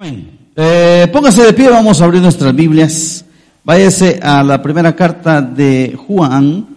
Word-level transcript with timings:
Eh, 0.00 1.08
póngase 1.12 1.42
de 1.42 1.52
pie, 1.52 1.68
vamos 1.70 2.00
a 2.00 2.04
abrir 2.04 2.22
nuestras 2.22 2.54
Biblias. 2.54 3.24
Váyase 3.64 4.20
a 4.22 4.44
la 4.44 4.62
primera 4.62 4.94
carta 4.94 5.42
de 5.42 5.98
Juan, 6.06 6.68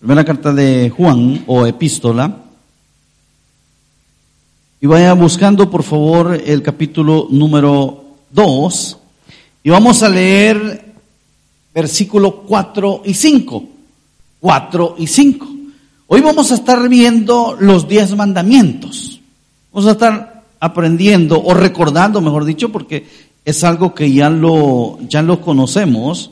primera 0.00 0.24
carta 0.24 0.52
de 0.52 0.90
Juan 0.90 1.44
o 1.46 1.64
epístola, 1.64 2.38
y 4.80 4.86
vaya 4.88 5.12
buscando 5.12 5.70
por 5.70 5.84
favor 5.84 6.42
el 6.44 6.60
capítulo 6.60 7.28
número 7.30 8.02
2, 8.32 8.98
y 9.62 9.70
vamos 9.70 10.02
a 10.02 10.08
leer 10.08 10.92
versículo 11.72 12.42
4 12.48 13.02
y 13.04 13.14
5. 13.14 13.64
4 14.40 14.96
y 14.98 15.06
5. 15.06 15.48
Hoy 16.08 16.20
vamos 16.20 16.50
a 16.50 16.56
estar 16.56 16.88
viendo 16.88 17.56
los 17.60 17.86
diez 17.86 18.12
mandamientos. 18.16 19.20
Vamos 19.72 19.86
a 19.86 19.92
estar 19.92 20.33
aprendiendo 20.64 21.42
o 21.42 21.52
recordando, 21.52 22.22
mejor 22.22 22.46
dicho, 22.46 22.72
porque 22.72 23.06
es 23.44 23.62
algo 23.64 23.94
que 23.94 24.10
ya 24.10 24.30
lo, 24.30 24.98
ya 25.08 25.20
lo 25.20 25.42
conocemos 25.42 26.30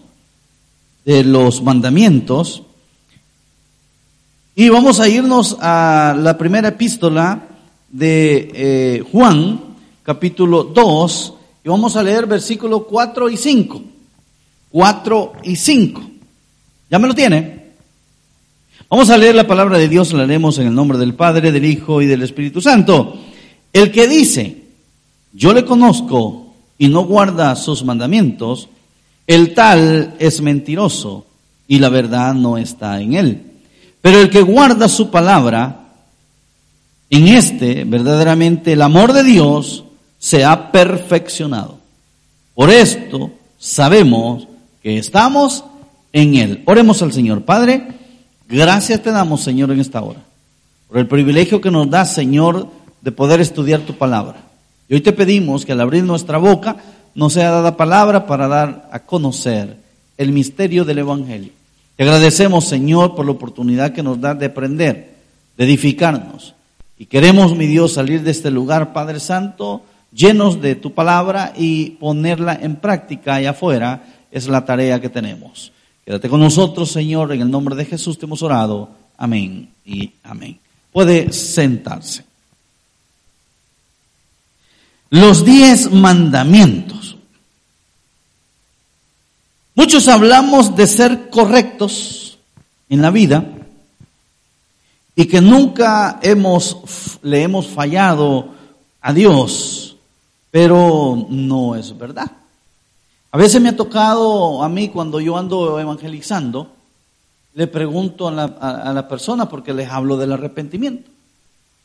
de 1.05 1.23
los 1.23 1.63
mandamientos. 1.63 2.63
Y 4.55 4.71
vamos 4.71 5.01
a 5.01 5.09
irnos 5.09 5.59
a 5.61 6.17
la 6.19 6.39
primera 6.39 6.69
epístola 6.69 7.47
de 7.91 8.51
eh, 8.55 9.05
Juan, 9.13 9.61
capítulo 10.03 10.65
2, 10.65 11.35
y 11.65 11.69
vamos 11.69 11.97
a 11.97 12.03
leer 12.03 12.27
versículos 12.27 12.85
4 12.89 13.29
y 13.29 13.37
5. 13.37 13.83
4 14.71 15.33
y 15.45 15.57
5. 15.57 16.03
¿Ya 16.91 16.99
me 16.99 17.09
lo 17.09 17.15
tiene? 17.15 17.63
Vamos 18.89 19.11
a 19.11 19.19
leer 19.19 19.35
la 19.35 19.47
palabra 19.47 19.77
de 19.77 19.89
Dios, 19.89 20.15
la 20.15 20.27
leemos 20.27 20.59
en 20.59 20.69
el 20.69 20.75
nombre 20.75 20.97
del 20.97 21.15
Padre, 21.15 21.53
del 21.53 21.67
Hijo 21.67 22.01
y 22.01 22.07
del 22.07 22.23
Espíritu 22.23 22.63
Santo. 22.63 23.19
El 23.73 23.91
que 23.91 24.09
dice, 24.09 24.65
yo 25.33 25.53
le 25.53 25.65
conozco 25.65 26.55
y 26.79 26.89
no 26.89 27.05
guarda 27.05 27.57
sus 27.57 27.85
mandamientos, 27.85 28.69
el 29.27 29.55
tal 29.55 30.15
es 30.19 30.41
mentiroso 30.41 31.27
y 31.69 31.79
la 31.79 31.89
verdad 31.89 32.35
no 32.35 32.59
está 32.59 33.01
en 33.01 33.15
él. 33.15 33.43
Pero 34.01 34.21
el 34.21 34.31
que 34.31 34.43
guarda 34.43 34.89
su 34.89 35.11
palabra, 35.11 35.93
en 37.09 37.29
este 37.29 37.85
verdaderamente 37.85 38.73
el 38.73 38.83
amor 38.83 39.13
de 39.13 39.23
Dios 39.23 39.85
se 40.19 40.45
ha 40.45 40.73
perfeccionado. 40.73 41.79
Por 42.55 42.71
esto 42.71 43.31
sabemos 43.59 44.47
que 44.83 44.99
estamos 44.99 45.65
en 46.13 46.35
Él. 46.35 46.63
Oremos 46.67 47.03
al 47.03 47.13
Señor. 47.13 47.43
Padre, 47.43 47.89
gracias 48.49 49.03
te 49.03 49.11
damos, 49.11 49.43
Señor, 49.43 49.71
en 49.71 49.81
esta 49.81 50.03
hora. 50.03 50.21
Por 50.89 50.99
el 50.99 51.07
privilegio 51.07 51.61
que 51.61 51.71
nos 51.71 51.89
da, 51.89 52.05
Señor, 52.05 52.69
de 53.03 53.13
poder 53.13 53.41
estudiar 53.41 53.81
tu 53.81 53.95
palabra. 53.95 54.37
Y 54.89 54.95
hoy 54.95 55.01
te 55.01 55.13
pedimos 55.13 55.67
que 55.67 55.73
al 55.73 55.81
abrir 55.81 56.05
nuestra 56.05 56.39
boca 56.39 56.77
no 57.15 57.29
sea 57.29 57.51
dada 57.51 57.77
palabra 57.77 58.27
para 58.27 58.49
dar 58.49 58.89
a 58.91 59.01
conocer 59.01 59.77
el 60.17 60.33
misterio 60.33 60.85
del 60.85 60.99
Evangelio. 60.99 61.53
Te 61.97 62.05
agradecemos, 62.05 62.67
Señor, 62.67 63.15
por 63.15 63.27
la 63.27 63.33
oportunidad 63.33 63.93
que 63.93 64.03
nos 64.03 64.21
da 64.21 64.35
de 64.35 64.47
aprender, 64.47 65.15
de 65.57 65.65
edificarnos. 65.65 66.55
Y 66.99 67.07
queremos, 67.07 67.57
mi 67.57 67.67
Dios, 67.67 67.95
salir 67.95 68.23
de 68.23 68.31
este 68.31 68.51
lugar, 68.51 68.93
Padre 68.93 69.21
Santo, 69.21 69.83
llenos 70.13 70.61
de 70.61 70.75
tu 70.75 70.93
palabra 70.93 71.53
y 71.57 71.91
ponerla 71.91 72.59
en 72.61 72.77
práctica 72.77 73.35
allá 73.35 73.51
afuera. 73.51 74.05
Es 74.31 74.49
la 74.49 74.65
tarea 74.65 75.01
que 75.01 75.09
tenemos. 75.09 75.73
Quédate 76.05 76.29
con 76.29 76.41
nosotros, 76.41 76.91
Señor, 76.91 77.33
en 77.33 77.43
el 77.43 77.51
nombre 77.51 77.75
de 77.77 77.85
Jesús 77.85 78.19
te 78.19 78.27
hemos 78.27 78.43
orado. 78.43 78.89
Amén 79.19 79.69
y 79.85 80.13
amén. 80.23 80.59
Puede 80.93 81.33
sentarse. 81.33 82.32
Los 85.13 85.45
diez 85.45 85.93
mandamientos. 85.93 87.19
Muchos 89.75 90.09
hablamos 90.09 90.75
de 90.75 90.87
ser 90.87 91.29
correctos 91.29 92.39
en 92.89 93.03
la 93.03 93.11
vida 93.11 93.45
y 95.15 95.27
que 95.27 95.43
nunca 95.43 96.19
hemos, 96.23 97.19
le 97.21 97.43
hemos 97.43 97.67
fallado 97.67 98.55
a 99.03 99.13
Dios, 99.13 99.97
pero 100.51 101.27
no 101.29 101.77
es 101.77 101.99
verdad. 101.99 102.33
A 103.33 103.37
veces 103.37 103.61
me 103.61 103.69
ha 103.69 103.77
tocado 103.77 104.63
a 104.63 104.69
mí 104.71 104.89
cuando 104.89 105.21
yo 105.21 105.37
ando 105.37 105.79
evangelizando, 105.79 106.69
le 107.53 107.67
pregunto 107.67 108.29
a 108.29 108.33
la, 108.33 108.45
a 108.45 108.95
la 108.95 109.07
persona 109.07 109.47
porque 109.47 109.75
les 109.75 109.91
hablo 109.91 110.17
del 110.17 110.33
arrepentimiento 110.33 111.12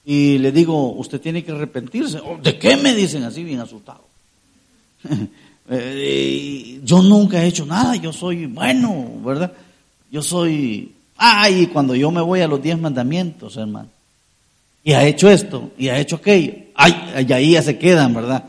y 0.09 0.37
le 0.37 0.53
digo, 0.53 0.93
usted 0.93 1.19
tiene 1.19 1.43
que 1.43 1.51
arrepentirse. 1.51 2.19
Oh, 2.19 2.37
¿De 2.41 2.57
qué 2.57 2.77
me 2.77 2.95
dicen 2.95 3.23
así 3.23 3.43
bien 3.43 3.59
asustado? 3.59 4.01
Eh, 5.69 6.79
yo 6.85 7.01
nunca 7.01 7.43
he 7.43 7.47
hecho 7.47 7.65
nada, 7.65 7.97
yo 7.97 8.13
soy 8.13 8.45
bueno, 8.45 9.05
¿verdad? 9.21 9.51
Yo 10.09 10.21
soy, 10.21 10.93
ay, 11.17 11.67
cuando 11.73 11.93
yo 11.93 12.09
me 12.09 12.21
voy 12.21 12.39
a 12.39 12.47
los 12.47 12.63
diez 12.63 12.79
mandamientos, 12.79 13.57
hermano, 13.57 13.89
y 14.81 14.93
ha 14.93 15.05
hecho 15.05 15.29
esto, 15.29 15.71
y 15.77 15.89
ha 15.89 15.99
hecho 15.99 16.15
aquello, 16.15 16.53
ay, 16.73 17.25
y 17.27 17.33
ahí 17.33 17.51
ya 17.51 17.61
se 17.61 17.77
quedan, 17.77 18.13
¿verdad? 18.13 18.45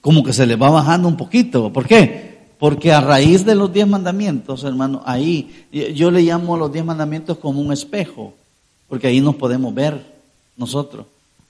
Como 0.00 0.24
que 0.24 0.32
se 0.32 0.46
le 0.46 0.56
va 0.56 0.70
bajando 0.70 1.06
un 1.06 1.18
poquito. 1.18 1.70
¿Por 1.70 1.86
qué? 1.86 2.38
Porque 2.58 2.94
a 2.94 3.02
raíz 3.02 3.44
de 3.44 3.54
los 3.54 3.70
diez 3.70 3.86
mandamientos, 3.86 4.64
hermano, 4.64 5.02
ahí, 5.04 5.66
yo 5.94 6.10
le 6.10 6.22
llamo 6.22 6.54
a 6.54 6.58
los 6.60 6.72
diez 6.72 6.86
mandamientos 6.86 7.36
como 7.36 7.60
un 7.60 7.74
espejo, 7.74 8.32
porque 8.88 9.08
ahí 9.08 9.20
nos 9.20 9.34
podemos 9.34 9.74
ver 9.74 10.18
nosotros. 10.60 11.06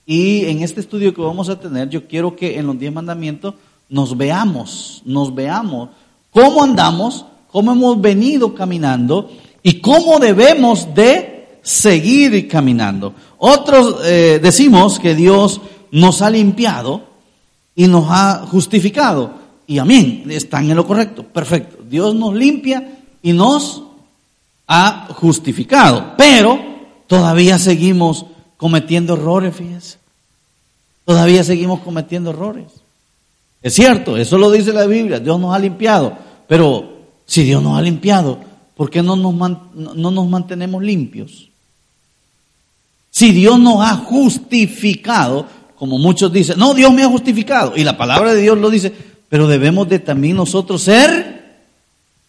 Y 0.07 0.47
en 0.47 0.63
este 0.63 0.81
estudio 0.81 1.13
que 1.13 1.21
vamos 1.21 1.49
a 1.49 1.59
tener, 1.59 1.91
yo 1.91 2.07
quiero 2.07 2.35
que 2.35 2.59
en 2.59 2.67
los 2.67 2.79
diez 2.79 2.93
mandamientos 2.93 3.55
nos 3.89 4.17
veamos, 4.17 5.03
nos 5.05 5.35
veamos 5.35 5.91
cómo 6.31 6.63
andamos, 6.63 7.27
cómo 7.51 7.73
hemos 7.73 8.01
venido 8.01 8.55
caminando 8.55 9.31
y 9.63 9.81
cómo 9.81 10.19
debemos 10.19 10.95
de 10.95 11.59
seguir 11.63 12.49
caminando. 12.49 13.13
Otros 13.39 13.97
eh, 14.05 14.39
decimos 14.43 14.99
que 14.99 15.15
Dios 15.15 15.61
nos 15.91 16.23
ha 16.23 16.31
limpiado 16.31 17.03
y 17.75 17.89
nos 17.89 18.07
ha 18.09 18.47
justificado. 18.47 19.35
Y 19.67 19.79
amén, 19.79 20.25
están 20.31 20.71
en 20.71 20.77
lo 20.77 20.87
correcto, 20.87 21.25
perfecto. 21.25 21.83
Dios 21.89 22.15
nos 22.15 22.35
limpia 22.35 23.01
y 23.23 23.33
nos 23.33 23.83
ha 24.69 25.09
justificado, 25.15 26.15
pero 26.17 26.59
todavía 27.07 27.59
seguimos 27.59 28.27
cometiendo 28.61 29.15
errores, 29.15 29.57
fíjense. 29.57 29.97
Todavía 31.07 31.43
seguimos 31.43 31.81
cometiendo 31.81 32.29
errores. 32.29 32.67
Es 33.63 33.73
cierto, 33.73 34.19
eso 34.19 34.37
lo 34.37 34.51
dice 34.51 34.71
la 34.75 34.85
Biblia, 34.85 35.19
Dios 35.19 35.41
nos 35.41 35.55
ha 35.55 35.59
limpiado, 35.59 36.15
pero 36.47 36.99
si 37.25 37.43
Dios 37.43 37.63
nos 37.63 37.79
ha 37.79 37.83
limpiado, 37.83 38.39
¿por 38.77 38.91
qué 38.91 39.03
no 39.03 39.17
nos, 39.17 39.35
no 39.35 40.11
nos 40.11 40.29
mantenemos 40.29 40.83
limpios? 40.83 41.49
Si 43.11 43.33
Dios 43.33 43.59
nos 43.59 43.83
ha 43.83 43.97
justificado, 43.97 45.47
como 45.75 45.99
muchos 45.99 46.31
dicen, 46.31 46.59
no, 46.59 46.75
Dios 46.75 46.93
me 46.93 47.03
ha 47.03 47.09
justificado, 47.09 47.73
y 47.77 47.83
la 47.83 47.97
palabra 47.97 48.35
de 48.35 48.43
Dios 48.43 48.59
lo 48.59 48.69
dice, 48.69 48.93
pero 49.31 49.49
debemos 49.49 49.89
de 49.89 50.01
también 50.01 50.37
nosotros 50.37 50.83
ser 50.83 51.63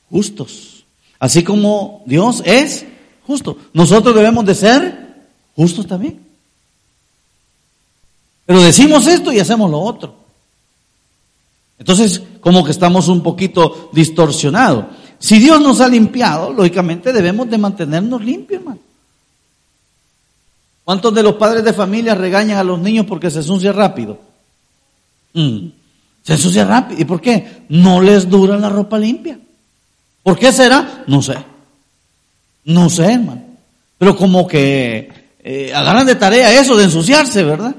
justos, 0.09 0.85
así 1.19 1.43
como 1.43 2.03
Dios 2.05 2.41
es 2.45 2.85
justo. 3.27 3.57
Nosotros 3.73 4.15
debemos 4.15 4.45
de 4.45 4.55
ser 4.55 5.10
justos 5.55 5.87
también. 5.87 6.21
Pero 8.45 8.61
decimos 8.61 9.07
esto 9.07 9.31
y 9.31 9.39
hacemos 9.39 9.69
lo 9.69 9.79
otro. 9.79 10.15
Entonces, 11.79 12.21
como 12.41 12.63
que 12.63 12.71
estamos 12.71 13.07
un 13.07 13.23
poquito 13.23 13.89
distorsionados. 13.93 14.85
Si 15.19 15.39
Dios 15.39 15.61
nos 15.61 15.81
ha 15.81 15.87
limpiado, 15.87 16.51
lógicamente 16.51 17.13
debemos 17.13 17.49
de 17.49 17.57
mantenernos 17.57 18.23
limpios, 18.23 18.61
hermano. 18.61 18.79
¿Cuántos 20.83 21.13
de 21.13 21.23
los 21.23 21.35
padres 21.35 21.63
de 21.63 21.73
familia 21.73 22.15
regañan 22.15 22.57
a 22.57 22.63
los 22.63 22.79
niños 22.79 23.05
porque 23.05 23.31
se 23.31 23.39
ensucia 23.39 23.71
rápido? 23.71 24.19
Mm. 25.33 25.67
Se 26.23 26.33
ensucia 26.33 26.65
rápido. 26.65 27.01
¿Y 27.01 27.05
por 27.05 27.21
qué? 27.21 27.63
No 27.69 28.01
les 28.01 28.29
dura 28.29 28.57
la 28.57 28.69
ropa 28.69 28.99
limpia. 28.99 29.39
¿Por 30.23 30.37
qué 30.37 30.51
será? 30.51 31.03
No 31.07 31.21
sé. 31.21 31.35
No 32.65 32.89
sé, 32.89 33.13
hermano. 33.13 33.43
Pero 33.97 34.15
como 34.15 34.47
que 34.47 35.20
eh, 35.43 35.73
agarran 35.73 36.05
de 36.05 36.15
tarea 36.15 36.59
eso 36.59 36.75
de 36.75 36.85
ensuciarse, 36.85 37.43
¿verdad? 37.43 37.75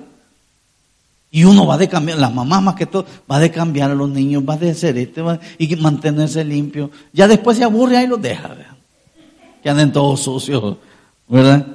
Y 1.31 1.45
uno 1.45 1.67
va 1.67 1.79
de 1.79 1.89
cambiar, 1.89 2.19
las 2.19 2.35
mamás 2.35 2.63
más 2.63 2.75
que 2.75 2.87
todo, 2.87 3.07
va 3.31 3.39
de 3.39 3.51
cambiar 3.51 3.91
a 3.91 3.95
los 3.95 4.11
niños, 4.11 4.43
va 4.47 4.57
de 4.57 4.71
hacer 4.71 4.99
este, 4.99 5.23
y 5.59 5.77
mantenerse 5.77 6.45
limpio. 6.45 6.91
Ya 7.13 7.27
después 7.27 7.57
se 7.57 7.65
aburre 7.65 7.97
ahí 7.97 8.07
los 8.07 8.21
deja, 8.21 8.49
¿verdad? 8.49 8.77
Que 9.63 9.71
anden 9.71 9.93
todos 9.93 10.21
sucios, 10.21 10.77
¿verdad? 11.29 11.67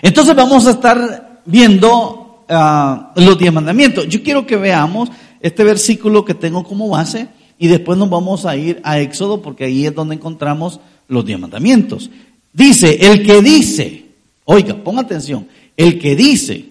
Entonces 0.00 0.34
vamos 0.34 0.66
a 0.66 0.70
estar 0.70 1.42
viendo 1.44 2.44
uh, 2.48 3.20
los 3.20 3.38
diez 3.38 3.52
mandamientos. 3.52 4.08
Yo 4.08 4.22
quiero 4.22 4.46
que 4.46 4.56
veamos 4.56 5.10
este 5.40 5.62
versículo 5.62 6.24
que 6.24 6.34
tengo 6.34 6.64
como 6.64 6.88
base 6.88 7.28
y 7.58 7.68
después 7.68 7.98
nos 7.98 8.10
vamos 8.10 8.46
a 8.46 8.56
ir 8.56 8.80
a 8.82 8.98
Éxodo 8.98 9.42
porque 9.42 9.64
ahí 9.64 9.86
es 9.86 9.94
donde 9.94 10.14
encontramos 10.16 10.80
los 11.06 11.24
diez 11.24 11.38
mandamientos. 11.38 12.10
Dice, 12.52 12.98
el 13.00 13.24
que 13.24 13.40
dice, 13.40 14.01
Oiga, 14.44 14.74
ponga 14.74 15.02
atención. 15.02 15.48
El 15.76 15.98
que 16.00 16.16
dice, 16.16 16.68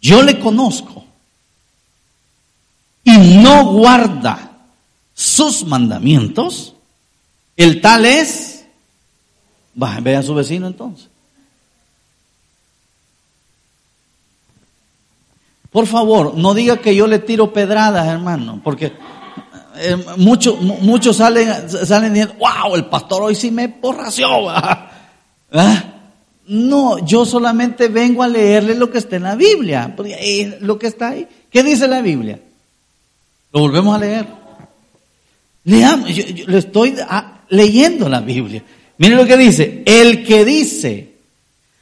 yo 0.00 0.22
le 0.22 0.38
conozco 0.38 1.04
y 3.04 3.38
no 3.38 3.72
guarda 3.72 4.50
sus 5.14 5.64
mandamientos, 5.64 6.74
el 7.56 7.80
tal 7.80 8.06
es, 8.06 8.64
ve 9.74 10.16
a 10.16 10.22
su 10.22 10.34
vecino 10.34 10.66
entonces. 10.66 11.08
Por 15.70 15.86
favor, 15.86 16.34
no 16.36 16.52
diga 16.52 16.78
que 16.78 16.94
yo 16.94 17.06
le 17.06 17.20
tiro 17.20 17.52
pedradas, 17.52 18.06
hermano, 18.08 18.60
porque 18.64 18.92
eh, 19.76 19.96
muchos 20.16 20.60
muchos 20.60 21.16
salen, 21.16 21.70
salen 21.70 22.12
diciendo, 22.12 22.34
wow, 22.38 22.74
el 22.74 22.86
pastor 22.86 23.22
hoy 23.22 23.34
sí 23.34 23.50
me 23.50 23.68
porració. 23.68 24.50
¿Ah? 24.50 24.90
No, 26.50 26.98
yo 27.06 27.24
solamente 27.24 27.86
vengo 27.86 28.24
a 28.24 28.28
leerle 28.28 28.74
lo 28.74 28.90
que 28.90 28.98
está 28.98 29.14
en 29.14 29.22
la 29.22 29.36
Biblia, 29.36 29.94
porque 29.96 30.58
lo 30.60 30.80
que 30.80 30.88
está 30.88 31.10
ahí. 31.10 31.28
¿Qué 31.48 31.62
dice 31.62 31.86
la 31.86 32.02
Biblia? 32.02 32.40
Lo 33.52 33.60
volvemos 33.60 33.94
a 33.94 34.00
leer. 34.00 34.26
Leamos, 35.62 36.08
yo, 36.10 36.24
le 36.48 36.58
estoy 36.58 36.96
ah, 37.08 37.42
leyendo 37.50 38.08
la 38.08 38.18
Biblia. 38.18 38.64
Mire 38.98 39.14
lo 39.14 39.26
que 39.26 39.36
dice, 39.36 39.84
el 39.86 40.24
que 40.24 40.44
dice, 40.44 41.12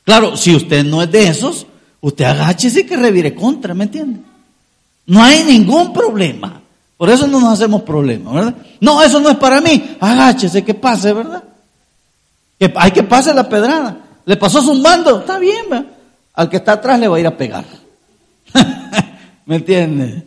claro, 0.05 0.37
si 0.37 0.55
usted 0.55 0.85
no 0.85 1.03
es 1.03 1.11
de 1.11 1.29
esos, 1.29 1.67
usted 2.03 2.27
agáchese 2.27 2.85
que 2.85 2.99
revire 2.99 3.35
contra, 3.35 3.73
¿me 3.73 3.85
entiende? 3.85 4.21
No 5.07 5.23
hay 5.23 5.45
ningún 5.45 5.95
problema. 5.95 6.61
Por 6.99 7.09
eso 7.09 7.27
no 7.27 7.41
nos 7.41 7.55
hacemos 7.55 7.85
problemas, 7.85 8.35
¿verdad? 8.35 8.55
No, 8.81 9.03
eso 9.03 9.19
no 9.19 9.31
es 9.31 9.37
para 9.39 9.63
mí. 9.63 9.97
Agáchese, 9.99 10.63
que 10.63 10.75
pase, 10.75 11.15
¿verdad? 11.15 11.43
Que 12.59 12.71
hay 12.77 12.91
que 12.91 13.03
pase 13.03 13.33
la 13.33 13.49
pedrada. 13.49 14.05
Le 14.29 14.37
pasó 14.37 14.61
zumbando, 14.61 15.21
está 15.21 15.39
bien. 15.39 15.89
Al 16.35 16.51
que 16.51 16.59
está 16.59 16.73
atrás 16.73 17.01
le 17.01 17.09
va 17.09 17.17
a 17.17 17.21
ir 17.21 17.27
a 17.27 17.35
pegar. 17.35 17.65
¿Me 19.47 19.57
entiende? 19.57 20.23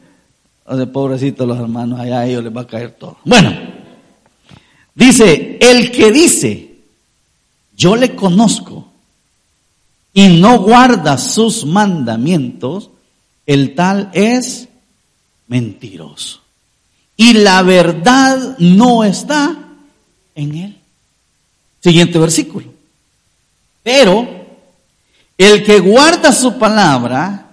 O 0.66 0.76
sea, 0.76 0.92
pobrecitos 0.92 1.48
los 1.48 1.60
hermanos, 1.60 2.00
allá 2.00 2.22
a 2.22 2.26
ellos 2.26 2.44
les 2.44 2.58
va 2.58 2.62
a 2.62 2.68
caer 2.68 2.94
todo. 2.94 3.18
Bueno, 3.26 3.52
dice, 4.96 5.60
el 5.62 5.92
que 5.92 6.12
dice, 6.12 6.78
yo 7.78 7.96
le 7.96 8.16
conozco 8.16 8.88
y 10.16 10.40
no 10.40 10.62
guarda 10.62 11.20
sus 11.20 11.64
mandamientos, 11.64 12.90
el 13.46 13.76
tal 13.76 14.10
es 14.14 14.68
mentiroso. 15.46 16.42
Y 17.16 17.34
la 17.34 17.62
verdad 17.62 18.58
no 18.58 19.04
está 19.04 19.56
en 20.34 20.56
él. 20.56 20.78
Siguiente 21.82 22.18
versículo. 22.18 22.71
Pero 23.84 24.28
el 25.38 25.64
que 25.64 25.80
guarda 25.80 26.32
su 26.32 26.58
palabra, 26.58 27.48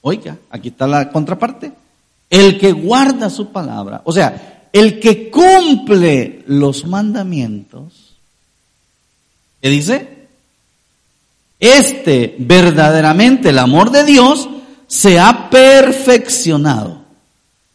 oiga, 0.00 0.36
aquí 0.50 0.68
está 0.68 0.86
la 0.86 1.10
contraparte, 1.10 1.72
el 2.30 2.58
que 2.58 2.72
guarda 2.72 3.30
su 3.30 3.50
palabra, 3.50 4.02
o 4.04 4.12
sea, 4.12 4.68
el 4.72 5.00
que 5.00 5.30
cumple 5.30 6.44
los 6.46 6.84
mandamientos, 6.86 8.16
¿qué 9.60 9.68
dice? 9.68 10.16
Este 11.58 12.36
verdaderamente 12.38 13.48
el 13.48 13.58
amor 13.58 13.90
de 13.90 14.04
Dios 14.04 14.48
se 14.86 15.18
ha 15.18 15.48
perfeccionado. 15.50 17.02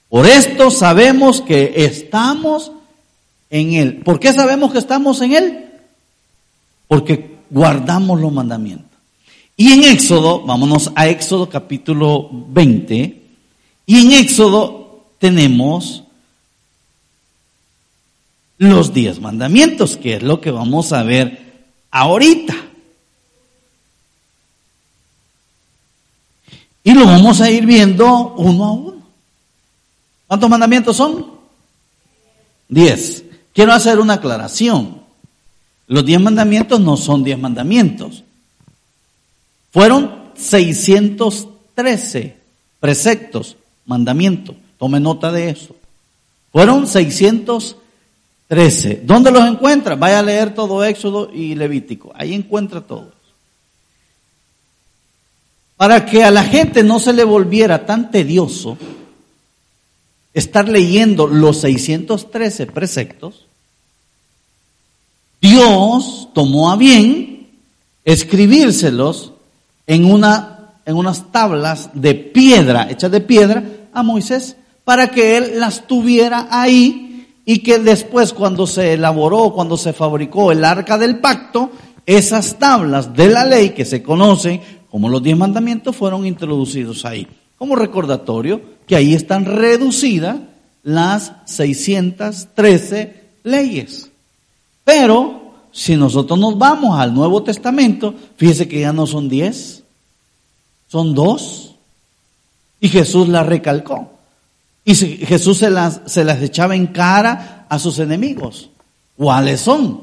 Por 0.10 0.26
esto 0.26 0.70
sabemos 0.72 1.42
que 1.42 1.74
estamos 1.78 2.72
en 3.50 3.74
Él. 3.74 4.02
¿Por 4.04 4.20
qué 4.20 4.34
sabemos 4.34 4.72
que 4.72 4.78
estamos 4.78 5.22
en 5.22 5.34
Él? 5.34 5.70
Porque 6.88 7.31
guardamos 7.52 8.20
los 8.20 8.32
mandamientos. 8.32 8.90
Y 9.56 9.74
en 9.74 9.84
Éxodo, 9.84 10.42
vámonos 10.42 10.92
a 10.96 11.08
Éxodo 11.08 11.48
capítulo 11.48 12.30
20, 12.32 13.22
y 13.86 14.02
en 14.02 14.12
Éxodo 14.14 15.06
tenemos 15.20 16.04
los 18.58 18.94
diez 18.94 19.20
mandamientos, 19.20 19.98
que 19.98 20.16
es 20.16 20.24
lo 20.24 20.42
que 20.42 20.50
vamos 20.50 20.94
a 20.94 21.04
ver 21.04 21.66
ahorita. 21.92 22.56
Y 26.84 26.94
lo 26.94 27.06
vamos 27.06 27.42
a 27.42 27.52
ir 27.52 27.66
viendo 27.66 28.34
uno 28.38 28.66
a 28.66 28.72
uno. 28.72 29.02
¿Cuántos 30.28 30.50
mandamientos 30.50 30.96
son? 30.96 31.28
Diez. 32.68 33.24
Quiero 33.54 33.74
hacer 33.74 34.00
una 34.00 34.14
aclaración. 34.14 35.01
Los 35.92 36.06
diez 36.06 36.22
mandamientos 36.22 36.80
no 36.80 36.96
son 36.96 37.22
diez 37.22 37.38
mandamientos. 37.38 38.24
Fueron 39.72 40.32
613 40.36 42.38
preceptos, 42.80 43.58
mandamientos. 43.86 44.56
Tome 44.80 45.02
nota 45.02 45.34
de 45.34 45.50
eso. 45.50 45.76
Fueron 46.54 46.88
613. 46.88 49.02
¿Dónde 49.04 49.32
los 49.32 49.46
encuentra? 49.46 49.98
Vaya 49.98 50.20
a 50.20 50.24
leer 50.24 50.56
todo 50.56 50.86
Éxodo 50.86 51.30
y 51.34 51.56
Levítico. 51.56 52.14
Ahí 52.16 52.34
encuentra 52.34 52.80
todos. 52.80 53.14
Para 55.76 56.06
que 56.06 56.24
a 56.24 56.32
la 56.32 56.46
gente 56.46 56.84
no 56.84 57.02
se 57.02 57.12
le 57.12 57.26
volviera 57.26 57.86
tan 57.86 58.12
tedioso 58.12 58.78
estar 60.34 60.70
leyendo 60.70 61.28
los 61.28 61.60
613 61.60 62.68
preceptos, 62.68 63.48
Dios 65.42 66.30
tomó 66.34 66.72
a 66.72 66.76
bien 66.76 67.50
escribírselos 68.06 69.34
en, 69.88 70.06
una, 70.06 70.76
en 70.86 70.96
unas 70.96 71.32
tablas 71.32 71.90
de 71.94 72.14
piedra, 72.14 72.88
hechas 72.90 73.12
de 73.12 73.22
piedra, 73.22 73.64
a 73.92 74.04
Moisés, 74.04 74.56
para 74.84 75.08
que 75.10 75.38
él 75.38 75.60
las 75.60 75.88
tuviera 75.88 76.48
ahí 76.52 77.28
y 77.44 77.60
que 77.60 77.80
después 77.80 78.34
cuando 78.34 78.68
se 78.68 78.94
elaboró, 78.94 79.52
cuando 79.52 79.78
se 79.78 79.94
fabricó 79.94 80.52
el 80.52 80.64
arca 80.64 80.98
del 80.98 81.18
pacto, 81.20 81.72
esas 82.06 82.60
tablas 82.60 83.16
de 83.16 83.28
la 83.28 83.46
ley 83.46 83.72
que 83.72 83.86
se 83.86 84.04
conocen 84.04 84.62
como 84.92 85.10
los 85.10 85.24
diez 85.24 85.38
mandamientos 85.38 85.96
fueron 85.96 86.26
introducidos 86.26 87.06
ahí. 87.06 87.28
Como 87.58 87.76
recordatorio 87.76 88.62
que 88.86 88.96
ahí 88.96 89.14
están 89.14 89.46
reducidas 89.46 90.38
las 90.84 91.34
613 91.46 93.24
leyes. 93.44 94.11
Pero 94.84 95.54
si 95.72 95.96
nosotros 95.96 96.38
nos 96.40 96.58
vamos 96.58 97.00
al 97.00 97.14
Nuevo 97.14 97.44
Testamento, 97.44 98.14
fíjese 98.36 98.68
que 98.68 98.82
ya 98.82 98.94
no 98.94 99.08
son 99.08 99.30
10, 99.30 99.84
son 100.88 101.16
dos. 101.16 101.76
Y 102.80 102.90
Jesús 102.90 103.30
las 103.30 103.46
recalcó. 103.46 104.12
Y 104.84 104.96
Jesús 104.96 105.60
se 105.60 105.70
las, 105.70 106.02
se 106.06 106.24
las 106.24 106.42
echaba 106.42 106.76
en 106.76 106.88
cara 106.88 107.66
a 107.70 107.80
sus 107.80 108.00
enemigos. 108.00 108.70
¿Cuáles 109.16 109.62
son? 109.62 110.02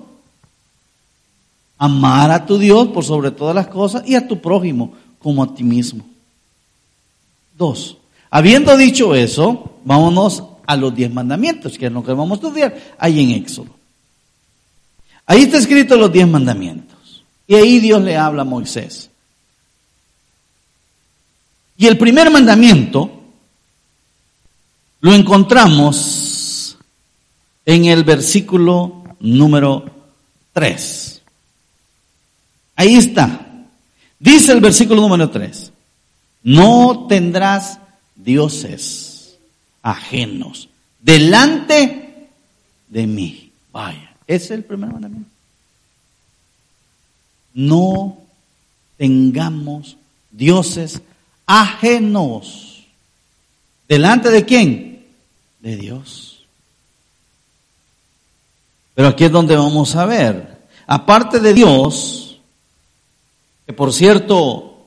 Amar 1.76 2.30
a 2.30 2.46
tu 2.46 2.56
Dios 2.56 2.88
por 2.88 3.04
sobre 3.04 3.32
todas 3.32 3.54
las 3.54 3.66
cosas 3.66 4.04
y 4.06 4.14
a 4.14 4.26
tu 4.26 4.40
prójimo 4.40 4.92
como 5.18 5.42
a 5.42 5.54
ti 5.54 5.64
mismo. 5.64 6.04
Dos. 7.56 7.98
Habiendo 8.30 8.76
dicho 8.76 9.14
eso, 9.14 9.72
vámonos 9.84 10.44
a 10.66 10.76
los 10.76 10.94
diez 10.94 11.12
mandamientos, 11.12 11.76
que 11.76 11.86
es 11.86 11.92
lo 11.92 12.04
que 12.04 12.12
vamos 12.12 12.38
a 12.38 12.46
estudiar 12.46 12.78
ahí 12.98 13.22
en 13.22 13.30
Éxodo. 13.30 13.77
Ahí 15.28 15.42
está 15.42 15.58
escrito 15.58 15.94
los 15.96 16.10
diez 16.10 16.26
mandamientos. 16.26 17.22
Y 17.46 17.54
ahí 17.54 17.78
Dios 17.80 18.02
le 18.02 18.16
habla 18.16 18.42
a 18.42 18.46
Moisés. 18.46 19.10
Y 21.76 21.86
el 21.86 21.98
primer 21.98 22.30
mandamiento 22.30 23.22
lo 25.00 25.12
encontramos 25.12 26.76
en 27.66 27.84
el 27.84 28.04
versículo 28.04 29.04
número 29.20 29.84
3. 30.54 31.22
Ahí 32.76 32.96
está. 32.96 33.46
Dice 34.18 34.52
el 34.52 34.60
versículo 34.60 35.02
número 35.02 35.28
3, 35.30 35.72
no 36.42 37.06
tendrás 37.06 37.78
dioses 38.16 39.38
ajenos 39.82 40.70
delante 40.98 42.28
de 42.88 43.06
mí. 43.06 43.52
Vaya, 43.72 44.07
es 44.28 44.50
el 44.52 44.62
primer 44.62 44.92
mandamiento. 44.92 45.30
No 47.54 48.18
tengamos 48.96 49.96
dioses 50.30 51.00
ajenos. 51.46 52.84
¿Delante 53.88 54.30
de 54.30 54.44
quién? 54.44 55.06
De 55.60 55.76
Dios. 55.76 56.46
Pero 58.94 59.08
aquí 59.08 59.24
es 59.24 59.32
donde 59.32 59.56
vamos 59.56 59.96
a 59.96 60.04
ver. 60.04 60.58
Aparte 60.86 61.40
de 61.40 61.54
Dios, 61.54 62.38
que 63.66 63.72
por 63.72 63.92
cierto 63.92 64.86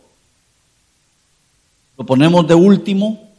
lo 1.97 2.05
ponemos 2.05 2.47
de 2.47 2.55
último, 2.55 3.29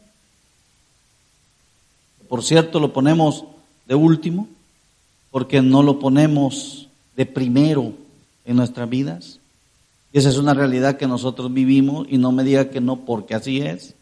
por 2.27 2.43
cierto 2.43 2.79
lo 2.79 2.91
ponemos 2.91 3.45
de 3.85 3.95
último, 3.95 4.47
porque 5.33 5.63
no 5.63 5.81
lo 5.81 5.97
ponemos 5.97 6.89
de 7.15 7.25
primero 7.25 7.91
en 8.45 8.55
nuestras 8.55 8.87
vidas. 8.87 9.39
Y 10.11 10.19
esa 10.19 10.29
es 10.29 10.37
una 10.37 10.53
realidad 10.53 10.95
que 10.95 11.07
nosotros 11.07 11.51
vivimos 11.51 12.05
y 12.07 12.19
no 12.19 12.31
me 12.31 12.43
diga 12.43 12.69
que 12.69 12.79
no 12.79 12.97
porque 12.97 13.33
así 13.33 13.59
es. 13.59 13.95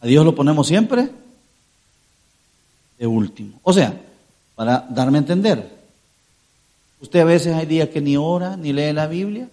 A 0.00 0.08
Dios 0.08 0.24
lo 0.24 0.34
ponemos 0.34 0.66
siempre 0.66 1.08
de 2.98 3.06
último. 3.06 3.60
O 3.62 3.72
sea, 3.72 3.96
para 4.56 4.84
darme 4.90 5.18
a 5.18 5.20
entender, 5.20 5.78
usted 7.00 7.20
a 7.20 7.24
veces 7.24 7.54
hay 7.54 7.66
días 7.66 7.90
que 7.90 8.00
ni 8.00 8.16
ora, 8.16 8.56
ni 8.56 8.72
lee 8.72 8.92
la 8.92 9.06
Biblia, 9.06 9.48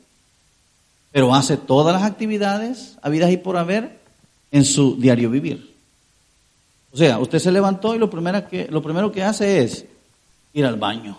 pero 1.12 1.36
hace 1.36 1.58
todas 1.58 1.94
las 1.94 2.10
actividades 2.10 2.98
habidas 3.04 3.30
y 3.30 3.38
por 3.38 3.56
haber 3.56 4.00
en 4.50 4.66
su 4.66 4.96
diario 4.96 5.30
vivir. 5.30 5.76
O 6.92 6.98
sea, 6.98 7.20
usted 7.20 7.38
se 7.38 7.52
levantó 7.52 7.94
y 7.94 8.00
lo 8.00 8.10
primero 8.10 8.48
que, 8.48 8.68
lo 8.72 8.82
primero 8.82 9.12
que 9.12 9.22
hace 9.22 9.62
es 9.62 9.86
ir 10.54 10.66
al 10.66 10.78
baño. 10.78 11.18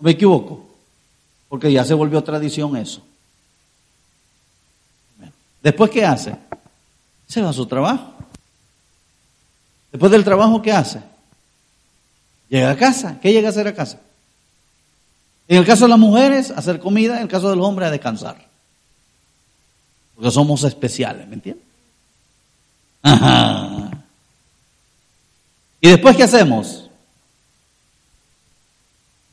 ¿Me 0.00 0.12
equivoco? 0.12 0.66
Porque 1.48 1.72
ya 1.72 1.84
se 1.84 1.94
volvió 1.94 2.22
tradición 2.22 2.76
eso. 2.76 3.02
Después, 5.62 5.90
¿qué 5.90 6.04
hace? 6.04 6.36
Se 7.26 7.42
va 7.42 7.50
a 7.50 7.52
su 7.52 7.66
trabajo. 7.66 8.14
Después 9.92 10.10
del 10.10 10.24
trabajo, 10.24 10.62
¿qué 10.62 10.72
hace? 10.72 11.02
Llega 12.48 12.70
a 12.70 12.76
casa. 12.76 13.18
¿Qué 13.20 13.32
llega 13.32 13.48
a 13.48 13.50
hacer 13.50 13.68
a 13.68 13.74
casa? 13.74 14.00
En 15.48 15.58
el 15.58 15.66
caso 15.66 15.84
de 15.84 15.90
las 15.90 15.98
mujeres, 15.98 16.50
hacer 16.50 16.80
comida. 16.80 17.16
En 17.16 17.22
el 17.22 17.28
caso 17.28 17.50
de 17.50 17.56
los 17.56 17.66
hombres, 17.66 17.88
a 17.88 17.92
descansar. 17.92 18.48
Porque 20.14 20.30
somos 20.30 20.64
especiales, 20.64 21.26
¿me 21.28 21.34
entiendes? 21.34 21.64
Ajá. 23.02 23.90
¿Y 25.80 25.88
después 25.88 26.16
qué 26.16 26.22
hacemos? 26.22 26.79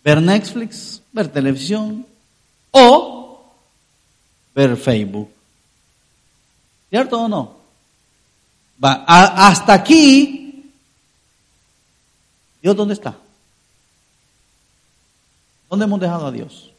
Ver 0.07 0.21
Netflix, 0.21 1.01
ver 1.11 1.27
televisión 1.27 2.05
o 2.71 3.41
ver 4.55 4.77
Facebook. 4.77 5.29
¿Cierto 6.89 7.23
o 7.23 7.27
no? 7.27 7.57
Va, 8.81 9.03
hasta 9.05 9.73
aquí, 9.73 10.71
¿Dios 12.61 12.73
dónde 12.73 12.93
está? 12.93 13.17
¿Dónde 15.69 15.83
hemos 15.83 15.99
dejado 15.99 16.27
a 16.27 16.31
Dios? 16.31 16.71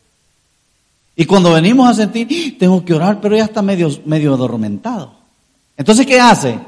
Y 1.14 1.26
cuando 1.26 1.52
venimos 1.52 1.86
a 1.86 1.92
sentir, 1.92 2.28
¡Ah! 2.30 2.56
tengo 2.58 2.82
que 2.82 2.94
orar, 2.94 3.20
pero 3.20 3.36
ya 3.36 3.44
está 3.44 3.60
medio, 3.60 3.90
medio 4.06 4.32
adormentado. 4.32 5.12
Entonces, 5.76 6.06
¿qué 6.06 6.18
hace? 6.18 6.58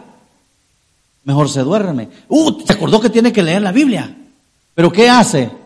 Mejor 1.24 1.48
se 1.48 1.62
duerme. 1.62 2.10
Uh, 2.28 2.60
se 2.66 2.74
acordó 2.74 3.00
que 3.00 3.08
tiene 3.08 3.32
que 3.32 3.42
leer 3.42 3.62
la 3.62 3.72
Biblia. 3.72 4.14
Pero 4.74 4.92
¿qué 4.92 5.08
hace? 5.08 5.59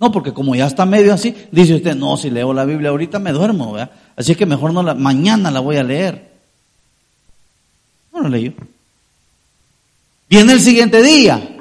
No, 0.00 0.12
porque 0.12 0.32
como 0.32 0.54
ya 0.54 0.66
está 0.66 0.86
medio 0.86 1.12
así, 1.12 1.34
dice 1.50 1.74
usted, 1.74 1.96
no, 1.96 2.16
si 2.16 2.30
leo 2.30 2.52
la 2.52 2.64
Biblia 2.64 2.90
ahorita 2.90 3.18
me 3.18 3.32
duermo, 3.32 3.72
¿verdad? 3.72 3.90
Así 4.16 4.34
que 4.34 4.46
mejor 4.46 4.72
no 4.72 4.82
la, 4.82 4.94
mañana 4.94 5.50
la 5.50 5.60
voy 5.60 5.76
a 5.76 5.82
leer. 5.82 6.30
No 8.12 8.20
la 8.20 8.28
leyó. 8.28 8.52
Viene 10.28 10.52
el 10.52 10.60
siguiente 10.60 11.02
día. 11.02 11.56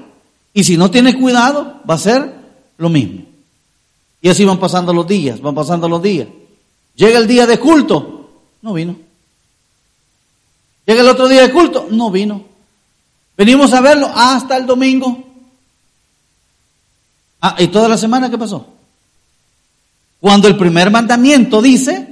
Y 0.53 0.63
si 0.63 0.77
no 0.77 0.91
tiene 0.91 1.17
cuidado, 1.17 1.81
va 1.89 1.95
a 1.95 1.99
ser 1.99 2.33
lo 2.77 2.89
mismo. 2.89 3.23
Y 4.21 4.29
así 4.29 4.45
van 4.45 4.59
pasando 4.59 4.93
los 4.93 5.07
días, 5.07 5.41
van 5.41 5.55
pasando 5.55 5.87
los 5.87 6.01
días. 6.01 6.27
Llega 6.95 7.19
el 7.19 7.27
día 7.27 7.45
de 7.45 7.59
culto, 7.59 8.31
no 8.61 8.73
vino. 8.73 8.95
Llega 10.85 11.01
el 11.01 11.09
otro 11.09 11.27
día 11.27 11.41
de 11.43 11.51
culto, 11.51 11.87
no 11.91 12.09
vino. 12.09 12.43
Venimos 13.35 13.73
a 13.73 13.81
verlo 13.81 14.09
hasta 14.13 14.57
el 14.57 14.65
domingo. 14.65 15.26
Ah, 17.41 17.55
¿y 17.59 17.67
toda 17.67 17.87
la 17.87 17.97
semana 17.97 18.29
qué 18.29 18.37
pasó? 18.37 18.67
Cuando 20.19 20.47
el 20.47 20.57
primer 20.57 20.89
mandamiento 20.89 21.61
dice, 21.61 22.07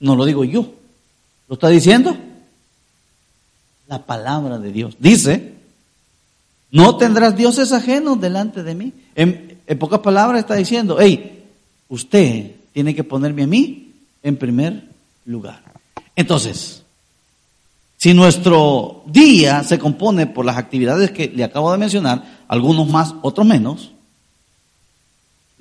no 0.00 0.16
lo 0.16 0.24
digo 0.24 0.44
yo, 0.44 0.74
¿lo 1.48 1.54
está 1.54 1.68
diciendo? 1.68 2.16
La 3.86 4.04
palabra 4.04 4.58
de 4.58 4.72
Dios. 4.72 4.96
Dice, 4.98 5.54
no 6.70 6.96
tendrás 6.96 7.36
dioses 7.36 7.72
ajenos 7.72 8.20
delante 8.20 8.62
de 8.62 8.74
mí. 8.74 8.92
En, 9.14 9.58
en 9.66 9.78
pocas 9.78 10.00
palabras 10.00 10.40
está 10.40 10.54
diciendo, 10.54 10.96
hey, 10.98 11.44
usted 11.88 12.50
tiene 12.72 12.94
que 12.94 13.04
ponerme 13.04 13.44
a 13.44 13.46
mí 13.46 13.92
en 14.22 14.36
primer 14.36 14.88
lugar. 15.26 15.62
Entonces, 16.16 16.82
si 17.96 18.12
nuestro 18.12 19.02
día 19.06 19.62
se 19.62 19.78
compone 19.78 20.26
por 20.26 20.44
las 20.44 20.56
actividades 20.56 21.12
que 21.12 21.28
le 21.28 21.44
acabo 21.44 21.70
de 21.72 21.78
mencionar, 21.78 22.44
algunos 22.48 22.88
más, 22.88 23.14
otros 23.22 23.46
menos, 23.46 23.92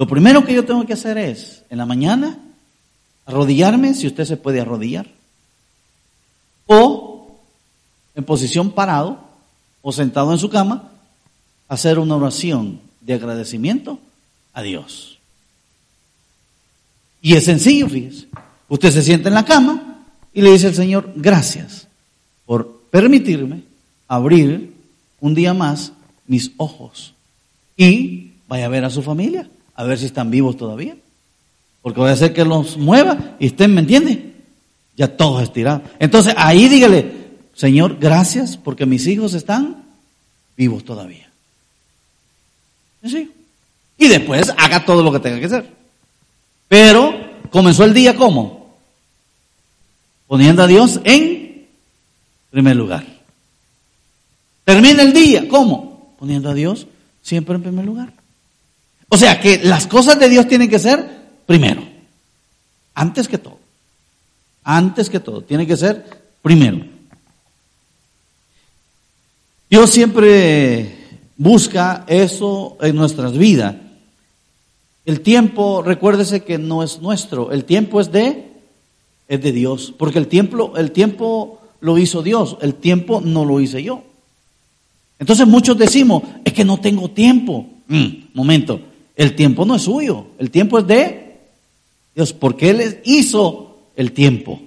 lo 0.04 0.08
primero 0.10 0.44
que 0.44 0.54
yo 0.54 0.66
tengo 0.66 0.86
que 0.86 0.92
hacer 0.92 1.18
es, 1.18 1.64
en 1.70 1.78
la 1.78 1.86
mañana, 1.86 2.38
arrodillarme, 3.26 3.94
si 3.94 4.06
usted 4.06 4.26
se 4.26 4.36
puede 4.36 4.60
arrodillar, 4.60 5.08
o 6.66 7.40
en 8.14 8.26
posición 8.26 8.72
parado 8.72 9.24
o 9.82 9.94
sentado 9.94 10.34
en 10.34 10.40
su 10.40 10.50
cama, 10.50 10.92
hacer 11.70 12.00
una 12.00 12.18
oración 12.18 12.82
de 13.00 13.14
agradecimiento 13.14 13.98
a 14.52 14.62
Dios. 14.62 15.20
Y 17.22 17.36
es 17.36 17.46
sencillo, 17.46 17.88
fíjese. 17.88 18.28
Usted 18.68 18.92
se 18.92 19.04
sienta 19.04 19.30
en 19.30 19.36
la 19.36 19.46
cama 19.46 20.04
y 20.34 20.42
le 20.42 20.52
dice 20.52 20.68
al 20.68 20.76
Señor, 20.76 21.14
gracias 21.16 21.88
por 22.46 22.82
permitirme 22.92 23.64
abrir 24.10 24.74
un 25.22 25.34
día 25.34 25.54
más 25.54 25.94
mis 26.28 26.52
ojos 26.58 27.14
y 27.78 28.34
vaya 28.50 28.66
a 28.66 28.70
ver 28.70 28.84
a 28.84 28.90
su 28.90 29.02
familia 29.02 29.48
a 29.76 29.84
ver 29.84 29.98
si 29.98 30.06
están 30.06 30.32
vivos 30.32 30.58
todavía. 30.58 30.96
Porque 31.82 32.00
voy 32.00 32.10
a 32.10 32.14
hacer 32.14 32.34
que 32.34 32.46
los 32.46 32.78
mueva 32.78 33.36
y 33.40 33.48
estén, 33.48 33.74
¿me 33.74 33.82
entiende? 33.82 34.34
Ya 34.96 35.18
todos 35.18 35.44
estirados. 35.44 35.82
Entonces 36.00 36.34
ahí 36.38 36.70
dígale, 36.70 37.12
Señor, 37.54 37.98
gracias 38.00 38.58
porque 38.58 38.86
mis 38.86 39.06
hijos 39.08 39.34
están 39.34 39.84
vivos 40.56 40.86
todavía. 40.86 41.30
¿Sí? 43.06 43.32
Y 43.98 44.08
después 44.08 44.54
haga 44.58 44.86
todo 44.86 45.04
lo 45.04 45.12
que 45.12 45.20
tenga 45.20 45.40
que 45.40 45.46
hacer. 45.46 45.70
Pero 46.68 47.14
comenzó 47.50 47.84
el 47.84 47.94
día 47.94 48.16
como? 48.16 48.78
Poniendo 50.28 50.64
a 50.64 50.68
Dios 50.68 51.00
en 51.04 51.68
primer 52.50 52.76
lugar. 52.76 53.06
Termina 54.64 55.04
el 55.04 55.14
día, 55.14 55.48
¿cómo? 55.50 56.16
Poniendo 56.18 56.50
a 56.50 56.54
Dios 56.54 56.88
siempre 57.22 57.56
en 57.56 57.64
primer 57.64 57.86
lugar. 57.86 58.14
O 59.14 59.18
sea 59.18 59.40
que 59.40 59.60
las 59.60 59.86
cosas 59.86 60.18
de 60.18 60.28
Dios 60.28 60.48
tienen 60.48 60.68
que 60.68 60.80
ser 60.80 61.08
primero, 61.46 61.84
antes 62.96 63.28
que 63.28 63.38
todo. 63.38 63.60
Antes 64.64 65.08
que 65.08 65.20
todo, 65.20 65.44
tiene 65.44 65.68
que 65.68 65.78
ser 65.78 66.04
primero. 66.42 66.84
Dios 69.70 69.92
siempre 69.92 70.98
busca 71.38 72.06
eso 72.08 72.76
en 72.82 72.96
nuestras 72.96 73.38
vidas. 73.38 73.76
El 75.06 75.22
tiempo, 75.22 75.84
recuérdese 75.84 76.44
que 76.44 76.58
no 76.58 76.82
es 76.82 77.00
nuestro, 77.00 77.52
el 77.52 77.66
tiempo 77.66 78.02
es 78.02 78.12
de 78.12 78.52
es 79.28 79.40
de 79.44 79.52
Dios, 79.52 79.94
porque 79.96 80.18
el 80.18 80.28
tiempo 80.28 80.76
el 80.76 80.92
tiempo 80.92 81.62
lo 81.82 82.00
hizo 82.00 82.24
Dios, 82.24 82.58
el 82.62 82.74
tiempo 82.74 83.22
no 83.22 83.46
lo 83.46 83.62
hice 83.62 83.84
yo. 83.84 84.02
Entonces 85.20 85.46
muchos 85.46 85.78
decimos, 85.78 86.24
es 86.44 86.54
que 86.54 86.66
no 86.66 86.80
tengo 86.80 87.12
tiempo. 87.12 87.68
Mm, 87.88 88.34
momento, 88.34 88.80
el 89.16 89.36
tiempo 89.36 89.66
no 89.66 89.76
es 89.76 89.84
suyo, 89.84 90.28
el 90.40 90.50
tiempo 90.52 90.80
es 90.80 90.88
de 90.88 91.40
Dios, 92.16 92.34
porque 92.34 92.70
Él 92.70 93.02
hizo 93.06 93.78
el 93.96 94.12
tiempo. 94.12 94.60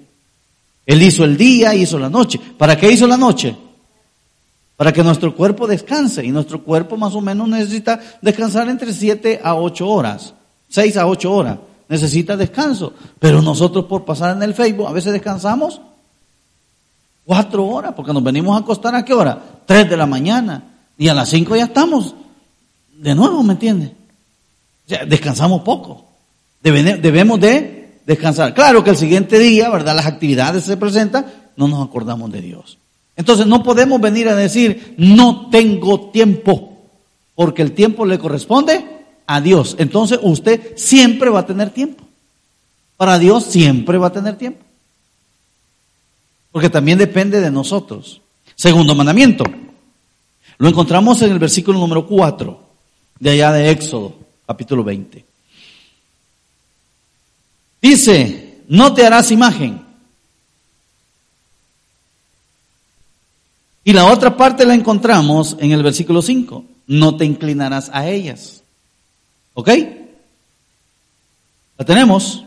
Él 0.85 1.01
hizo 1.01 1.25
el 1.25 1.37
día, 1.37 1.75
hizo 1.75 1.99
la 1.99 2.09
noche. 2.09 2.39
¿Para 2.57 2.77
qué 2.77 2.91
hizo 2.91 3.07
la 3.07 3.17
noche? 3.17 3.55
Para 4.77 4.93
que 4.93 5.03
nuestro 5.03 5.35
cuerpo 5.35 5.67
descanse. 5.67 6.23
Y 6.25 6.31
nuestro 6.31 6.63
cuerpo 6.63 6.95
más 6.95 7.13
o 7.13 7.21
menos 7.21 7.47
necesita 7.49 7.99
descansar 8.21 8.69
entre 8.69 8.93
7 8.93 9.41
a 9.43 9.55
8 9.55 9.87
horas. 9.87 10.33
6 10.69 10.97
a 10.97 11.07
8 11.07 11.33
horas. 11.33 11.57
Necesita 11.89 12.37
descanso. 12.37 12.93
Pero 13.19 13.41
nosotros 13.41 13.85
por 13.85 14.05
pasar 14.05 14.37
en 14.37 14.43
el 14.43 14.53
Facebook 14.53 14.87
a 14.87 14.93
veces 14.93 15.11
descansamos 15.11 15.81
4 17.25 17.65
horas. 17.65 17.93
Porque 17.93 18.13
nos 18.13 18.23
venimos 18.23 18.55
a 18.55 18.61
acostar 18.61 18.95
a 18.95 19.03
qué 19.03 19.13
hora? 19.13 19.41
3 19.65 19.89
de 19.89 19.97
la 19.97 20.05
mañana. 20.05 20.63
Y 20.97 21.09
a 21.09 21.13
las 21.13 21.27
5 21.29 21.53
ya 21.57 21.65
estamos. 21.65 22.15
De 22.97 23.13
nuevo, 23.13 23.43
¿me 23.43 23.53
entiendes? 23.53 23.91
Descansamos 24.87 25.61
poco. 25.61 26.05
Debemos 26.61 27.39
de 27.39 27.99
descansar. 28.05 28.53
Claro 28.53 28.83
que 28.83 28.91
el 28.91 28.97
siguiente 28.97 29.37
día, 29.37 29.69
¿verdad? 29.69 29.95
Las 29.95 30.05
actividades 30.05 30.63
se 30.63 30.77
presentan, 30.77 31.25
no 31.55 31.67
nos 31.67 31.85
acordamos 31.87 32.31
de 32.31 32.41
Dios. 32.41 32.77
Entonces 33.15 33.47
no 33.47 33.63
podemos 33.63 33.99
venir 33.99 34.29
a 34.29 34.35
decir, 34.35 34.95
no 34.97 35.49
tengo 35.49 36.09
tiempo, 36.11 36.77
porque 37.35 37.61
el 37.61 37.73
tiempo 37.73 38.05
le 38.05 38.19
corresponde 38.19 38.85
a 39.25 39.41
Dios. 39.41 39.75
Entonces 39.79 40.19
usted 40.21 40.77
siempre 40.77 41.29
va 41.29 41.39
a 41.39 41.45
tener 41.45 41.71
tiempo. 41.71 42.03
Para 42.95 43.19
Dios 43.19 43.45
siempre 43.45 43.97
va 43.97 44.07
a 44.07 44.13
tener 44.13 44.37
tiempo. 44.37 44.63
Porque 46.51 46.69
también 46.69 46.97
depende 46.97 47.41
de 47.41 47.51
nosotros. 47.51 48.21
Segundo 48.55 48.95
mandamiento. 48.95 49.43
Lo 50.57 50.69
encontramos 50.69 51.21
en 51.21 51.31
el 51.31 51.39
versículo 51.39 51.77
número 51.77 52.07
4 52.07 52.59
de 53.19 53.29
allá 53.29 53.51
de 53.51 53.69
Éxodo 53.69 54.16
capítulo 54.47 54.83
20. 54.83 55.25
Dice, 57.81 58.61
no 58.69 58.93
te 58.93 59.05
harás 59.05 59.29
imagen. 59.31 59.85
Y 63.83 63.93
la 63.93 64.05
otra 64.05 64.35
parte 64.35 64.65
la 64.65 64.73
encontramos 64.73 65.55
en 65.59 65.71
el 65.71 65.83
versículo 65.83 66.21
5. 66.21 66.65
No 66.87 67.15
te 67.15 67.25
inclinarás 67.25 67.89
a 67.93 68.07
ellas. 68.07 68.63
¿Ok? 69.53 69.69
¿La 71.77 71.85
tenemos? 71.85 72.43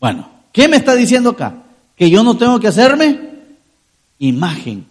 Bueno, 0.00 0.30
¿qué 0.52 0.66
me 0.66 0.76
está 0.76 0.94
diciendo 0.94 1.30
acá? 1.30 1.62
Que 1.96 2.08
yo 2.08 2.22
no 2.22 2.36
tengo 2.36 2.58
que 2.58 2.68
hacerme 2.68 3.30
imagen. 4.18 4.86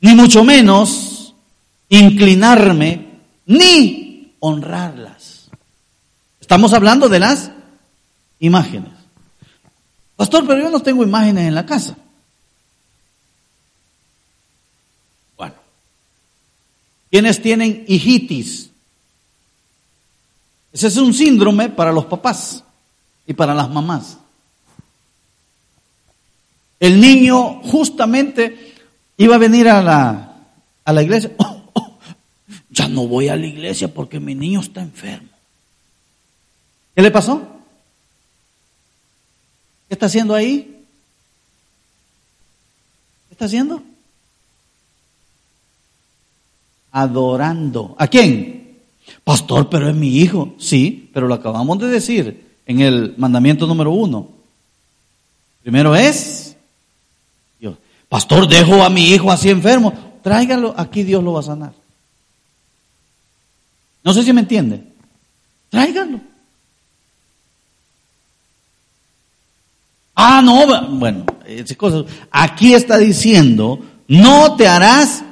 Ni 0.00 0.14
mucho 0.14 0.44
menos 0.44 1.34
inclinarme, 1.88 3.07
ni 3.48 4.34
honrarlas. 4.40 5.48
Estamos 6.40 6.72
hablando 6.72 7.08
de 7.08 7.18
las 7.18 7.50
imágenes. 8.38 8.92
Pastor, 10.16 10.46
pero 10.46 10.60
yo 10.60 10.70
no 10.70 10.80
tengo 10.80 11.02
imágenes 11.02 11.48
en 11.48 11.54
la 11.54 11.66
casa. 11.66 11.96
Bueno, 15.36 15.54
¿quiénes 17.10 17.42
tienen 17.42 17.84
hijitis? 17.88 18.70
Ese 20.72 20.86
es 20.88 20.96
un 20.98 21.14
síndrome 21.14 21.70
para 21.70 21.90
los 21.90 22.04
papás 22.04 22.62
y 23.26 23.32
para 23.32 23.54
las 23.54 23.70
mamás. 23.70 24.18
El 26.78 27.00
niño 27.00 27.62
justamente 27.62 28.74
iba 29.16 29.36
a 29.36 29.38
venir 29.38 29.68
a 29.68 29.82
la, 29.82 30.36
a 30.84 30.92
la 30.92 31.02
iglesia. 31.02 31.30
Ya 32.78 32.86
no 32.86 33.08
voy 33.08 33.26
a 33.28 33.34
la 33.34 33.46
iglesia 33.46 33.92
porque 33.92 34.20
mi 34.20 34.36
niño 34.36 34.60
está 34.60 34.80
enfermo. 34.80 35.30
¿Qué 36.94 37.02
le 37.02 37.10
pasó? 37.10 37.42
¿Qué 39.88 39.94
está 39.94 40.06
haciendo 40.06 40.32
ahí? 40.32 40.84
¿Qué 43.26 43.32
está 43.32 43.46
haciendo? 43.46 43.82
Adorando. 46.92 47.96
¿A 47.98 48.06
quién? 48.06 48.78
Pastor, 49.24 49.68
pero 49.68 49.88
es 49.88 49.96
mi 49.96 50.16
hijo. 50.18 50.54
Sí, 50.58 51.10
pero 51.12 51.26
lo 51.26 51.34
acabamos 51.34 51.80
de 51.80 51.88
decir 51.88 52.60
en 52.64 52.80
el 52.80 53.14
mandamiento 53.16 53.66
número 53.66 53.90
uno. 53.90 54.28
Primero 55.62 55.96
es, 55.96 56.56
Dios. 57.58 57.76
Pastor, 58.08 58.46
dejo 58.46 58.84
a 58.84 58.88
mi 58.88 59.10
hijo 59.10 59.32
así 59.32 59.50
enfermo. 59.50 59.92
Tráigalo, 60.22 60.74
aquí 60.76 61.02
Dios 61.02 61.24
lo 61.24 61.32
va 61.32 61.40
a 61.40 61.44
sanar. 61.44 61.77
No 64.02 64.12
sé 64.12 64.22
si 64.22 64.32
me 64.32 64.40
entiende. 64.40 64.82
Tráigalo. 65.70 66.20
Ah, 70.20 70.42
no, 70.42 70.66
bueno, 70.96 71.24
aquí 72.32 72.74
está 72.74 72.98
diciendo, 72.98 73.78
no 74.08 74.56
te 74.56 74.66
harás 74.66 75.22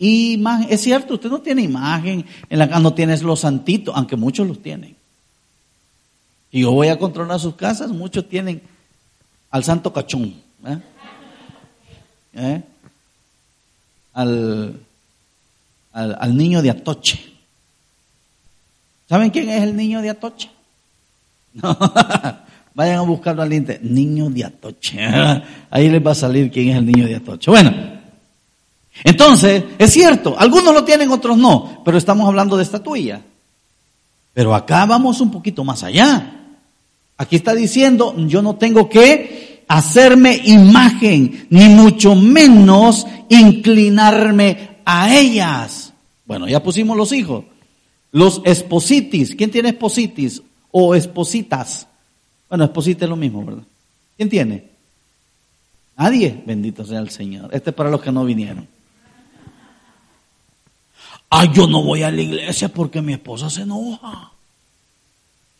imagen. 0.00 0.66
Es 0.68 0.80
cierto, 0.80 1.14
usted 1.14 1.30
no 1.30 1.40
tiene 1.40 1.62
imagen, 1.62 2.26
en 2.50 2.58
la 2.58 2.66
casa 2.66 2.80
no 2.80 2.92
tienes 2.92 3.22
los 3.22 3.38
santitos, 3.38 3.94
aunque 3.96 4.16
muchos 4.16 4.48
los 4.48 4.60
tienen. 4.60 4.96
Y 6.50 6.62
yo 6.62 6.72
voy 6.72 6.88
a 6.88 6.98
controlar 6.98 7.38
sus 7.38 7.54
casas, 7.54 7.90
muchos 7.90 8.28
tienen 8.28 8.60
al 9.50 9.62
santo 9.62 9.92
cachón, 9.92 10.34
¿eh? 10.66 10.78
¿Eh? 12.34 12.62
Al, 14.12 14.80
al, 15.92 16.36
niño 16.36 16.62
de 16.62 16.70
Atoche. 16.70 17.31
¿Saben 19.12 19.28
quién 19.28 19.50
es 19.50 19.62
el 19.62 19.76
niño 19.76 20.00
de 20.00 20.08
Atoche? 20.08 20.48
No. 21.52 21.76
Vayan 22.72 22.96
a 22.96 23.02
buscarlo 23.02 23.42
al 23.42 23.52
internet. 23.52 23.82
Niño 23.92 24.30
de 24.30 24.42
Atoche. 24.42 24.98
Ahí 25.70 25.90
les 25.90 26.06
va 26.06 26.12
a 26.12 26.14
salir 26.14 26.50
quién 26.50 26.70
es 26.70 26.76
el 26.78 26.86
niño 26.86 27.04
de 27.06 27.16
Atoche. 27.16 27.50
Bueno, 27.50 27.74
entonces, 29.04 29.64
es 29.76 29.92
cierto, 29.92 30.34
algunos 30.38 30.72
lo 30.72 30.82
tienen, 30.82 31.10
otros 31.10 31.36
no, 31.36 31.82
pero 31.84 31.98
estamos 31.98 32.26
hablando 32.26 32.56
de 32.56 32.62
estatuilla. 32.62 33.20
Pero 34.32 34.54
acá 34.54 34.86
vamos 34.86 35.20
un 35.20 35.30
poquito 35.30 35.62
más 35.62 35.82
allá. 35.82 36.46
Aquí 37.18 37.36
está 37.36 37.54
diciendo, 37.54 38.14
yo 38.16 38.40
no 38.40 38.56
tengo 38.56 38.88
que 38.88 39.64
hacerme 39.68 40.40
imagen, 40.42 41.48
ni 41.50 41.68
mucho 41.68 42.14
menos 42.14 43.06
inclinarme 43.28 44.78
a 44.86 45.14
ellas. 45.14 45.92
Bueno, 46.24 46.48
ya 46.48 46.62
pusimos 46.62 46.96
los 46.96 47.12
hijos. 47.12 47.44
Los 48.12 48.40
espositis. 48.44 49.34
¿Quién 49.34 49.50
tiene 49.50 49.70
espositis 49.70 50.42
o 50.70 50.94
espositas? 50.94 51.86
Bueno, 52.48 52.64
esposita 52.64 53.06
es 53.06 53.08
lo 53.08 53.16
mismo, 53.16 53.44
¿verdad? 53.44 53.64
¿Quién 54.16 54.28
tiene? 54.28 54.68
Nadie. 55.96 56.42
Bendito 56.46 56.84
sea 56.84 57.00
el 57.00 57.10
Señor. 57.10 57.50
Este 57.54 57.70
es 57.70 57.76
para 57.76 57.90
los 57.90 58.00
que 58.00 58.12
no 58.12 58.24
vinieron. 58.24 58.68
Ah, 61.30 61.50
yo 61.50 61.66
no 61.66 61.82
voy 61.82 62.02
a 62.02 62.10
la 62.10 62.20
iglesia 62.20 62.68
porque 62.68 63.00
mi 63.00 63.14
esposa 63.14 63.48
se 63.48 63.62
enoja. 63.62 64.32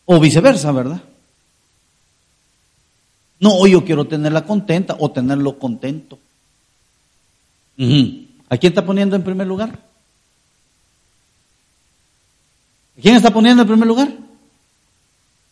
O 0.05 0.19
viceversa, 0.19 0.71
¿verdad? 0.71 1.01
No, 3.39 3.65
yo 3.65 3.83
quiero 3.83 4.05
tenerla 4.05 4.45
contenta 4.45 4.95
o 4.99 5.09
tenerlo 5.11 5.57
contento. 5.57 6.19
¿A 7.77 8.57
quién 8.57 8.71
está 8.71 8.85
poniendo 8.85 9.15
en 9.15 9.23
primer 9.23 9.47
lugar? 9.47 9.79
¿A 12.92 12.92
quién 13.03 13.15
está 13.15 13.29
poniendo 13.29 13.61
en 13.61 13.67
primer 13.67 13.87
lugar? 13.87 14.11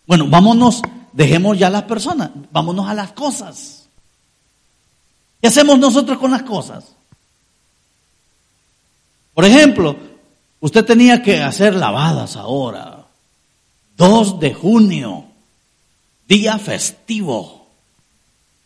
Bueno, 0.08 0.28
vámonos 0.28 0.82
Dejemos 1.14 1.58
ya 1.58 1.70
las 1.70 1.84
personas, 1.84 2.32
vámonos 2.52 2.88
a 2.88 2.94
las 2.94 3.12
cosas. 3.12 3.88
¿Qué 5.42 5.48
hacemos 5.48 5.78
nosotros 5.78 6.18
con 6.18 6.32
las 6.32 6.44
cosas? 6.44 6.86
Por 9.34 9.46
ejemplo, 9.46 9.98
usted 10.60 10.86
tenía 10.86 11.22
que 11.22 11.42
hacer 11.42 11.76
lavadas 11.76 12.36
ahora. 12.38 13.06
2 13.98 14.40
de 14.40 14.54
junio, 14.54 15.26
día 16.28 16.58
festivo, 16.58 17.68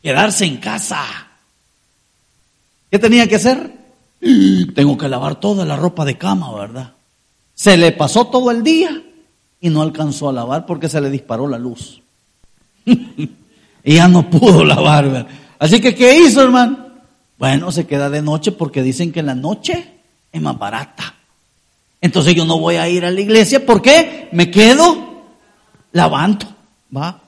quedarse 0.01 0.45
en 0.45 0.57
casa. 0.57 1.03
¿Qué 2.91 2.99
tenía 2.99 3.27
que 3.27 3.35
hacer? 3.35 3.73
Tengo 4.75 4.97
que 4.97 5.09
lavar 5.09 5.39
toda 5.39 5.65
la 5.65 5.75
ropa 5.75 6.05
de 6.05 6.17
cama, 6.17 6.53
¿verdad? 6.53 6.93
Se 7.55 7.77
le 7.77 7.93
pasó 7.93 8.27
todo 8.27 8.51
el 8.51 8.63
día 8.63 9.01
y 9.61 9.69
no 9.69 9.81
alcanzó 9.81 10.29
a 10.29 10.33
lavar 10.33 10.65
porque 10.65 10.89
se 10.89 11.01
le 11.01 11.09
disparó 11.09 11.47
la 11.47 11.57
luz. 11.57 12.01
y 12.85 13.29
ya 13.83 14.07
no 14.07 14.29
pudo 14.29 14.63
lavar. 14.63 15.27
Así 15.57 15.79
que, 15.79 15.95
¿qué 15.95 16.19
hizo, 16.19 16.43
hermano? 16.43 16.85
Bueno, 17.37 17.71
se 17.71 17.87
queda 17.87 18.09
de 18.09 18.21
noche 18.21 18.51
porque 18.51 18.83
dicen 18.83 19.11
que 19.11 19.23
la 19.23 19.35
noche 19.35 19.93
es 20.31 20.41
más 20.41 20.57
barata. 20.57 21.15
Entonces 22.01 22.35
yo 22.35 22.45
no 22.45 22.59
voy 22.59 22.75
a 22.75 22.87
ir 22.89 23.05
a 23.05 23.11
la 23.11 23.21
iglesia 23.21 23.65
porque 23.65 24.29
me 24.31 24.51
quedo 24.51 25.23
lavando. 25.91 26.45
¿Va? 26.95 27.21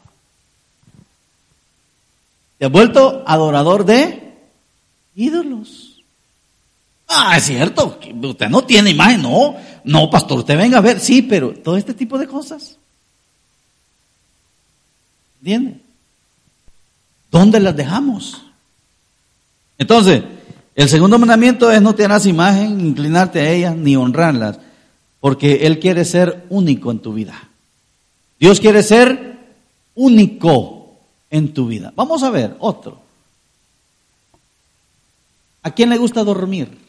Te 2.57 2.67
vuelto 2.67 3.23
adorador 3.25 3.85
de 3.85 4.33
ídolos. 5.15 5.86
Ah, 7.07 7.37
es 7.37 7.45
cierto, 7.45 7.99
usted 8.23 8.49
no 8.49 8.65
tiene 8.65 8.89
imagen, 8.89 9.21
no, 9.21 9.55
no, 9.85 10.09
pastor, 10.09 10.39
usted 10.39 10.57
venga 10.57 10.79
a 10.79 10.81
ver, 10.81 10.99
sí, 10.99 11.21
pero 11.21 11.53
todo 11.53 11.77
este 11.77 11.93
tipo 11.93 12.17
de 12.17 12.27
cosas. 12.27 12.77
¿Entiende? 15.39 15.79
¿Dónde 17.31 17.59
las 17.61 17.75
dejamos? 17.75 18.41
Entonces, 19.77 20.23
el 20.75 20.89
segundo 20.89 21.17
mandamiento 21.17 21.71
es 21.71 21.81
no 21.81 21.95
te 21.95 22.03
harás 22.03 22.25
imagen, 22.25 22.81
inclinarte 22.81 23.39
a 23.39 23.51
ellas 23.51 23.75
ni 23.75 23.95
honrarlas, 23.95 24.59
porque 25.21 25.65
Él 25.65 25.79
quiere 25.79 26.03
ser 26.03 26.45
único 26.49 26.91
en 26.91 26.99
tu 26.99 27.13
vida. 27.13 27.49
Dios 28.39 28.59
quiere 28.59 28.83
ser 28.83 29.37
único 29.95 30.99
en 31.29 31.53
tu 31.53 31.67
vida. 31.67 31.93
Vamos 31.95 32.21
a 32.23 32.29
ver 32.29 32.55
otro. 32.59 33.01
¿A 35.63 35.71
quién 35.71 35.89
le 35.89 35.97
gusta 35.97 36.23
dormir? 36.23 36.86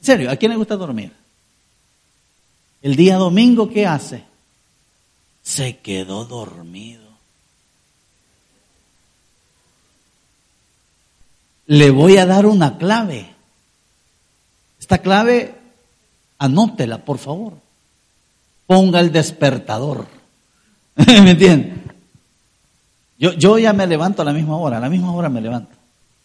En 0.00 0.06
serio, 0.06 0.30
¿a 0.30 0.36
quién 0.36 0.50
le 0.50 0.56
gusta 0.56 0.76
dormir? 0.76 1.12
El 2.82 2.96
día 2.96 3.16
domingo, 3.16 3.68
¿qué 3.68 3.86
hace? 3.86 4.24
se 5.42 5.78
quedó 5.78 6.24
dormido. 6.24 7.02
Le 11.66 11.90
voy 11.90 12.16
a 12.18 12.26
dar 12.26 12.46
una 12.46 12.78
clave. 12.78 13.34
Esta 14.78 14.98
clave, 14.98 15.54
anótela, 16.38 17.04
por 17.04 17.18
favor. 17.18 17.54
Ponga 18.66 19.00
el 19.00 19.12
despertador. 19.12 20.06
¿Me 20.94 21.30
entienden? 21.30 21.82
Yo, 23.18 23.32
yo 23.32 23.58
ya 23.58 23.72
me 23.72 23.86
levanto 23.86 24.22
a 24.22 24.24
la 24.24 24.32
misma 24.32 24.56
hora, 24.56 24.78
a 24.78 24.80
la 24.80 24.88
misma 24.88 25.12
hora 25.12 25.28
me 25.28 25.40
levanto. 25.40 25.76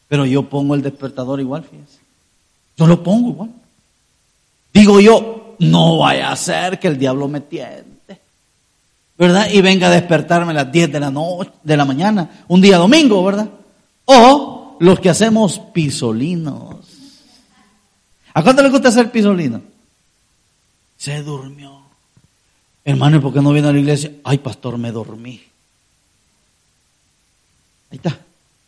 Pero 0.07 0.25
yo 0.25 0.49
pongo 0.49 0.75
el 0.75 0.81
despertador 0.81 1.39
igual, 1.39 1.63
fíjense. 1.63 1.99
Yo 2.77 2.87
lo 2.87 3.03
pongo 3.03 3.29
igual. 3.29 3.51
Digo 4.75 4.99
yo, 4.99 5.55
no 5.59 5.99
vaya 5.99 6.33
a 6.33 6.35
ser 6.35 6.77
que 6.79 6.89
el 6.89 6.99
diablo 6.99 7.29
me 7.29 7.39
tiene. 7.39 7.95
¿verdad? 9.17 9.47
Y 9.49 9.61
venga 9.61 9.87
a 9.87 9.91
despertarme 9.91 10.51
a 10.51 10.55
las 10.55 10.71
10 10.71 10.91
de 10.91 10.99
la 10.99 11.09
noche, 11.09 11.51
de 11.63 11.77
la 11.77 11.85
mañana, 11.85 12.43
un 12.49 12.59
día 12.59 12.77
domingo, 12.77 13.23
¿verdad? 13.23 13.49
O 14.03 14.75
los 14.81 14.99
que 14.99 15.09
hacemos 15.09 15.59
pisolinos. 15.73 16.85
¿A 18.33 18.43
cuánto 18.43 18.61
le 18.61 18.69
gusta 18.69 18.89
hacer 18.89 19.09
pisolino? 19.11 19.61
Se 20.97 21.23
durmió. 21.23 21.79
Hermano, 22.83 23.15
¿y 23.15 23.19
por 23.21 23.31
qué 23.31 23.41
no 23.41 23.53
viene 23.53 23.69
a 23.69 23.71
la 23.71 23.79
iglesia? 23.79 24.11
Ay, 24.25 24.39
pastor, 24.39 24.77
me 24.77 24.91
dormí. 24.91 25.41
Ahí 27.91 27.97
está. 27.97 28.19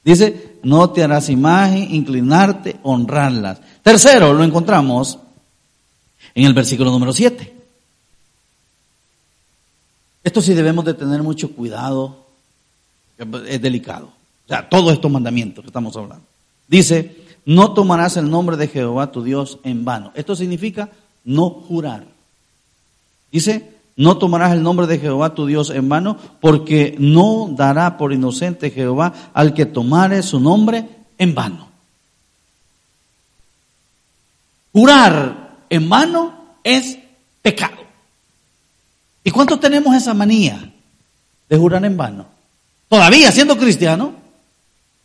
Dice, 0.06 0.60
no 0.64 0.90
te 0.92 1.04
harás 1.04 1.28
imagen, 1.28 1.94
inclinarte, 1.94 2.78
honrarlas. 2.84 3.60
Tercero, 3.84 4.32
lo 4.32 4.46
encontramos 4.46 5.20
en 6.38 6.46
el 6.46 6.54
versículo 6.54 6.92
número 6.92 7.12
7. 7.12 7.52
Esto 10.24 10.40
sí 10.40 10.54
debemos 10.54 10.86
de 10.86 10.94
tener 10.94 11.24
mucho 11.24 11.52
cuidado, 11.52 12.26
es 13.48 13.60
delicado. 13.60 14.12
O 14.46 14.48
sea, 14.48 14.70
todos 14.70 14.94
estos 14.94 15.10
mandamientos 15.10 15.64
que 15.64 15.70
estamos 15.70 15.98
hablando. 15.98 16.24
Dice, 16.68 17.26
no 17.44 17.74
tomarás 17.74 18.18
el 18.18 18.30
nombre 18.30 18.56
de 18.56 18.68
Jehová 18.68 19.12
tu 19.12 19.24
Dios 19.24 19.58
en 19.64 19.84
vano. 19.84 20.12
Esto 20.14 20.36
significa 20.36 20.92
no 21.26 21.50
jurar. 21.50 22.06
Dice, 23.32 23.74
no 23.96 24.20
tomarás 24.20 24.54
el 24.54 24.62
nombre 24.62 24.86
de 24.86 25.00
Jehová 25.00 25.34
tu 25.34 25.48
Dios 25.48 25.72
en 25.72 25.90
vano, 25.90 26.18
porque 26.40 26.96
no 27.00 27.50
dará 27.50 27.98
por 27.98 28.14
inocente 28.14 28.70
Jehová 28.70 29.32
al 29.34 29.56
que 29.56 29.66
tomare 29.66 30.22
su 30.22 30.40
nombre 30.40 30.88
en 31.18 31.34
vano. 31.34 31.68
Jurar 34.72 35.47
en 35.70 35.90
vano 35.90 36.56
es 36.64 36.98
pecado. 37.42 37.78
¿Y 39.24 39.32
cuántos 39.32 39.60
tenemos 39.60 39.96
esa 39.96 40.14
manía 40.14 40.72
de 41.50 41.58
jurar 41.58 41.84
en 41.86 41.98
vano? 41.98 42.26
Todavía 42.88 43.32
siendo 43.32 43.58
cristiano, 43.58 44.14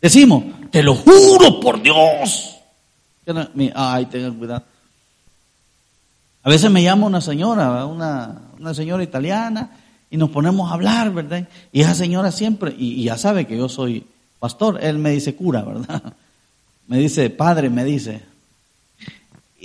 decimos, 0.01 0.43
te 0.71 0.81
lo 0.81 0.95
juro 0.95 1.59
por 1.59 1.81
Dios. 1.81 2.55
Ay, 3.75 4.05
tengan 4.05 4.35
cuidado. 4.35 4.63
A 6.43 6.49
veces 6.49 6.69
me 6.69 6.83
llama 6.83 7.07
una 7.07 7.21
señora, 7.21 7.85
una, 7.85 8.41
una 8.59 8.73
señora 8.73 9.03
italiana, 9.03 9.71
y 10.09 10.17
nos 10.17 10.29
ponemos 10.29 10.69
a 10.69 10.75
hablar, 10.75 11.11
¿verdad? 11.11 11.47
Y 11.71 11.81
esa 11.81 11.95
señora 11.95 12.31
siempre, 12.31 12.75
y, 12.77 13.03
ya 13.03 13.17
sabe 13.17 13.47
que 13.47 13.57
yo 13.57 13.69
soy 13.69 14.05
pastor, 14.39 14.83
él 14.83 14.99
me 14.99 15.09
dice 15.11 15.35
cura, 15.35 15.63
¿verdad? 15.63 16.13
Me 16.85 16.97
dice 16.97 17.29
padre, 17.29 17.69
me 17.69 17.85
dice. 17.85 18.21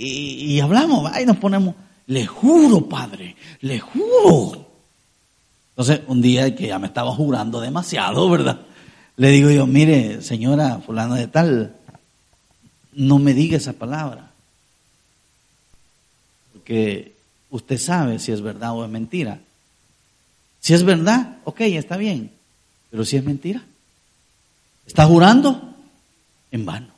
Y, 0.01 0.57
hablamos, 0.61 1.11
ahí 1.11 1.25
nos 1.25 1.35
ponemos, 1.35 1.75
le 2.07 2.25
juro, 2.25 2.87
padre, 2.87 3.35
le 3.59 3.81
juro. 3.81 4.65
Entonces, 5.71 6.01
un 6.07 6.21
día 6.21 6.55
que 6.55 6.67
ya 6.67 6.79
me 6.79 6.87
estaba 6.87 7.11
jurando 7.13 7.59
demasiado, 7.59 8.29
¿verdad? 8.29 8.61
Le 9.17 9.29
digo 9.29 9.49
yo, 9.49 9.67
mire, 9.67 10.21
señora 10.21 10.79
fulana 10.79 11.15
de 11.15 11.27
tal, 11.27 11.75
no 12.93 13.19
me 13.19 13.33
diga 13.33 13.57
esa 13.57 13.73
palabra 13.73 14.31
que 16.63 17.15
usted 17.49 17.77
sabe 17.77 18.19
si 18.19 18.31
es 18.31 18.41
verdad 18.41 18.71
o 18.71 18.85
es 18.85 18.89
mentira. 18.89 19.41
Si 20.61 20.73
es 20.73 20.83
verdad, 20.83 21.39
ok, 21.43 21.59
está 21.61 21.97
bien. 21.97 22.31
Pero 22.89 23.03
si 23.03 23.17
es 23.17 23.23
mentira, 23.25 23.65
está 24.87 25.05
jurando 25.05 25.75
en 26.51 26.65
vano. 26.65 26.93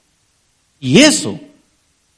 Y 0.79 0.99
eso 0.99 1.39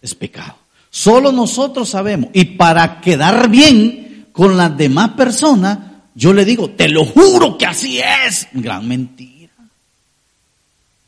es 0.01 0.13
pecado. 0.13 0.62
Solo 0.95 1.32
nosotros 1.32 1.89
sabemos. 1.89 2.29
Y 2.34 2.45
para 2.45 3.01
quedar 3.01 3.49
bien 3.49 4.27
con 4.32 4.56
las 4.56 4.77
demás 4.77 5.13
personas, 5.13 5.79
yo 6.13 6.34
le 6.34 6.45
digo, 6.45 6.69
te 6.69 6.88
lo 6.88 7.03
juro 7.03 7.58
que 7.58 7.65
así 7.65 7.99
es. 7.99 8.47
Gran 8.53 8.88
mentira. 8.88 9.49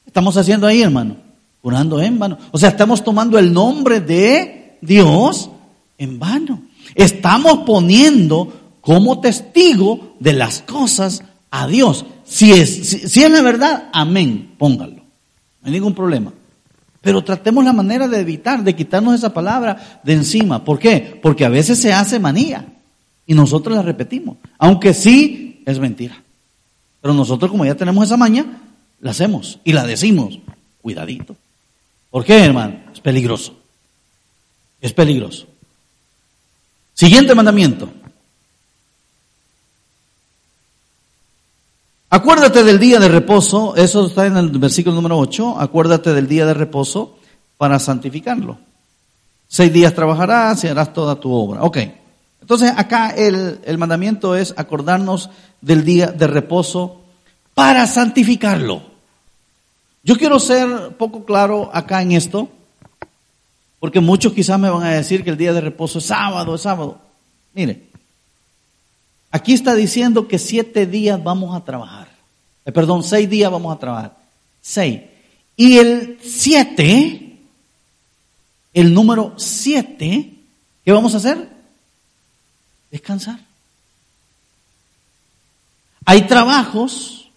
Estamos 0.07 0.35
haciendo 0.37 0.65
ahí, 0.65 0.81
hermano. 0.81 1.17
Jurando 1.61 2.01
en 2.01 2.17
vano. 2.17 2.39
O 2.49 2.57
sea, 2.57 2.69
estamos 2.69 3.03
tomando 3.03 3.37
el 3.37 3.53
nombre 3.53 3.99
de 3.99 4.79
Dios 4.81 5.51
en 5.99 6.17
vano. 6.17 6.63
Estamos 6.95 7.59
poniendo 7.59 8.79
como 8.81 9.21
testigo 9.21 10.15
de 10.19 10.33
las 10.33 10.63
cosas 10.63 11.21
a 11.51 11.67
Dios. 11.67 12.05
Si 12.25 12.51
es, 12.51 12.89
si, 13.11 13.23
es 13.23 13.29
la 13.29 13.43
verdad, 13.43 13.89
amén, 13.93 14.55
póngalo. 14.57 14.95
No 14.95 15.65
hay 15.65 15.73
ningún 15.73 15.93
problema. 15.93 16.33
Pero 17.05 17.23
tratemos 17.23 17.63
la 17.63 17.71
manera 17.71 18.07
de 18.07 18.19
evitar, 18.19 18.63
de 18.63 18.75
quitarnos 18.75 19.13
esa 19.13 19.31
palabra 19.31 20.01
de 20.03 20.13
encima. 20.13 20.63
¿Por 20.63 20.79
qué? 20.79 21.19
Porque 21.21 21.45
a 21.45 21.49
veces 21.49 21.79
se 21.79 21.93
hace 21.93 22.17
manía 22.17 22.65
y 23.27 23.35
nosotros 23.35 23.75
la 23.75 23.83
repetimos. 23.83 24.37
Aunque 24.57 24.91
sí 24.91 25.61
es 25.67 25.77
mentira. 25.77 26.19
Pero 27.03 27.13
nosotros 27.13 27.51
como 27.51 27.63
ya 27.63 27.75
tenemos 27.75 28.07
esa 28.07 28.17
maña, 28.17 28.59
la 29.01 29.11
hacemos 29.11 29.59
y 29.63 29.73
la 29.73 29.85
decimos. 29.85 30.39
Cuidadito. 30.81 31.35
¿Por 32.09 32.25
qué, 32.25 32.43
hermano? 32.43 32.77
Es 32.91 33.01
peligroso. 33.01 33.55
Es 34.81 34.91
peligroso. 34.91 35.45
Siguiente 36.95 37.35
mandamiento. 37.35 37.87
Acuérdate 42.15 42.63
del 42.63 42.79
día 42.79 42.97
de 42.97 43.09
reposo, 43.09 43.75
eso 43.75 44.07
está 44.07 44.25
en 44.25 44.37
el 44.37 44.47
versículo 44.51 44.95
número 44.95 45.17
8, 45.17 45.59
acuérdate 45.59 46.13
del 46.13 46.29
día 46.29 46.45
de 46.45 46.53
reposo 46.53 47.17
para 47.57 47.77
santificarlo. 47.77 48.57
Seis 49.49 49.73
días 49.73 49.93
trabajarás 49.93 50.63
y 50.63 50.69
harás 50.69 50.93
toda 50.93 51.19
tu 51.19 51.33
obra. 51.33 51.63
Ok, 51.63 51.77
entonces 52.39 52.71
acá 52.73 53.09
el, 53.09 53.77
mandamiento 53.77 54.33
es 54.33 54.53
acordarnos 54.55 55.29
del 55.59 55.83
día 55.83 56.07
de 56.07 56.27
reposo 56.27 57.01
para 57.53 57.85
santificarlo. 57.85 58.81
Yo 60.01 60.15
quiero 60.17 60.39
ser 60.39 60.95
poco 60.95 61.25
claro 61.25 61.69
acá 61.73 62.01
en 62.01 62.13
esto, 62.13 62.47
porque 63.77 63.99
muchos 63.99 64.31
quizás 64.31 64.57
me 64.57 64.69
van 64.69 64.83
a 64.83 64.91
decir 64.91 65.21
que 65.21 65.31
el 65.31 65.37
día 65.37 65.51
de 65.51 65.59
reposo 65.59 65.99
es 65.99 66.05
sábado, 66.05 66.55
es 66.55 66.61
sábado. 66.61 66.97
Mire, 67.53 67.89
aquí 69.35 69.53
está 69.53 69.75
diciendo 69.75 70.29
que 70.29 70.39
siete 70.39 70.85
días 70.85 71.21
vamos 71.21 71.53
a 71.53 71.65
trabajar. 71.65 72.07
Eh, 72.63 72.71
perdón, 72.71 73.03
seis 73.03 73.29
días 73.29 73.51
vamos 73.51 73.75
a 73.75 73.79
trabajar. 73.79 74.17
Seis. 74.61 75.01
Y 75.57 75.77
el 75.77 76.17
siete, 76.23 77.37
el 78.73 78.93
número 78.93 79.33
siete, 79.35 80.33
¿qué 80.85 80.91
vamos 80.93 81.13
a 81.13 81.17
hacer? 81.17 81.49
Descansar. 82.89 83.39
Hay 86.05 86.21
trabajos 86.27 87.29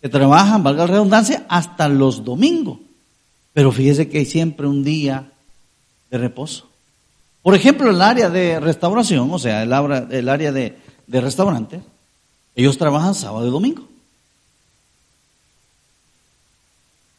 que 0.00 0.08
trabajan, 0.08 0.62
valga 0.62 0.86
la 0.86 0.92
redundancia, 0.92 1.44
hasta 1.48 1.88
los 1.88 2.24
domingos. 2.24 2.78
Pero 3.52 3.72
fíjese 3.72 4.08
que 4.08 4.18
hay 4.18 4.26
siempre 4.26 4.68
un 4.68 4.84
día 4.84 5.32
de 6.08 6.18
reposo. 6.18 6.67
Por 7.42 7.54
ejemplo, 7.54 7.90
el 7.90 8.02
área 8.02 8.28
de 8.28 8.60
restauración, 8.60 9.30
o 9.30 9.38
sea, 9.38 9.62
el, 9.62 9.72
área 10.28 10.52
de, 10.52 10.76
de 11.06 11.20
restaurantes, 11.20 11.80
ellos 12.54 12.76
trabajan 12.76 13.14
sábado 13.14 13.46
y 13.46 13.50
domingo. 13.50 13.88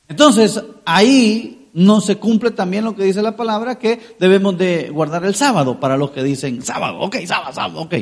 Entonces, 0.08 0.62
ahí 0.86 1.70
no 1.74 2.02
se 2.02 2.18
cumple 2.18 2.52
también 2.52 2.84
lo 2.84 2.96
que 2.96 3.04
dice 3.04 3.22
la 3.22 3.36
palabra, 3.36 3.78
que 3.78 4.16
debemos 4.20 4.58
de 4.58 4.90
guardar 4.90 5.24
el 5.26 5.36
sábado, 5.36 5.80
para 5.80 5.98
los 5.98 6.12
que 6.12 6.24
dicen 6.24 6.64
sábado, 6.64 7.00
ok, 7.00 7.18
sábado, 7.26 7.54
sábado, 7.54 7.82
ok. 7.82 7.96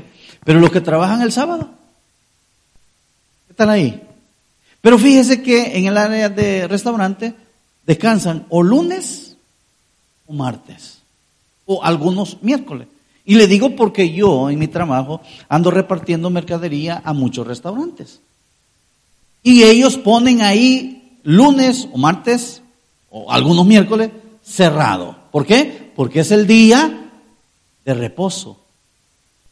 Pero 0.44 0.60
los 0.60 0.72
que 0.72 0.82
trabajan 0.82 1.22
el 1.22 1.32
sábado, 1.32 1.70
están 3.50 3.70
ahí. 3.70 4.02
Pero 4.82 4.98
fíjese 4.98 5.42
que 5.42 5.78
en 5.78 5.86
el 5.86 5.98
área 5.98 6.30
de 6.30 6.68
restaurante 6.68 7.34
descansan 7.86 8.46
o 8.50 8.64
lunes 8.64 9.36
o 10.26 10.34
martes, 10.34 10.97
o 11.68 11.84
algunos 11.84 12.38
miércoles. 12.42 12.88
Y 13.24 13.36
le 13.36 13.46
digo 13.46 13.76
porque 13.76 14.12
yo 14.12 14.50
en 14.50 14.58
mi 14.58 14.68
trabajo 14.68 15.22
ando 15.48 15.70
repartiendo 15.70 16.32
mercadería 16.32 17.04
a 17.06 17.14
muchos 17.14 17.46
restaurantes. 17.46 18.22
Y 19.44 19.62
ellos 19.62 19.98
ponen 19.98 20.42
ahí 20.42 21.20
lunes 21.22 21.88
o 21.94 21.98
martes 22.00 22.64
o 23.12 23.32
algunos 23.32 23.68
miércoles 23.68 24.10
cerrado. 24.44 25.16
¿Por 25.32 25.46
qué? 25.46 25.92
Porque 25.96 26.22
es 26.22 26.32
el 26.32 26.48
día 26.48 27.12
de 27.86 27.94
reposo. 27.94 28.58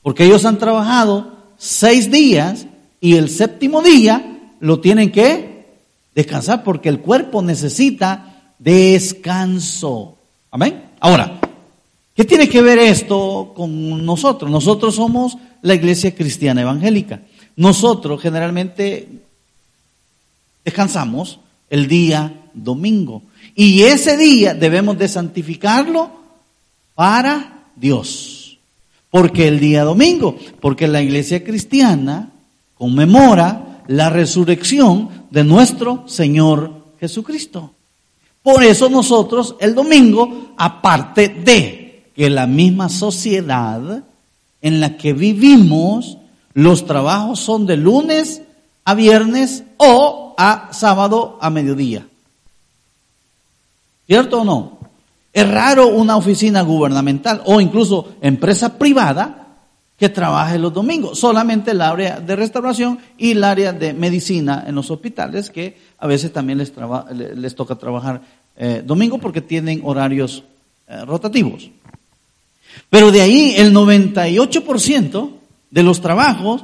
Porque 0.01 0.23
ellos 0.23 0.45
han 0.45 0.57
trabajado 0.57 1.35
seis 1.57 2.09
días 2.09 2.65
y 2.99 3.17
el 3.17 3.29
séptimo 3.29 3.83
día 3.83 4.55
lo 4.59 4.79
tienen 4.79 5.11
que 5.11 5.55
Descansar 6.15 6.63
porque 6.63 6.87
el 6.87 7.01
cuerpo 7.01 7.41
necesita 7.41 8.53
descanso. 8.57 10.17
Amén. 10.49 10.91
Ahora, 11.01 11.41
¿qué 12.15 12.23
tiene 12.25 12.49
que 12.49 12.61
ver 12.61 12.79
esto 12.79 13.53
con 13.55 14.05
nosotros? 14.05 14.49
Nosotros 14.49 14.95
somos 14.95 15.37
la 15.61 15.73
iglesia 15.73 16.15
cristiana 16.15 16.61
evangélica. 16.61 17.21
Nosotros 17.55 18.21
generalmente 18.21 19.07
descansamos 20.63 21.39
el 21.69 21.87
día 21.87 22.33
domingo. 22.53 23.23
Y 23.55 23.83
ese 23.83 24.17
día 24.17 24.53
debemos 24.53 24.97
de 24.97 25.07
santificarlo 25.07 26.09
para 26.95 27.65
Dios. 27.75 28.57
Porque 29.09 29.47
el 29.47 29.59
día 29.59 29.83
domingo, 29.83 30.37
porque 30.59 30.87
la 30.87 31.01
iglesia 31.01 31.43
cristiana 31.43 32.31
conmemora 32.77 33.83
la 33.87 34.09
resurrección 34.09 35.09
de 35.31 35.43
nuestro 35.43 36.03
Señor 36.07 36.71
Jesucristo. 36.99 37.71
Por 38.43 38.63
eso 38.63 38.89
nosotros 38.89 39.55
el 39.59 39.73
domingo, 39.73 40.53
aparte 40.57 41.29
de 41.29 41.84
que 42.15 42.29
la 42.29 42.47
misma 42.47 42.89
sociedad 42.89 44.03
en 44.61 44.79
la 44.79 44.97
que 44.97 45.13
vivimos, 45.13 46.17
los 46.53 46.85
trabajos 46.85 47.39
son 47.39 47.65
de 47.65 47.77
lunes 47.77 48.41
a 48.85 48.95
viernes 48.95 49.63
o 49.77 50.33
a 50.37 50.69
sábado 50.71 51.37
a 51.41 51.49
mediodía. 51.49 52.07
¿Cierto 54.07 54.41
o 54.41 54.45
no? 54.45 54.77
Es 55.33 55.49
raro 55.49 55.87
una 55.87 56.15
oficina 56.15 56.61
gubernamental 56.61 57.41
o 57.45 57.59
incluso 57.59 58.15
empresa 58.21 58.77
privada 58.77 59.45
que 59.97 60.09
trabaje 60.09 60.57
los 60.57 60.73
domingos. 60.73 61.19
Solamente 61.19 61.71
el 61.71 61.81
área 61.81 62.19
de 62.19 62.35
restauración 62.35 62.99
y 63.17 63.31
el 63.31 63.43
área 63.43 63.73
de 63.73 63.93
medicina 63.93 64.63
en 64.65 64.75
los 64.75 64.91
hospitales, 64.91 65.49
que 65.49 65.77
a 65.97 66.07
veces 66.07 66.31
también 66.31 66.57
les, 66.57 67.55
toca 67.55 67.75
trabajar 67.75 68.21
eh, 68.55 68.81
domingo 68.85 69.17
porque 69.17 69.41
tienen 69.41 69.81
horarios 69.83 70.43
eh, 70.87 71.03
rotativos. 71.05 71.69
Pero 72.89 73.11
de 73.11 73.21
ahí 73.21 73.55
el 73.57 73.73
98% 73.73 75.29
de 75.71 75.83
los 75.83 76.01
trabajos 76.01 76.63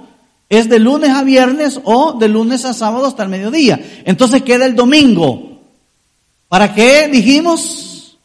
es 0.49 0.69
de 0.69 0.79
lunes 0.79 1.09
a 1.11 1.23
viernes 1.23 1.79
o 1.83 2.17
de 2.19 2.27
lunes 2.27 2.65
a 2.65 2.73
sábado 2.73 3.05
hasta 3.05 3.23
el 3.23 3.29
mediodía. 3.29 3.79
Entonces 4.05 4.41
queda 4.41 4.65
el 4.65 4.75
domingo. 4.75 5.61
¿Para 6.49 6.73
qué 6.73 7.07
dijimos? 7.07 8.17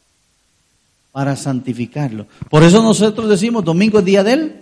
Para 1.13 1.35
santificarlo. 1.35 2.27
Por 2.49 2.63
eso 2.63 2.83
nosotros 2.83 3.29
decimos 3.29 3.63
domingo 3.63 3.99
es 3.99 4.05
día 4.05 4.23
del 4.23 4.57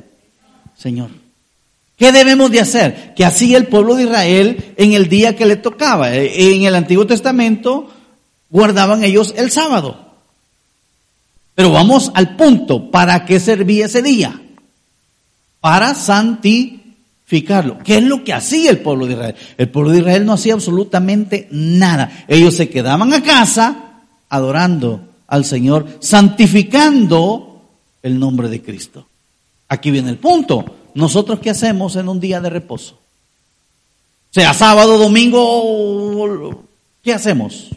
Señor. 0.78 1.10
¿Qué 1.98 2.12
debemos 2.12 2.52
de 2.52 2.60
hacer? 2.60 3.14
Que 3.16 3.26
así 3.26 3.56
el 3.56 3.68
pueblo 3.68 3.96
de 3.96 4.04
Israel 4.04 4.74
en 4.78 4.94
el 4.94 5.10
día 5.10 5.36
que 5.36 5.46
le 5.46 5.56
tocaba. 5.56 6.14
En 6.14 6.64
el 6.64 6.76
Antiguo 6.76 7.08
Testamento 7.08 7.90
guardaban 8.50 9.04
ellos 9.04 9.34
el 9.38 9.50
sábado. 9.50 10.05
Pero 11.56 11.72
vamos 11.72 12.12
al 12.14 12.36
punto. 12.36 12.92
¿Para 12.92 13.26
qué 13.26 13.40
servía 13.40 13.86
ese 13.86 14.02
día? 14.02 14.40
Para 15.62 15.96
santificarlo. 15.96 17.80
¿Qué 17.80 17.98
es 17.98 18.04
lo 18.04 18.24
que 18.24 18.34
hacía 18.34 18.70
el 18.70 18.80
pueblo 18.80 19.08
de 19.08 19.14
Israel? 19.14 19.36
El 19.58 19.70
pueblo 19.70 19.92
de 19.92 20.00
Israel 20.00 20.26
no 20.26 20.34
hacía 20.34 20.54
absolutamente 20.54 21.48
nada. 21.52 22.26
Ellos 22.28 22.56
se 22.56 22.70
quedaban 22.70 23.14
a 23.14 23.24
casa 23.24 24.02
adorando 24.30 25.02
al 25.28 25.46
Señor, 25.46 25.88
santificando 26.02 27.62
el 28.04 28.20
nombre 28.20 28.50
de 28.50 28.62
Cristo. 28.62 29.08
Aquí 29.70 29.90
viene 29.92 30.10
el 30.10 30.18
punto. 30.18 30.66
¿Nosotros 30.94 31.40
qué 31.40 31.50
hacemos 31.50 31.96
en 31.96 32.10
un 32.10 32.20
día 32.20 32.42
de 32.42 32.50
reposo? 32.50 33.00
Sea 34.32 34.54
sábado, 34.54 34.98
domingo, 34.98 36.66
¿qué 37.02 37.14
hacemos? 37.14 37.70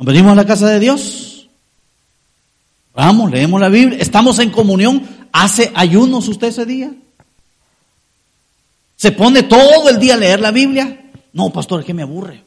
¿Nos 0.00 0.06
venimos 0.06 0.32
a 0.32 0.34
la 0.34 0.46
casa 0.46 0.66
de 0.66 0.80
Dios? 0.80 1.46
Vamos, 2.94 3.30
leemos 3.30 3.60
la 3.60 3.68
Biblia, 3.68 3.98
estamos 4.00 4.38
en 4.38 4.48
comunión. 4.48 5.06
¿Hace 5.30 5.70
ayunos 5.74 6.26
usted 6.26 6.48
ese 6.48 6.64
día? 6.64 6.90
¿Se 8.96 9.12
pone 9.12 9.42
todo 9.42 9.90
el 9.90 9.98
día 9.98 10.14
a 10.14 10.16
leer 10.16 10.40
la 10.40 10.52
Biblia? 10.52 11.10
No, 11.34 11.50
pastor, 11.50 11.80
es 11.80 11.86
que 11.86 11.92
me 11.92 12.00
aburre. 12.00 12.42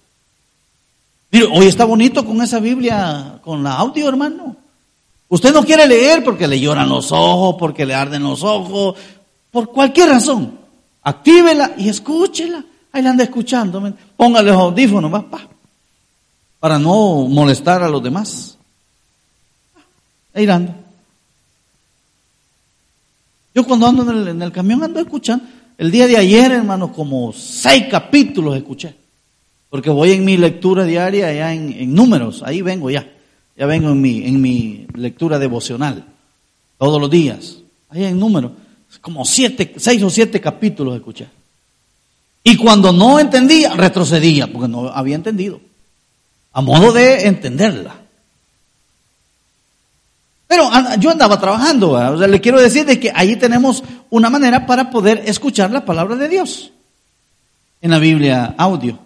Mire, 1.30 1.46
hoy 1.46 1.68
está 1.68 1.86
bonito 1.86 2.26
con 2.26 2.42
esa 2.42 2.60
Biblia, 2.60 3.40
con 3.44 3.62
la 3.62 3.76
audio, 3.76 4.10
hermano. 4.10 4.56
Usted 5.30 5.54
no 5.54 5.64
quiere 5.64 5.86
leer 5.86 6.24
porque 6.24 6.48
le 6.48 6.60
lloran 6.60 6.90
los 6.90 7.12
ojos, 7.12 7.56
porque 7.60 7.86
le 7.86 7.94
arden 7.94 8.24
los 8.24 8.42
ojos, 8.42 8.96
por 9.52 9.72
cualquier 9.72 10.10
razón. 10.10 10.58
Actívela 11.04 11.74
y 11.78 11.88
escúchela. 11.88 12.66
Ahí 12.92 13.04
la 13.04 13.12
anda 13.12 13.24
escuchando. 13.24 13.94
Póngale 14.18 14.50
los 14.50 14.60
audífonos, 14.60 15.14
va, 15.14 15.24
para 16.64 16.80
no 16.80 17.28
molestar 17.28 17.84
a 17.84 17.90
los 17.90 18.02
demás. 18.02 18.58
Ahí 20.34 20.48
anda. 20.48 20.74
Yo 23.54 23.66
cuando 23.66 23.86
ando 23.86 24.10
en 24.10 24.18
el, 24.18 24.28
en 24.30 24.42
el 24.42 24.54
camión 24.54 24.82
ando 24.82 25.02
escuchando. 25.02 25.44
El 25.78 25.92
día 25.92 26.08
de 26.08 26.16
ayer, 26.16 26.54
hermano, 26.54 26.94
como 26.94 27.34
seis 27.34 27.88
capítulos 27.92 28.56
escuché. 28.56 28.96
Porque 29.70 29.90
voy 29.90 30.12
en 30.12 30.24
mi 30.24 30.38
lectura 30.38 30.86
diaria 30.86 31.34
ya 31.34 31.54
en, 31.54 31.94
números, 31.94 32.42
ahí 32.46 32.62
vengo 32.62 32.90
ya. 32.90 33.12
Ya 33.58 33.66
vengo 33.66 33.90
en 33.90 34.00
mi, 34.00 34.26
en 34.26 34.40
mi 34.40 34.88
lectura 34.96 35.40
devocional, 35.40 36.06
todos 36.78 37.02
los 37.02 37.10
días. 37.10 37.58
Ahí 37.90 38.06
en 38.06 38.18
números, 38.18 38.54
como 39.02 39.26
siete, 39.26 39.74
seis 39.76 40.02
o 40.02 40.10
siete 40.10 40.40
capítulos 40.40 40.96
escuché. 40.96 41.28
Y 42.42 42.56
cuando 42.56 42.94
no 42.94 43.20
entendía, 43.20 43.74
retrocedía, 43.74 44.50
porque 44.50 44.70
no 44.70 44.88
había 44.88 45.16
entendido. 45.16 45.60
A 46.54 46.62
modo 46.62 46.94
de 46.94 47.28
entenderla. 47.28 47.96
Pero 50.48 50.70
yo 51.00 51.10
andaba 51.10 51.40
trabajando, 51.40 51.92
o 51.92 52.18
sea, 52.18 52.28
le 52.28 52.40
quiero 52.40 52.62
decir 52.62 52.86
de 52.86 53.00
que 53.00 53.12
ahí 53.14 53.36
tenemos 53.36 53.84
una 54.12 54.30
manera 54.30 54.68
para 54.68 54.92
poder 54.92 55.24
escuchar 55.26 55.72
la 55.72 55.84
palabra 55.84 56.16
de 56.16 56.30
Dios 56.30 56.72
en 57.82 57.90
la 57.90 57.98
Biblia 57.98 58.54
audio 58.58 59.00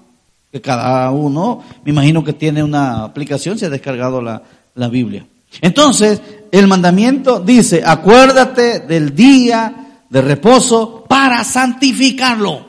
que 0.51 0.61
cada 0.61 1.11
uno, 1.11 1.63
me 1.83 1.91
imagino 1.91 2.23
que 2.23 2.33
tiene 2.33 2.63
una 2.63 3.03
aplicación, 3.03 3.57
se 3.57 3.65
ha 3.65 3.69
descargado 3.69 4.21
la, 4.21 4.41
la 4.75 4.87
Biblia. 4.87 5.25
Entonces, 5.61 6.21
el 6.51 6.67
mandamiento 6.67 7.39
dice, 7.39 7.83
acuérdate 7.85 8.79
del 8.79 9.13
día 9.13 10.01
de 10.09 10.21
reposo 10.21 11.05
para 11.07 11.43
santificarlo. 11.43 12.65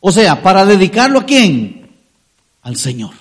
O 0.00 0.12
sea, 0.12 0.42
para 0.42 0.66
dedicarlo 0.66 1.20
a 1.20 1.26
quién? 1.26 1.90
Al 2.62 2.76
Señor. 2.76 3.12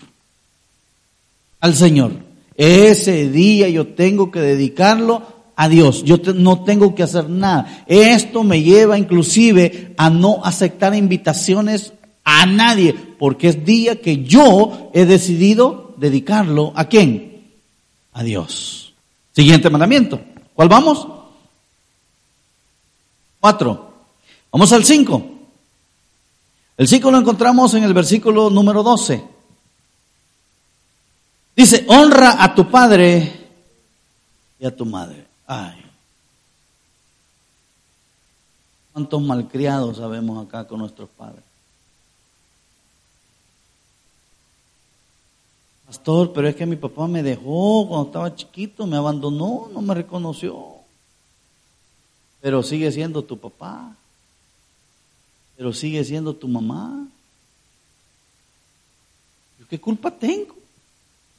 Al 1.62 1.76
Señor. 1.76 2.12
Ese 2.58 3.30
día 3.30 3.70
yo 3.70 3.88
tengo 3.88 4.30
que 4.30 4.42
dedicarlo 4.42 5.24
a 5.56 5.70
Dios. 5.70 6.04
Yo 6.04 6.18
no 6.36 6.64
tengo 6.64 6.94
que 6.94 7.04
hacer 7.04 7.30
nada. 7.30 7.86
Esto 7.88 8.44
me 8.44 8.62
lleva 8.62 8.98
inclusive 8.98 9.94
a 9.98 10.10
no 10.10 10.44
aceptar 10.44 10.94
invitaciones 10.96 11.94
a 12.24 12.46
nadie, 12.46 12.94
porque 12.94 13.48
es 13.48 13.66
día 13.66 14.02
que 14.02 14.24
yo 14.24 14.92
he 14.94 15.06
decidido 15.06 15.96
dedicarlo 15.98 16.72
a 16.76 16.86
quién? 16.86 17.44
A 18.14 18.24
Dios. 18.24 18.94
Siguiente 19.32 19.70
mandamiento. 19.70 20.20
¿Cuál 20.54 20.70
vamos? 20.70 21.08
Cuatro. 23.40 23.94
Vamos 24.52 24.72
al 24.74 24.84
cinco. 24.84 25.24
El 26.78 26.88
cinco 26.88 27.12
lo 27.12 27.18
encontramos 27.18 27.74
en 27.74 27.84
el 27.84 27.94
versículo 27.94 28.50
número 28.50 28.84
doce. 28.84 29.24
Dice, 31.62 31.86
honra 31.90 32.44
a 32.44 32.56
tu 32.56 32.72
padre 32.72 33.32
y 34.60 34.66
a 34.66 34.76
tu 34.76 34.84
madre. 34.84 35.28
Ay. 35.46 35.80
¿Cuántos 38.92 39.22
malcriados 39.22 39.98
sabemos 39.98 40.44
acá 40.44 40.68
con 40.68 40.80
nuestros 40.80 41.08
padres? 41.10 41.44
Pastor, 45.86 46.34
pero 46.34 46.48
es 46.48 46.56
que 46.56 46.66
mi 46.66 46.78
papá 46.78 47.08
me 47.08 47.22
dejó 47.22 47.88
cuando 47.88 48.08
estaba 48.08 48.36
chiquito, 48.36 48.88
me 48.88 48.98
abandonó, 48.98 49.70
no 49.72 49.84
me 49.84 49.94
reconoció. 49.94 50.78
Pero 52.42 52.64
sigue 52.64 52.92
siendo 52.92 53.24
tu 53.24 53.38
papá. 53.38 53.96
Pero 55.56 55.72
sigue 55.74 56.04
siendo 56.04 56.36
tu 56.36 56.48
mamá. 56.48 57.06
qué 59.70 59.80
culpa 59.80 60.10
tengo? 60.10 60.61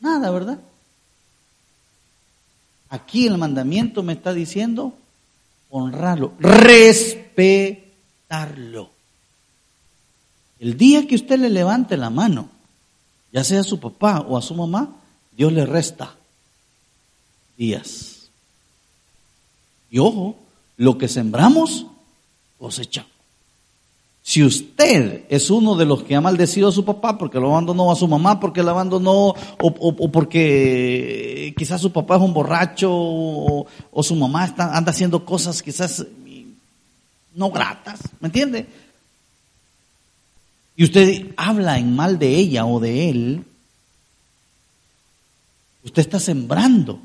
Nada, 0.03 0.31
¿verdad? 0.31 0.59
Aquí 2.91 3.27
el 3.27 3.39
mandamiento 3.39 4.03
me 4.03 4.13
está 4.13 4.35
diciendo 4.35 4.93
honrarlo, 5.71 6.35
respetarlo. 6.39 7.81
El 10.59 10.77
día 10.77 11.07
que 11.07 11.15
usted 11.15 11.39
le 11.39 11.49
levante 11.49 11.97
la 11.97 12.11
mano 12.11 12.51
ya 13.33 13.43
sea 13.43 13.61
a 13.61 13.65
su 13.65 13.81
papá 13.81 14.21
o 14.21 14.37
a 14.37 14.43
su 14.43 14.55
mamá, 14.55 14.95
Dios 15.33 15.53
le 15.53 15.65
resta 15.65 16.15
días. 17.57 18.29
Y 19.91 19.99
ojo, 19.99 20.37
lo 20.77 20.99
que 20.99 21.09
sembramos, 21.09 21.87
cosechamos. 22.59 23.12
Si 24.23 24.43
usted 24.43 25.25
es 25.29 25.51
uno 25.51 25.75
de 25.75 25.85
los 25.85 26.05
que 26.05 26.15
ha 26.15 26.21
maldecido 26.21 26.69
a 26.69 26.73
su 26.73 26.85
papá 26.85 27.19
porque 27.19 27.41
lo 27.41 27.51
abandonó, 27.51 27.91
a 27.91 27.97
su 27.97 28.07
mamá 28.07 28.39
porque 28.39 28.63
lo 28.63 28.71
abandonó, 28.71 29.35
o, 29.59 30.13
porque 30.13 31.53
quizás 31.57 31.81
su 31.81 31.91
papá 31.91 32.17
es 32.17 32.23
un 32.23 32.33
borracho, 32.33 32.89
o, 32.93 34.03
su 34.03 34.15
mamá 34.15 34.45
está, 34.45 34.77
anda 34.77 34.91
haciendo 34.91 35.25
cosas 35.25 35.63
quizás 35.63 36.07
no 37.35 37.51
gratas, 37.51 38.01
¿me 38.21 38.29
entiende? 38.29 38.67
y 40.77 40.85
usted 40.85 41.33
habla 41.37 41.79
en 41.79 41.95
mal 41.95 42.19
de 42.19 42.35
ella 42.35 42.65
o 42.65 42.81
de 42.81 43.11
él, 43.11 43.45
usted 45.85 46.03
está 46.03 46.19
sembrando. 46.19 47.01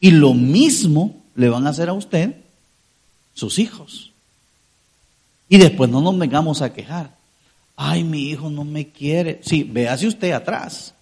Y 0.00 0.12
lo 0.12 0.32
mismo 0.32 1.22
le 1.34 1.48
van 1.48 1.66
a 1.66 1.70
hacer 1.70 1.88
a 1.88 1.92
usted 1.92 2.36
sus 3.34 3.58
hijos. 3.58 4.07
Y 5.48 5.58
después 5.58 5.90
no 5.90 6.00
nos 6.00 6.18
vengamos 6.18 6.62
a 6.62 6.72
quejar. 6.72 7.16
Ay, 7.76 8.04
mi 8.04 8.30
hijo 8.30 8.50
no 8.50 8.64
me 8.64 8.88
quiere. 8.88 9.40
Sí, 9.42 9.62
véase 9.62 10.06
usted 10.06 10.32
atrás. 10.32 10.94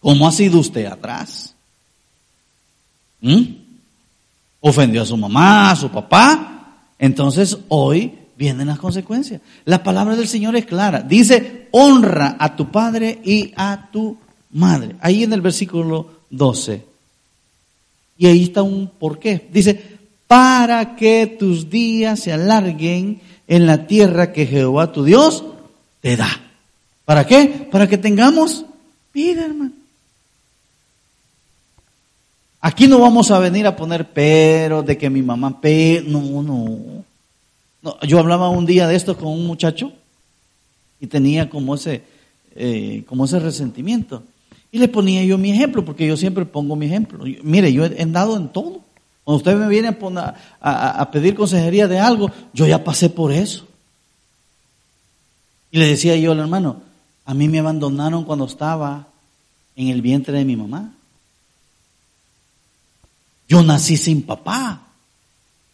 ¿Cómo 0.00 0.26
ha 0.28 0.32
sido 0.32 0.60
usted 0.60 0.86
atrás? 0.86 1.54
¿Mm? 3.20 3.42
Ofendió 4.60 5.02
a 5.02 5.06
su 5.06 5.16
mamá, 5.16 5.72
a 5.72 5.76
su 5.76 5.90
papá. 5.90 6.76
Entonces 6.98 7.58
hoy 7.68 8.12
vienen 8.36 8.68
las 8.68 8.78
consecuencias. 8.78 9.40
La 9.64 9.82
palabra 9.82 10.16
del 10.16 10.28
Señor 10.28 10.56
es 10.56 10.66
clara. 10.66 11.00
Dice, 11.00 11.68
honra 11.72 12.36
a 12.38 12.54
tu 12.54 12.70
padre 12.70 13.20
y 13.24 13.52
a 13.56 13.88
tu 13.90 14.16
madre. 14.52 14.96
Ahí 15.00 15.24
en 15.24 15.32
el 15.32 15.40
versículo 15.40 16.10
12. 16.30 16.84
Y 18.18 18.26
ahí 18.26 18.44
está 18.44 18.62
un 18.62 18.88
porqué. 18.88 19.48
Dice, 19.52 19.95
para 20.26 20.96
que 20.96 21.26
tus 21.26 21.70
días 21.70 22.20
se 22.20 22.32
alarguen 22.32 23.20
en 23.46 23.66
la 23.66 23.86
tierra 23.86 24.32
que 24.32 24.46
Jehová 24.46 24.92
tu 24.92 25.04
Dios 25.04 25.44
te 26.00 26.16
da. 26.16 26.28
¿Para 27.04 27.26
qué? 27.26 27.68
Para 27.70 27.88
que 27.88 27.98
tengamos 27.98 28.64
vida, 29.14 29.44
hermano. 29.44 29.72
Aquí 32.60 32.88
no 32.88 32.98
vamos 32.98 33.30
a 33.30 33.38
venir 33.38 33.66
a 33.66 33.76
poner 33.76 34.10
pero 34.12 34.82
de 34.82 34.98
que 34.98 35.08
mi 35.08 35.22
mamá 35.22 35.60
pero, 35.60 36.08
no, 36.08 36.42
no. 36.42 37.04
no. 37.82 38.00
Yo 38.00 38.18
hablaba 38.18 38.48
un 38.48 38.66
día 38.66 38.88
de 38.88 38.96
esto 38.96 39.16
con 39.16 39.28
un 39.28 39.46
muchacho 39.46 39.92
y 41.00 41.06
tenía 41.06 41.48
como 41.48 41.76
ese, 41.76 42.02
eh, 42.56 43.04
como 43.06 43.26
ese 43.26 43.38
resentimiento. 43.38 44.24
Y 44.72 44.78
le 44.78 44.88
ponía 44.88 45.24
yo 45.24 45.38
mi 45.38 45.52
ejemplo, 45.52 45.84
porque 45.84 46.06
yo 46.06 46.16
siempre 46.16 46.44
pongo 46.44 46.76
mi 46.76 46.86
ejemplo. 46.86 47.24
mire, 47.42 47.72
yo 47.72 47.84
he, 47.84 48.06
dado 48.06 48.36
en 48.36 48.48
todo. 48.48 48.80
Cuando 49.26 49.38
usted 49.38 49.56
me 49.56 49.66
viene 49.66 49.88
a, 50.60 51.10
pedir 51.10 51.34
consejería 51.34 51.88
de 51.88 51.98
algo, 51.98 52.30
yo 52.52 52.64
ya 52.64 52.84
pasé 52.84 53.10
por 53.10 53.32
eso. 53.32 53.66
Y 55.72 55.80
le 55.80 55.88
decía 55.88 56.14
yo 56.14 56.30
al 56.30 56.38
hermano, 56.38 56.80
a 57.24 57.34
mí 57.34 57.48
me 57.48 57.58
abandonaron 57.58 58.22
cuando 58.22 58.44
estaba 58.44 59.08
en 59.74 59.88
el 59.88 60.00
vientre 60.00 60.38
de 60.38 60.44
mi 60.44 60.54
mamá. 60.54 60.92
Yo 63.48 63.64
nací 63.64 63.96
sin 63.96 64.22
papá, 64.22 64.82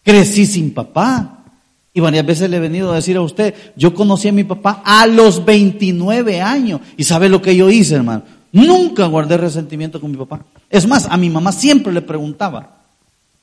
crecí 0.02 0.46
sin 0.46 0.72
papá. 0.72 1.44
Y 1.92 2.00
varias 2.00 2.24
veces 2.24 2.48
le 2.48 2.56
he 2.56 2.60
venido 2.60 2.90
a 2.90 2.94
decir 2.94 3.18
a 3.18 3.20
usted, 3.20 3.54
yo 3.76 3.92
conocí 3.92 4.28
a 4.28 4.32
mi 4.32 4.44
papá 4.44 4.82
a 4.82 5.06
los 5.06 5.44
29 5.44 6.40
años. 6.40 6.80
¿Y 6.96 7.04
sabe 7.04 7.28
lo 7.28 7.42
que 7.42 7.54
yo 7.54 7.68
hice, 7.68 7.96
hermano? 7.96 8.22
Nunca 8.50 9.04
guardé 9.08 9.36
resentimiento 9.36 10.00
con 10.00 10.10
mi 10.10 10.16
papá. 10.16 10.40
Es 10.70 10.88
más, 10.88 11.04
a 11.04 11.18
mi 11.18 11.28
mamá 11.28 11.52
siempre 11.52 11.92
le 11.92 12.00
preguntaba. 12.00 12.81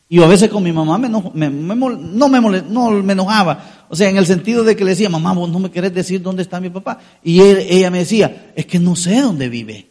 Y 0.10 0.16
yo 0.16 0.26
a 0.26 0.28
veces 0.28 0.50
con 0.50 0.64
mi 0.64 0.72
mamá 0.72 0.98
me 0.98 1.08
no, 1.08 1.32
me, 1.36 1.50
no, 1.50 2.30
me 2.30 2.62
no 2.64 2.90
me 2.92 3.14
enojaba. 3.14 3.86
O 3.90 3.96
sea, 3.96 4.10
en 4.10 4.18
el 4.18 4.26
sentido 4.26 4.64
de 4.64 4.76
que 4.76 4.84
le 4.84 4.92
decía, 4.92 5.08
mamá, 5.08 5.34
vos 5.34 5.50
no 5.52 5.60
me 5.60 5.70
querés 5.70 5.94
decir 5.94 6.22
dónde 6.22 6.42
está 6.42 6.60
mi 6.60 6.72
papá. 6.72 7.00
Y 7.24 7.42
ella 7.42 7.92
me 7.92 8.00
decía, 8.00 8.52
es 8.56 8.66
que 8.66 8.80
no 8.80 8.96
sé 8.96 9.22
dónde 9.22 9.50
vive. 9.50 9.88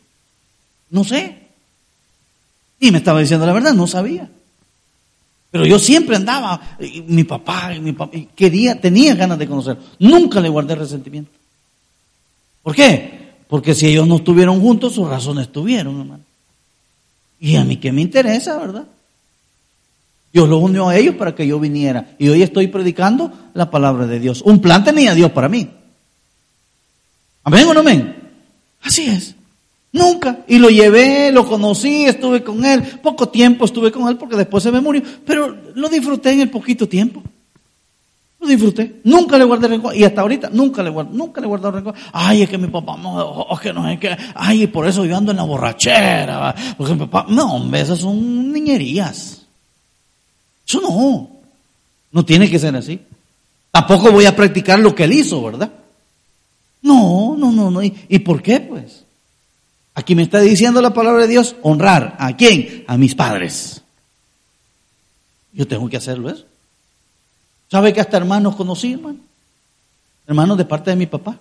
No 0.90 1.04
sé. 1.04 1.38
Y 2.81 2.90
me 2.90 2.98
estaba 2.98 3.20
diciendo 3.20 3.46
la 3.46 3.52
verdad, 3.52 3.74
no 3.74 3.87
sabía. 3.87 4.28
Pero 5.52 5.64
yo 5.66 5.78
siempre 5.78 6.16
andaba, 6.16 6.61
mi 7.07 7.22
papá, 7.22 7.70
mi 7.81 7.92
papá, 7.92 8.16
quería, 8.35 8.81
tenía 8.81 9.14
ganas 9.14 9.38
de 9.38 9.46
conocer. 9.46 9.78
Nunca 10.00 10.40
le 10.40 10.48
guardé 10.48 10.74
resentimiento. 10.74 11.31
¿Por 12.62 12.74
qué? 12.74 13.35
Porque 13.48 13.74
si 13.74 13.87
ellos 13.87 14.07
no 14.07 14.16
estuvieron 14.16 14.61
juntos, 14.61 14.94
sus 14.94 15.09
razones 15.09 15.50
tuvieron, 15.50 16.00
hermano. 16.00 16.24
Y 17.40 17.54
a 17.54 17.64
mí 17.64 17.76
qué 17.76 17.92
me 17.92 18.02
interesa, 18.02 18.59
¿verdad? 18.59 18.85
Dios 20.33 20.49
lo 20.49 20.59
unió 20.59 20.88
a 20.88 20.97
ellos 20.97 21.14
para 21.14 21.35
que 21.35 21.47
yo 21.47 21.59
viniera. 21.59 22.14
Y 22.19 22.29
hoy 22.29 22.43
estoy 22.43 22.67
predicando 22.69 23.33
la 23.55 23.71
palabra 23.71 24.07
de 24.07 24.21
Dios. 24.21 24.43
Un 24.43 24.61
plan 24.61 24.85
tenía 24.85 25.14
Dios 25.14 25.31
para 25.33 25.49
mí. 25.49 25.69
¿Amén 27.45 27.67
o 27.67 27.75
no 27.75 27.81
amén? 27.81 28.14
Así 28.83 29.07
es. 29.07 29.35
Nunca. 29.91 30.41
Y 30.47 30.59
lo 30.59 30.69
llevé, 30.69 31.33
lo 31.33 31.47
conocí, 31.47 32.05
estuve 32.05 32.43
con 32.43 32.64
él. 32.64 32.83
Poco 33.03 33.29
tiempo 33.29 33.64
estuve 33.64 33.91
con 33.91 34.07
él 34.09 34.17
porque 34.17 34.37
después 34.37 34.62
se 34.62 34.71
me 34.71 34.81
murió. 34.81 35.03
Pero 35.25 35.57
lo 35.75 35.88
disfruté 35.88 36.33
en 36.33 36.43
el 36.43 36.51
poquito 36.51 36.87
tiempo. 36.87 37.23
Lo 38.41 38.47
disfruté. 38.47 39.01
Nunca 39.05 39.38
le 39.38 39.45
guardé 39.45 39.69
rencor. 39.69 39.97
Y 39.97 40.05
hasta 40.05 40.21
ahorita 40.21 40.51
nunca 40.53 40.83
le 40.83 40.91
guardé, 40.91 41.17
nunca 41.17 41.41
le 41.41 41.47
he 41.47 41.49
guardado 41.49 41.73
rencor. 41.73 41.95
Ay, 42.12 42.43
es 42.43 42.51
que 42.51 42.59
mi 42.59 42.69
papá 42.69 42.97
no, 42.97 43.47
es 43.51 43.61
que 43.61 43.73
no 43.73 43.88
es 43.88 43.99
que, 43.99 44.17
ay, 44.35 44.67
por 44.67 44.87
eso 44.87 45.07
yo 45.07 45.17
ando 45.17 45.31
en 45.31 45.38
la 45.38 45.45
borrachera. 45.45 46.55
Porque 46.77 46.93
mi 46.93 47.07
papá, 47.07 47.27
no, 47.31 47.55
hombre, 47.55 47.81
esas 47.81 47.99
son 48.01 48.53
niñerías. 48.53 49.38
Eso 50.68 50.81
no. 50.83 51.31
No 52.12 52.24
tiene 52.24 52.50
que 52.50 52.59
ser 52.59 52.76
así. 52.76 53.00
Tampoco 53.70 54.12
voy 54.12 54.26
a 54.26 54.37
practicar 54.37 54.78
lo 54.78 54.94
que 54.94 55.04
él 55.04 55.14
hizo, 55.14 55.42
¿verdad? 55.42 55.72
No, 56.83 57.37
no, 57.38 57.50
no, 57.50 57.70
no. 57.70 57.83
¿Y 57.83 58.18
por 58.18 58.42
qué, 58.42 58.61
pues? 58.61 59.04
Aquí 59.94 60.14
me 60.14 60.22
está 60.22 60.40
diciendo 60.40 60.81
la 60.81 60.94
palabra 60.94 61.22
de 61.22 61.28
Dios, 61.28 61.57
honrar. 61.62 62.16
¿A 62.18 62.37
quién? 62.37 62.85
A 62.87 62.96
mis 62.96 63.14
padres. 63.14 63.83
Yo 65.52 65.66
tengo 65.66 65.88
que 65.88 65.96
hacerlo 65.96 66.31
eso. 66.31 66.44
¿Sabe 67.70 67.92
que 67.92 68.00
hasta 68.00 68.16
hermanos 68.16 68.54
conocí, 68.54 68.92
hermano? 68.92 69.18
Hermanos 70.26 70.59
de 70.59 70.64
parte 70.64 70.90
de 70.90 70.96
mi 70.96 71.07
papá. 71.07 71.38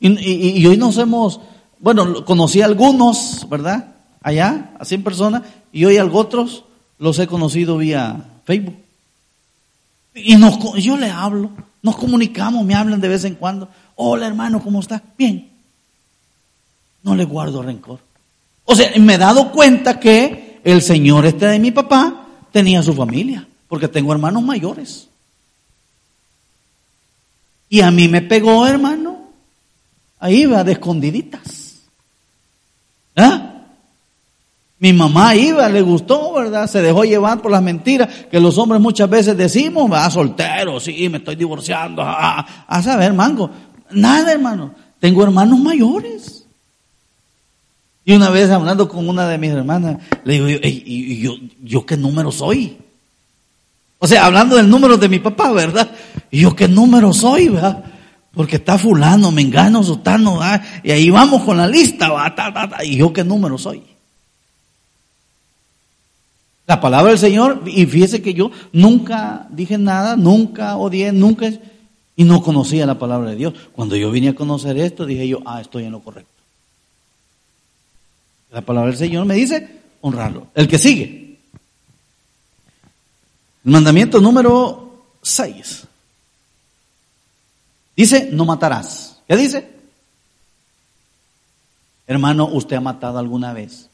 Y, 0.00 0.66
hoy 0.66 0.76
nos 0.76 0.98
hemos, 0.98 1.40
bueno, 1.78 2.24
conocí 2.24 2.62
a 2.62 2.66
algunos, 2.66 3.46
¿verdad? 3.48 3.94
Allá, 4.22 4.72
a 4.78 4.84
100 4.84 5.02
personas, 5.02 5.42
y 5.72 5.84
hoy 5.84 5.96
a 5.96 6.04
otros 6.04 6.64
los 6.98 7.18
he 7.18 7.26
conocido 7.26 7.78
vía 7.78 8.35
Facebook. 8.46 8.76
Y 10.14 10.36
nos, 10.36 10.58
yo 10.82 10.96
le 10.96 11.10
hablo, 11.10 11.50
nos 11.82 11.96
comunicamos, 11.96 12.64
me 12.64 12.74
hablan 12.74 13.02
de 13.02 13.08
vez 13.08 13.24
en 13.24 13.34
cuando. 13.34 13.68
Hola 13.96 14.26
hermano, 14.26 14.62
¿cómo 14.62 14.80
está? 14.80 15.02
Bien 15.18 15.56
no 17.06 17.14
le 17.14 17.24
guardo 17.24 17.62
rencor. 17.62 18.00
O 18.64 18.74
sea, 18.74 18.90
me 18.98 19.14
he 19.14 19.18
dado 19.18 19.52
cuenta 19.52 20.00
que 20.00 20.60
el 20.64 20.82
señor 20.82 21.24
este 21.24 21.46
de 21.46 21.60
mi 21.60 21.70
papá 21.70 22.26
tenía 22.50 22.82
su 22.82 22.94
familia, 22.94 23.46
porque 23.68 23.86
tengo 23.86 24.12
hermanos 24.12 24.42
mayores. 24.42 25.06
Y 27.68 27.80
a 27.80 27.92
mí 27.92 28.08
me 28.08 28.22
pegó, 28.22 28.66
hermano, 28.66 29.20
ahí 30.18 30.42
iba 30.42 30.64
de 30.64 30.72
escondiditas. 30.72 31.76
¿Ah? 33.14 33.45
Mi 34.78 34.92
mamá 34.92 35.34
iba, 35.34 35.68
le 35.68 35.80
gustó, 35.80 36.34
¿verdad? 36.34 36.68
Se 36.68 36.82
dejó 36.82 37.04
llevar 37.04 37.40
por 37.40 37.50
las 37.50 37.62
mentiras 37.62 38.08
que 38.30 38.38
los 38.38 38.58
hombres 38.58 38.80
muchas 38.80 39.08
veces 39.08 39.36
decimos, 39.36 39.90
va, 39.90 40.10
soltero, 40.10 40.78
sí, 40.80 41.08
me 41.08 41.18
estoy 41.18 41.36
divorciando, 41.36 42.02
a 42.02 42.82
saber, 42.82 43.14
mango. 43.14 43.50
Nada, 43.90 44.32
hermano. 44.32 44.74
Tengo 45.00 45.22
hermanos 45.22 45.58
mayores. 45.60 46.46
Y 48.04 48.12
una 48.12 48.30
vez 48.30 48.50
hablando 48.50 48.88
con 48.88 49.08
una 49.08 49.26
de 49.26 49.36
mis 49.36 49.50
hermanas, 49.50 49.98
le 50.24 50.34
digo, 50.34 50.46
¿y 50.48 51.20
yo, 51.20 51.34
yo 51.62 51.84
qué 51.84 51.96
número 51.96 52.30
soy? 52.30 52.78
O 53.98 54.06
sea, 54.06 54.26
hablando 54.26 54.56
del 54.56 54.70
número 54.70 54.96
de 54.96 55.08
mi 55.08 55.18
papá, 55.18 55.50
¿verdad? 55.50 55.90
¿Y 56.30 56.42
yo 56.42 56.54
qué 56.54 56.68
número 56.68 57.12
soy, 57.12 57.48
verdad? 57.48 57.82
Porque 58.32 58.56
está 58.56 58.78
fulano, 58.78 59.32
mengano, 59.32 59.82
sotano, 59.82 60.38
¿verdad? 60.38 60.62
y 60.84 60.92
ahí 60.92 61.10
vamos 61.10 61.42
con 61.42 61.56
la 61.56 61.66
lista, 61.66 62.12
¿verdad? 62.12 62.82
y 62.84 62.96
yo 62.96 63.12
qué 63.12 63.24
número 63.24 63.58
soy. 63.58 63.82
La 66.66 66.80
palabra 66.80 67.10
del 67.10 67.18
Señor, 67.18 67.62
y 67.66 67.86
fíjese 67.86 68.22
que 68.22 68.34
yo 68.34 68.50
nunca 68.72 69.46
dije 69.50 69.78
nada, 69.78 70.16
nunca 70.16 70.76
odié, 70.76 71.12
nunca, 71.12 71.48
y 72.16 72.24
no 72.24 72.42
conocía 72.42 72.86
la 72.86 72.98
palabra 72.98 73.30
de 73.30 73.36
Dios. 73.36 73.54
Cuando 73.72 73.94
yo 73.94 74.10
vine 74.10 74.30
a 74.30 74.34
conocer 74.34 74.76
esto, 74.78 75.06
dije 75.06 75.28
yo, 75.28 75.40
ah, 75.44 75.60
estoy 75.60 75.84
en 75.84 75.92
lo 75.92 76.00
correcto. 76.00 76.30
La 78.50 78.62
palabra 78.62 78.90
del 78.90 78.98
Señor 78.98 79.26
me 79.26 79.34
dice 79.34 79.80
honrarlo. 80.00 80.48
El 80.54 80.66
que 80.66 80.78
sigue. 80.78 81.38
El 83.64 83.70
mandamiento 83.70 84.20
número 84.20 85.04
6. 85.22 85.84
Dice, 87.96 88.28
no 88.32 88.44
matarás. 88.44 89.20
¿Qué 89.28 89.36
dice? 89.36 89.68
Hermano, 92.06 92.46
¿usted 92.46 92.76
ha 92.76 92.80
matado 92.80 93.18
alguna 93.18 93.52
vez? 93.52 93.88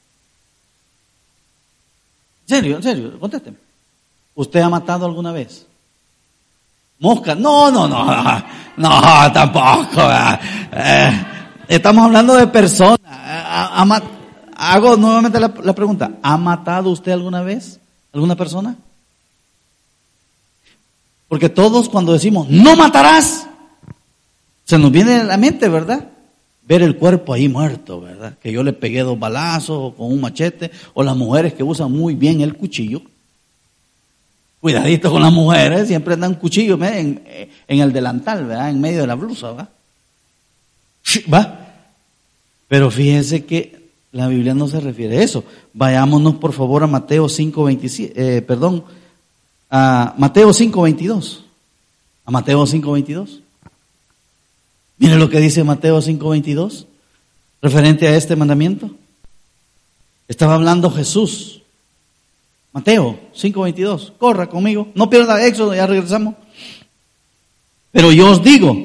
¿En 2.43 2.49
serio? 2.49 2.77
¿En 2.77 2.83
serio? 2.83 3.21
Contésteme. 3.21 3.57
¿Usted 4.35 4.61
ha 4.61 4.69
matado 4.69 5.07
alguna 5.07 5.33
vez? 5.33 5.67
Mosca. 6.99 7.35
No, 7.35 7.71
no, 7.71 7.89
no. 7.89 8.63
No, 8.77 9.33
tampoco. 9.33 10.01
Eh, 10.73 11.27
estamos 11.69 12.07
hablando 12.07 12.35
de 12.35 12.47
personas. 12.47 13.01
Ha, 13.05 13.85
Hago 14.65 14.97
nuevamente 14.97 15.41
la, 15.41 15.75
pregunta, 15.75 16.13
¿ha 16.23 16.37
matado 16.37 16.91
usted 16.91 17.11
alguna 17.11 17.43
vez 17.43 17.81
alguna 18.13 18.37
persona? 18.37 18.77
Porque 21.27 21.49
todos 21.49 21.89
cuando 21.89 22.13
decimos, 22.13 22.49
no 22.49 22.77
matarás, 22.77 23.49
se 24.63 24.79
nos 24.79 24.93
viene 24.93 25.17
a 25.17 25.25
la 25.25 25.37
mente, 25.37 25.69
¿verdad? 25.69 26.12
Ver 26.65 26.83
el 26.83 26.97
cuerpo 26.97 27.33
ahí 27.33 27.49
muerto, 27.49 28.01
¿verdad? 28.01 28.39
Que 28.39 28.53
yo 28.53 28.63
le 28.63 28.73
pegué 28.73 29.01
dos 29.01 29.19
balazos 29.19 29.77
o 29.79 29.95
con 29.95 30.13
un 30.13 30.21
machete, 30.21 30.71
o 30.95 31.03
las 31.03 31.17
mujeres 31.17 31.55
que 31.55 31.63
usan 31.63 31.91
muy 31.91 32.15
bien 32.15 32.41
el 32.41 32.55
cuchillo. 32.55 33.03
Cuidadito 34.61 35.11
con 35.11 35.23
las 35.23 35.33
mujeres, 35.33 35.89
siempre 35.89 36.15
andan 36.15 36.37
cuchillo 36.37 36.79
en, 36.85 37.21
el 37.67 37.93
delantal, 37.93 38.47
¿verdad? 38.47 38.71
En 38.71 38.81
medio 38.81 39.01
de 39.01 39.07
la 39.09 39.17
blusa, 39.17 39.51
¿va? 39.51 39.69
¿Va? 41.33 41.59
Pero 42.69 42.91
fíjense 42.91 43.45
que 43.45 43.83
la 44.13 44.29
Biblia 44.29 44.55
no 44.55 44.69
se 44.69 44.79
refiere 44.79 45.19
a 45.19 45.23
eso. 45.23 45.45
Vayámonos 45.73 46.37
por 46.37 46.53
favor 46.53 46.85
a 46.85 46.87
Mateo 46.87 47.29
5, 47.29 47.69
eh, 47.71 48.45
perdón, 48.47 48.85
a 49.69 50.15
Mateo 50.17 50.53
5, 50.53 50.83
22. 50.83 51.45
A 52.25 52.31
Mateo 52.31 52.65
5, 52.65 52.93
22. 52.93 53.42
Mire 55.03 55.17
lo 55.17 55.29
que 55.29 55.41
dice 55.41 55.65
Mateo 55.65 56.01
5, 56.01 56.29
22, 56.29 56.87
referente 57.61 58.07
a 58.07 58.15
este 58.15 58.37
mandamiento. 58.37 58.89
Estaba 60.29 60.55
hablando 60.55 60.93
Jesús. 60.93 61.61
Mateo 62.73 63.19
5:22. 63.35 64.13
Corra 64.17 64.49
conmigo. 64.49 64.87
No 64.95 65.11
pierda 65.11 65.45
Éxodo, 65.45 65.75
ya 65.75 65.89
regresamos. 65.89 66.37
Pero 67.91 68.13
yo 68.13 68.31
os 68.31 68.45
digo 68.45 68.77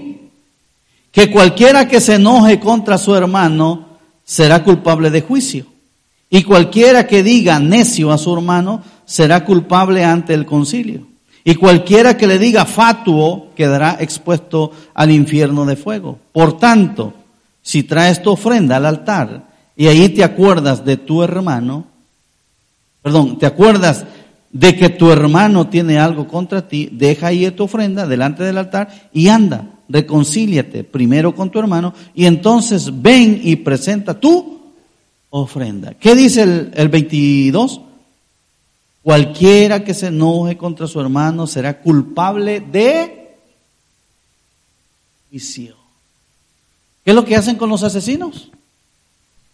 que 1.12 1.30
cualquiera 1.30 1.88
que 1.88 2.02
se 2.02 2.16
enoje 2.16 2.60
contra 2.60 2.98
su 2.98 3.14
hermano 3.14 4.00
será 4.26 4.64
culpable 4.64 5.12
de 5.12 5.22
juicio. 5.22 5.68
Y 6.32 6.42
cualquiera 6.42 7.06
que 7.06 7.22
diga 7.22 7.60
necio 7.60 8.12
a 8.12 8.18
su 8.18 8.34
hermano 8.34 8.82
será 9.06 9.46
culpable 9.46 10.04
ante 10.04 10.34
el 10.34 10.48
concilio. 10.48 11.06
Y 11.48 11.56
cualquiera 11.56 12.18
que 12.18 12.28
le 12.28 12.40
diga 12.40 12.66
fatuo 12.66 13.52
quedará 13.56 13.96
expuesto 14.02 14.70
al 14.94 15.12
infierno 15.12 15.66
de 15.66 15.78
fuego. 15.78 16.20
Por 16.34 16.58
tanto, 16.58 17.14
si 17.62 17.84
traes 17.84 18.22
tu 18.22 18.32
ofrenda 18.32 18.76
al 18.76 18.86
altar 18.86 19.48
y 19.74 19.88
ahí 19.88 20.10
te 20.10 20.26
acuerdas 20.26 20.84
de 20.84 20.98
tu 20.98 21.24
hermano, 21.24 21.86
perdón, 23.02 23.40
te 23.40 23.46
acuerdas 23.46 24.04
de 24.52 24.76
que 24.76 24.90
tu 24.90 25.10
hermano 25.10 25.70
tiene 25.70 25.98
algo 25.98 26.28
contra 26.28 26.68
ti, 26.68 26.90
deja 26.92 27.28
ahí 27.28 27.50
tu 27.52 27.64
ofrenda 27.64 28.06
delante 28.06 28.44
del 28.44 28.58
altar 28.58 29.10
y 29.14 29.30
anda, 29.30 29.70
reconcíliate 29.88 30.84
primero 30.84 31.34
con 31.34 31.50
tu 31.50 31.60
hermano 31.60 31.94
y 32.14 32.26
entonces 32.26 32.92
ven 33.02 33.40
y 33.42 33.56
presenta 33.56 34.20
tu 34.20 34.64
ofrenda. 35.30 35.94
¿Qué 35.94 36.14
dice 36.14 36.44
el, 36.44 36.72
el 36.76 36.90
22? 36.90 37.87
Cualquiera 39.08 39.86
que 39.86 39.94
se 39.94 40.08
enoje 40.08 40.58
contra 40.58 40.86
su 40.86 41.00
hermano 41.00 41.48
será 41.48 41.80
culpable 41.80 42.60
de 42.60 43.38
juicio. 45.30 45.78
¿Qué 47.06 47.12
es 47.12 47.16
lo 47.16 47.24
que 47.24 47.38
hacen 47.38 47.56
con 47.56 47.70
los 47.70 47.84
asesinos? 47.84 48.52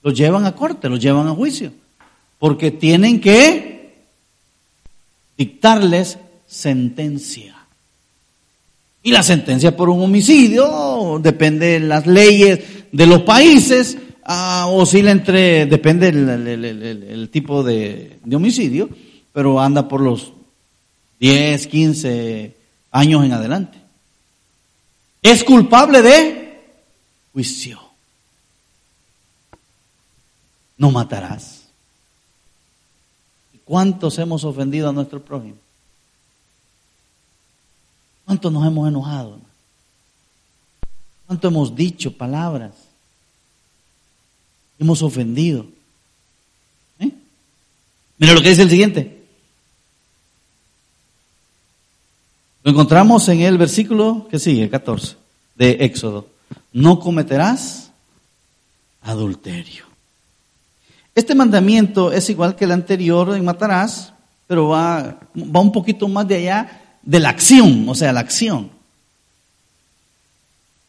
Los 0.01 0.16
llevan 0.16 0.47
a 0.47 0.56
corte, 0.56 0.89
los 0.89 0.99
llevan 0.99 1.28
a 1.28 1.36
juicio, 1.36 1.72
porque 2.39 2.72
tienen 2.72 3.22
que 3.22 3.93
dictarles 5.38 6.18
sentencia. 6.47 7.56
Y 9.04 9.12
la 9.12 9.22
sentencia 9.22 9.78
por 9.78 9.88
un 9.88 10.01
homicidio 10.01 11.20
depende 11.22 11.74
de 11.74 11.80
las 11.82 12.08
leyes 12.08 12.60
de 12.91 13.06
los 13.06 13.22
países, 13.22 13.99
ah, 14.24 14.66
oscila 14.68 15.12
entre, 15.12 15.68
depende 15.68 16.08
el, 16.08 17.30
tipo 17.32 17.62
de, 17.62 18.18
de, 18.26 18.36
homicidio, 18.36 18.89
pero 19.34 19.60
anda 19.60 19.88
por 19.88 20.00
los 20.00 20.32
10, 21.20 21.68
15 21.68 22.58
años 22.92 23.26
en 23.26 23.34
adelante. 23.34 23.78
Es 25.22 25.44
culpable 25.44 26.02
de 26.02 26.64
juicio 27.34 27.94
no 30.84 30.92
matarás. 30.92 31.64
¿Cuántos 33.64 34.20
hemos 34.20 34.44
ofendido 34.44 34.90
a 34.90 34.92
nuestro 34.92 35.24
prójimo? 35.24 35.56
¿Cuántos 38.26 38.52
nos 38.52 38.68
hemos 38.68 38.88
enojado? 38.90 39.40
¿Cuánto 41.26 41.48
hemos 41.48 41.74
dicho 41.74 42.12
palabras? 42.18 42.74
Hemos 44.78 45.02
ofendido. 45.02 45.66
¿Eh? 47.00 47.12
Mira 48.18 48.34
lo 48.34 48.42
que 48.42 48.50
dice 48.50 48.64
el 48.64 48.70
siguiente. 48.70 49.22
Lo 52.64 52.72
encontramos 52.72 53.28
en 53.28 53.41
el 53.41 53.57
versículo 53.57 54.28
que 54.32 54.39
sigue, 54.39 54.70
14, 54.70 55.18
de 55.55 55.72
Éxodo. 55.82 56.28
No 56.72 56.99
cometerás 56.99 57.91
adulterio. 59.01 59.86
Este 61.14 61.36
mandamiento 61.36 62.11
es 62.11 62.30
igual 62.30 62.55
que 62.55 62.64
el 62.64 62.72
anterior 62.72 63.36
en 63.36 63.43
matarás, 63.43 64.14
pero 64.47 64.70
va, 64.70 65.20
va 65.36 65.59
un 65.59 65.72
poquito 65.72 66.07
más 66.07 66.28
de 66.28 66.36
allá 66.36 66.82
de 67.01 67.20
la 67.20 67.30
acción, 67.30 67.88
o 67.88 67.95
sea, 67.95 68.14
la 68.14 68.22
acción. 68.22 68.72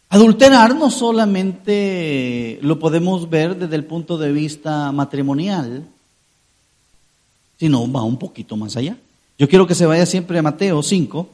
Adulterar 0.08 0.76
no 0.76 0.90
solamente 0.90 2.60
lo 2.62 2.78
podemos 2.78 3.28
ver 3.28 3.56
desde 3.56 3.74
el 3.74 3.84
punto 3.84 4.16
de 4.16 4.30
vista 4.30 4.92
matrimonial, 4.92 5.84
sino 7.58 7.90
va 7.90 8.04
un 8.04 8.16
poquito 8.16 8.56
más 8.56 8.76
allá. 8.76 8.96
Yo 9.38 9.48
quiero 9.48 9.66
que 9.66 9.74
se 9.74 9.86
vaya 9.86 10.06
siempre 10.06 10.38
a 10.38 10.42
Mateo 10.42 10.84
5, 10.84 11.28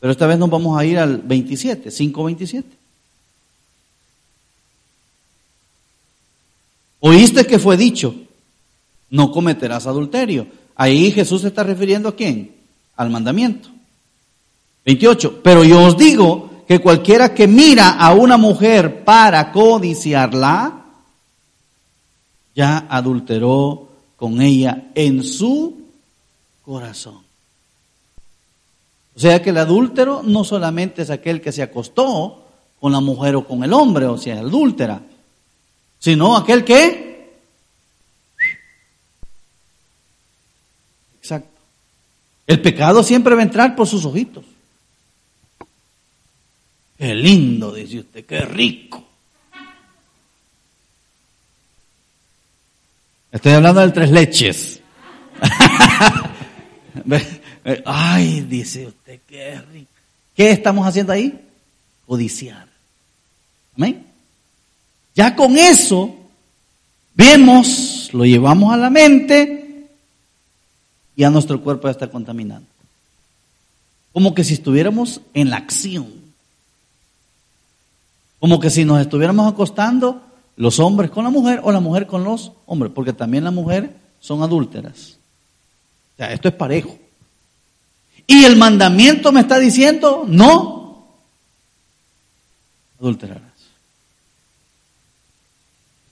pero 0.00 0.12
esta 0.12 0.26
vez 0.26 0.38
nos 0.38 0.50
vamos 0.50 0.78
a 0.78 0.84
ir 0.84 0.98
al 0.98 1.18
27, 1.18 1.90
5, 1.90 2.24
27. 2.24 2.68
Oíste 7.00 7.46
que 7.46 7.58
fue 7.58 7.76
dicho, 7.76 8.14
no 9.10 9.30
cometerás 9.30 9.86
adulterio. 9.86 10.46
Ahí 10.74 11.10
Jesús 11.10 11.42
se 11.42 11.48
está 11.48 11.62
refiriendo 11.62 12.08
a 12.08 12.16
quién? 12.16 12.54
Al 12.96 13.10
mandamiento. 13.10 13.68
28. 14.84 15.40
Pero 15.42 15.64
yo 15.64 15.82
os 15.84 15.96
digo 15.96 16.64
que 16.66 16.80
cualquiera 16.80 17.34
que 17.34 17.48
mira 17.48 17.90
a 17.90 18.12
una 18.14 18.36
mujer 18.36 19.04
para 19.04 19.52
codiciarla, 19.52 20.84
ya 22.54 22.86
adulteró 22.88 23.88
con 24.16 24.42
ella 24.42 24.90
en 24.94 25.22
su 25.22 25.76
corazón. 26.64 27.27
O 29.18 29.20
sea 29.20 29.42
que 29.42 29.50
el 29.50 29.58
adúltero 29.58 30.22
no 30.22 30.44
solamente 30.44 31.02
es 31.02 31.10
aquel 31.10 31.40
que 31.40 31.50
se 31.50 31.60
acostó 31.60 32.44
con 32.78 32.92
la 32.92 33.00
mujer 33.00 33.34
o 33.34 33.44
con 33.44 33.64
el 33.64 33.72
hombre, 33.72 34.06
o 34.06 34.16
sea, 34.16 34.38
adúltera, 34.38 35.02
sino 35.98 36.36
aquel 36.36 36.64
que 36.64 37.08
El 42.46 42.62
pecado 42.62 43.02
siempre 43.02 43.34
va 43.34 43.40
a 43.40 43.44
entrar 43.44 43.74
por 43.74 43.88
sus 43.88 44.04
ojitos. 44.04 44.44
Qué 46.96 47.12
lindo, 47.12 47.74
dice 47.74 47.98
usted, 47.98 48.24
qué 48.24 48.40
rico. 48.42 49.04
Estoy 53.32 53.52
hablando 53.52 53.80
del 53.80 53.92
tres 53.92 54.10
leches. 54.12 54.80
Ay, 57.84 58.40
dice 58.42 58.86
usted, 58.86 59.20
qué 59.26 59.60
rico. 59.60 59.90
¿Qué 60.34 60.50
estamos 60.50 60.86
haciendo 60.86 61.12
ahí? 61.12 61.38
Codiciar. 62.06 62.68
Amén. 63.76 64.06
Ya 65.14 65.34
con 65.34 65.56
eso 65.56 66.14
vemos, 67.14 68.10
lo 68.12 68.24
llevamos 68.24 68.72
a 68.72 68.76
la 68.76 68.90
mente 68.90 69.58
ya 71.18 71.30
nuestro 71.30 71.60
cuerpo 71.60 71.88
ya 71.88 71.92
está 71.92 72.08
contaminado. 72.08 72.62
Como 74.12 74.34
que 74.36 74.44
si 74.44 74.54
estuviéramos 74.54 75.20
en 75.34 75.50
la 75.50 75.56
acción. 75.56 76.06
Como 78.38 78.60
que 78.60 78.70
si 78.70 78.84
nos 78.84 79.00
estuviéramos 79.00 79.52
acostando 79.52 80.22
los 80.54 80.78
hombres 80.78 81.10
con 81.10 81.24
la 81.24 81.30
mujer 81.30 81.60
o 81.64 81.72
la 81.72 81.80
mujer 81.80 82.06
con 82.06 82.22
los 82.22 82.52
hombres, 82.66 82.92
porque 82.94 83.12
también 83.12 83.42
las 83.42 83.52
mujeres 83.52 83.90
son 84.20 84.44
adúlteras. 84.44 85.18
O 86.14 86.16
sea, 86.18 86.32
esto 86.32 86.46
es 86.46 86.54
parejo. 86.54 86.96
Y 88.30 88.44
el 88.44 88.56
mandamiento 88.56 89.32
me 89.32 89.40
está 89.40 89.58
diciendo, 89.58 90.26
no 90.28 91.08
adulterarás. 93.00 93.42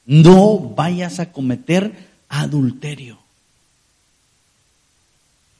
No 0.06 0.58
vayas 0.58 1.20
a 1.20 1.30
cometer 1.30 1.94
adulterio. 2.30 3.18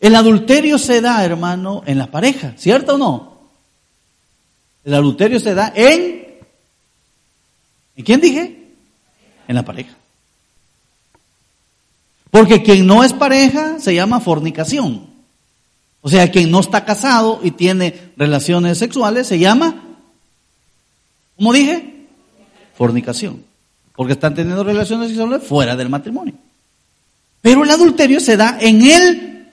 El 0.00 0.14
adulterio 0.14 0.78
se 0.78 1.02
da, 1.02 1.22
hermano, 1.24 1.82
en 1.84 1.98
la 1.98 2.10
pareja, 2.10 2.54
¿cierto 2.56 2.94
o 2.94 2.98
no? 2.98 3.38
El 4.82 4.94
adulterio 4.94 5.38
se 5.38 5.54
da 5.54 5.70
en... 5.76 6.24
¿En 7.96 8.04
quién 8.04 8.20
dije? 8.20 8.68
En 9.46 9.56
la 9.56 9.64
pareja. 9.64 9.94
Porque 12.30 12.62
quien 12.62 12.86
no 12.86 13.04
es 13.04 13.12
pareja 13.12 13.78
se 13.78 13.94
llama 13.94 14.20
fornicación. 14.20 15.15
O 16.06 16.08
sea, 16.08 16.30
quien 16.30 16.52
no 16.52 16.60
está 16.60 16.84
casado 16.84 17.40
y 17.42 17.50
tiene 17.50 18.12
relaciones 18.16 18.78
sexuales 18.78 19.26
se 19.26 19.40
llama, 19.40 19.74
¿cómo 21.34 21.52
dije? 21.52 22.06
Fornicación. 22.78 23.42
Porque 23.96 24.12
están 24.12 24.32
teniendo 24.32 24.62
relaciones 24.62 25.08
sexuales 25.08 25.42
fuera 25.42 25.74
del 25.74 25.88
matrimonio. 25.88 26.34
Pero 27.42 27.64
el 27.64 27.70
adulterio 27.70 28.20
se 28.20 28.36
da 28.36 28.56
en 28.60 28.82
el 28.82 29.48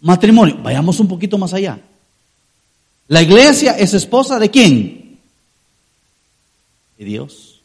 matrimonio. 0.00 0.58
Vayamos 0.60 0.98
un 0.98 1.06
poquito 1.06 1.38
más 1.38 1.54
allá. 1.54 1.78
La 3.06 3.22
iglesia 3.22 3.78
es 3.78 3.94
esposa 3.94 4.40
de 4.40 4.50
quién? 4.50 5.20
De 6.98 7.04
Dios. 7.04 7.60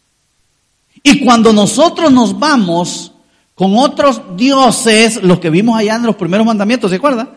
Y 1.01 1.25
cuando 1.25 1.53
nosotros 1.53 2.11
nos 2.11 2.37
vamos 2.37 3.13
con 3.55 3.75
otros 3.79 4.21
dioses, 4.37 5.23
los 5.23 5.39
que 5.39 5.49
vimos 5.49 5.75
allá 5.75 5.95
en 5.95 6.03
los 6.03 6.15
primeros 6.15 6.45
mandamientos, 6.45 6.91
¿se 6.91 6.97
acuerda? 6.97 7.36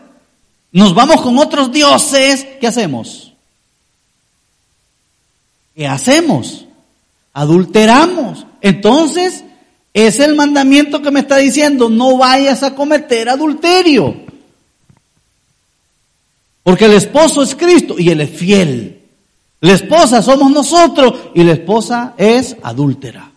Nos 0.71 0.95
vamos 0.95 1.21
con 1.21 1.37
otros 1.37 1.71
dioses, 1.71 2.47
¿qué 2.59 2.67
hacemos? 2.67 3.33
¿Qué 5.75 5.85
hacemos? 5.85 6.65
Adulteramos. 7.33 8.45
Entonces, 8.61 9.43
es 9.93 10.19
el 10.19 10.35
mandamiento 10.35 11.01
que 11.01 11.11
me 11.11 11.21
está 11.21 11.37
diciendo, 11.37 11.89
no 11.89 12.17
vayas 12.17 12.63
a 12.63 12.73
cometer 12.73 13.27
adulterio. 13.27 14.15
Porque 16.63 16.85
el 16.85 16.93
esposo 16.93 17.41
es 17.41 17.55
Cristo 17.55 17.95
y 17.97 18.09
él 18.09 18.21
es 18.21 18.29
fiel. 18.29 19.01
La 19.59 19.73
esposa 19.73 20.21
somos 20.21 20.51
nosotros 20.51 21.13
y 21.35 21.43
la 21.43 21.53
esposa 21.53 22.13
es 22.17 22.55
adúltera. 22.63 23.29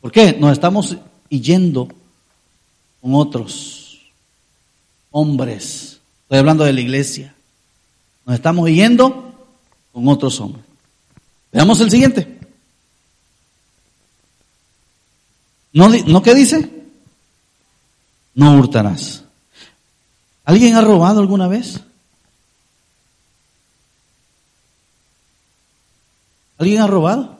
¿Por 0.00 0.10
qué? 0.10 0.32
Nos 0.38 0.52
estamos 0.52 0.96
yendo 1.28 1.88
con 3.00 3.14
otros 3.14 3.79
hombres. 5.10 6.00
Estoy 6.22 6.38
hablando 6.38 6.64
de 6.64 6.72
la 6.72 6.80
iglesia. 6.80 7.34
Nos 8.26 8.36
estamos 8.36 8.68
yendo 8.68 9.34
con 9.92 10.08
otros 10.08 10.40
hombres. 10.40 10.64
Veamos 11.52 11.80
el 11.80 11.90
siguiente. 11.90 12.38
¿No, 15.72 15.88
¿No 15.88 16.22
qué 16.22 16.34
dice? 16.34 16.70
No 18.34 18.54
hurtarás. 18.58 19.24
¿Alguien 20.44 20.76
ha 20.76 20.80
robado 20.80 21.20
alguna 21.20 21.48
vez? 21.48 21.80
¿Alguien 26.58 26.82
ha 26.82 26.86
robado? 26.86 27.39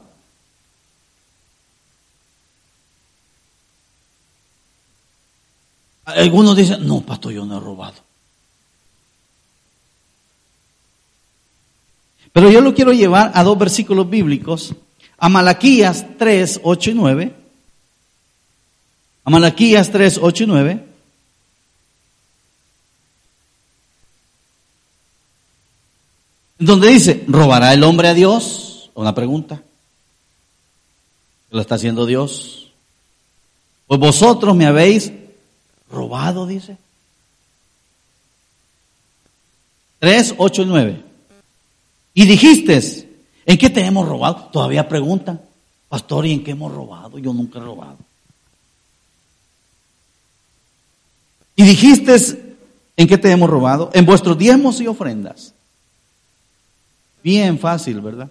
Algunos 6.16 6.56
dicen, 6.56 6.86
no, 6.86 7.00
pastor, 7.00 7.32
yo 7.32 7.44
no 7.44 7.56
he 7.56 7.60
robado. 7.60 7.94
Pero 12.32 12.50
yo 12.50 12.60
lo 12.60 12.74
quiero 12.74 12.92
llevar 12.92 13.32
a 13.34 13.42
dos 13.42 13.58
versículos 13.58 14.08
bíblicos, 14.08 14.74
a 15.18 15.28
Malaquías 15.28 16.06
3, 16.18 16.60
8 16.62 16.90
y 16.90 16.94
9. 16.94 17.34
A 19.24 19.30
Malaquías 19.30 19.90
3, 19.90 20.20
8 20.22 20.44
y 20.44 20.46
9. 20.46 20.86
Donde 26.58 26.88
dice, 26.88 27.24
¿robará 27.26 27.72
el 27.72 27.82
hombre 27.84 28.08
a 28.08 28.14
Dios? 28.14 28.90
Una 28.94 29.14
pregunta. 29.14 29.62
¿Lo 31.50 31.60
está 31.60 31.74
haciendo 31.74 32.06
Dios? 32.06 32.70
Pues 33.86 33.98
vosotros 33.98 34.54
me 34.54 34.66
habéis 34.66 35.10
robado, 35.90 36.46
dice. 36.46 36.76
3, 40.00 40.34
8 40.38 40.62
y 40.62 40.66
9. 40.66 41.04
Y 42.14 42.26
dijiste, 42.26 43.08
¿en 43.46 43.58
qué 43.58 43.70
te 43.70 43.84
hemos 43.84 44.08
robado? 44.08 44.48
Todavía 44.52 44.88
preguntan, 44.88 45.40
pastor, 45.88 46.26
¿y 46.26 46.32
en 46.32 46.44
qué 46.44 46.52
hemos 46.52 46.72
robado? 46.72 47.18
Yo 47.18 47.32
nunca 47.32 47.58
he 47.58 47.62
robado. 47.62 47.98
Y 51.56 51.62
dijiste, 51.62 52.56
¿en 52.96 53.06
qué 53.06 53.18
te 53.18 53.30
hemos 53.30 53.50
robado? 53.50 53.90
En 53.92 54.06
vuestros 54.06 54.38
diezmos 54.38 54.80
y 54.80 54.86
ofrendas. 54.86 55.52
Bien 57.22 57.58
fácil, 57.58 58.00
¿verdad? 58.00 58.30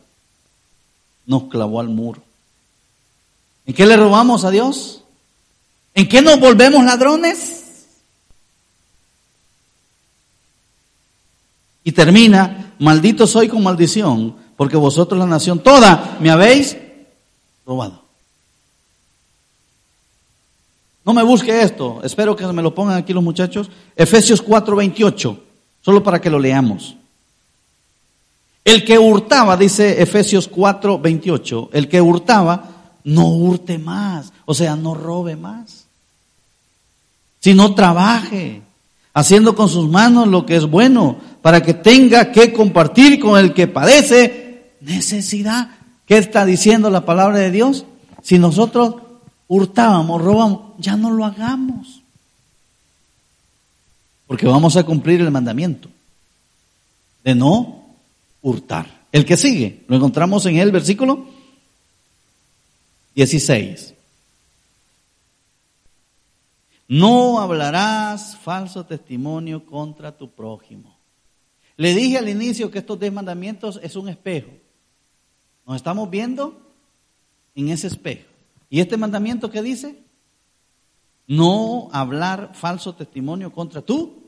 Nos 1.28 1.44
clavó 1.44 1.80
al 1.80 1.90
muro. 1.90 2.24
¿En 3.68 3.76
qué 3.76 3.86
le 3.86 3.96
robamos 3.96 4.46
a 4.46 4.50
Dios? 4.50 5.04
¿En 6.00 6.08
qué 6.08 6.22
nos 6.22 6.40
volvemos 6.40 6.82
ladrones? 6.86 7.90
Y 11.84 11.92
termina, 11.92 12.74
maldito 12.80 13.28
soy 13.28 13.50
con 13.50 13.62
maldición, 13.62 14.34
porque 14.56 14.78
vosotros 14.78 15.20
la 15.20 15.26
nación 15.26 15.60
toda 15.60 16.18
me 16.22 16.30
habéis 16.30 16.78
robado. 17.66 18.02
No 21.04 21.12
me 21.12 21.22
busque 21.22 21.64
esto, 21.64 22.00
espero 22.02 22.34
que 22.34 22.48
me 22.48 22.64
lo 22.64 22.74
pongan 22.74 22.96
aquí 22.96 23.12
los 23.12 23.22
muchachos. 23.22 23.70
Efesios 23.94 24.42
4:28, 24.42 25.38
solo 25.82 26.02
para 26.02 26.22
que 26.22 26.30
lo 26.30 26.40
leamos. 26.40 26.96
El 28.64 28.86
que 28.86 28.98
hurtaba, 28.98 29.58
dice 29.58 30.02
Efesios 30.02 30.50
4:28, 30.50 31.72
el 31.74 31.90
que 31.90 32.00
hurtaba, 32.00 32.94
no 33.04 33.28
hurte 33.28 33.78
más, 33.78 34.32
o 34.46 34.54
sea, 34.54 34.78
no 34.78 34.94
robe 34.96 35.36
más, 35.36 35.89
sino 37.40 37.74
trabaje, 37.74 38.62
haciendo 39.14 39.56
con 39.56 39.70
sus 39.70 39.90
manos 39.90 40.28
lo 40.28 40.46
que 40.46 40.56
es 40.56 40.66
bueno, 40.66 41.18
para 41.42 41.62
que 41.62 41.74
tenga 41.74 42.32
que 42.32 42.54
compartir 42.54 43.20
con 43.20 43.40
el 43.40 43.54
que 43.54 43.68
padece 43.68 44.74
necesidad. 44.82 45.70
¿Qué 46.06 46.18
está 46.18 46.46
diciendo 46.46 46.90
la 46.90 47.06
palabra 47.06 47.38
de 47.38 47.52
Dios? 47.52 47.86
Si 48.22 48.40
nosotros 48.40 48.96
hurtábamos, 49.48 50.22
robamos, 50.22 50.74
ya 50.78 50.96
no 50.96 51.12
lo 51.12 51.26
hagamos. 51.26 52.02
Porque 54.28 54.46
vamos 54.46 54.76
a 54.78 54.84
cumplir 54.84 55.22
el 55.22 55.32
mandamiento 55.32 55.90
de 57.24 57.36
no 57.36 57.84
hurtar. 58.42 59.00
El 59.12 59.26
que 59.26 59.38
sigue, 59.38 59.84
lo 59.88 59.96
encontramos 59.96 60.46
en 60.46 60.58
el 60.58 60.72
versículo 60.72 61.26
16. 63.16 63.94
No 66.90 67.40
hablarás 67.40 68.36
falso 68.36 68.84
testimonio 68.84 69.64
contra 69.64 70.18
tu 70.18 70.32
prójimo. 70.32 70.98
Le 71.78 71.94
dije 71.94 72.18
al 72.18 72.28
inicio 72.28 72.72
que 72.72 72.80
estos 72.80 73.00
diez 73.00 73.14
mandamientos 73.14 73.80
es 73.84 73.96
un 73.96 74.10
espejo. 74.10 74.50
Nos 75.68 75.76
estamos 75.76 76.10
viendo 76.10 76.60
en 77.54 77.70
ese 77.70 77.86
espejo. 77.86 78.28
¿Y 78.72 78.80
este 78.80 78.98
mandamiento 78.98 79.52
qué 79.52 79.62
dice? 79.62 80.04
No 81.28 81.90
hablar 81.92 82.56
falso 82.56 82.96
testimonio 82.96 83.52
contra 83.52 83.84
tu 83.84 84.24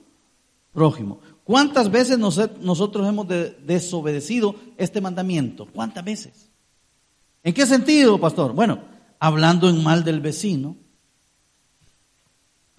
prójimo. 0.72 1.20
¿Cuántas 1.44 1.90
veces 1.90 2.20
nosotros 2.20 3.10
hemos 3.10 3.28
desobedecido 3.28 4.56
este 4.78 5.02
mandamiento? 5.02 5.66
¿Cuántas 5.66 6.06
veces? 6.06 6.52
¿En 7.44 7.56
qué 7.56 7.66
sentido, 7.66 8.20
pastor? 8.20 8.54
Bueno, 8.54 8.84
hablando 9.20 9.68
en 9.68 9.84
mal 9.84 10.04
del 10.04 10.22
vecino. 10.22 10.76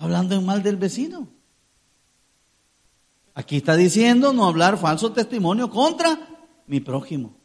Hablando 0.03 0.35
en 0.35 0.45
mal 0.45 0.65
del 0.65 0.79
vecino. 0.79 1.29
Aquí 3.35 3.59
está 3.59 3.77
diciendo 3.77 4.33
no 4.33 4.47
hablar 4.47 4.77
falso 4.77 5.13
testimonio 5.13 5.71
contra 5.71 6.19
mi 6.67 6.81
prójimo. 6.81 7.37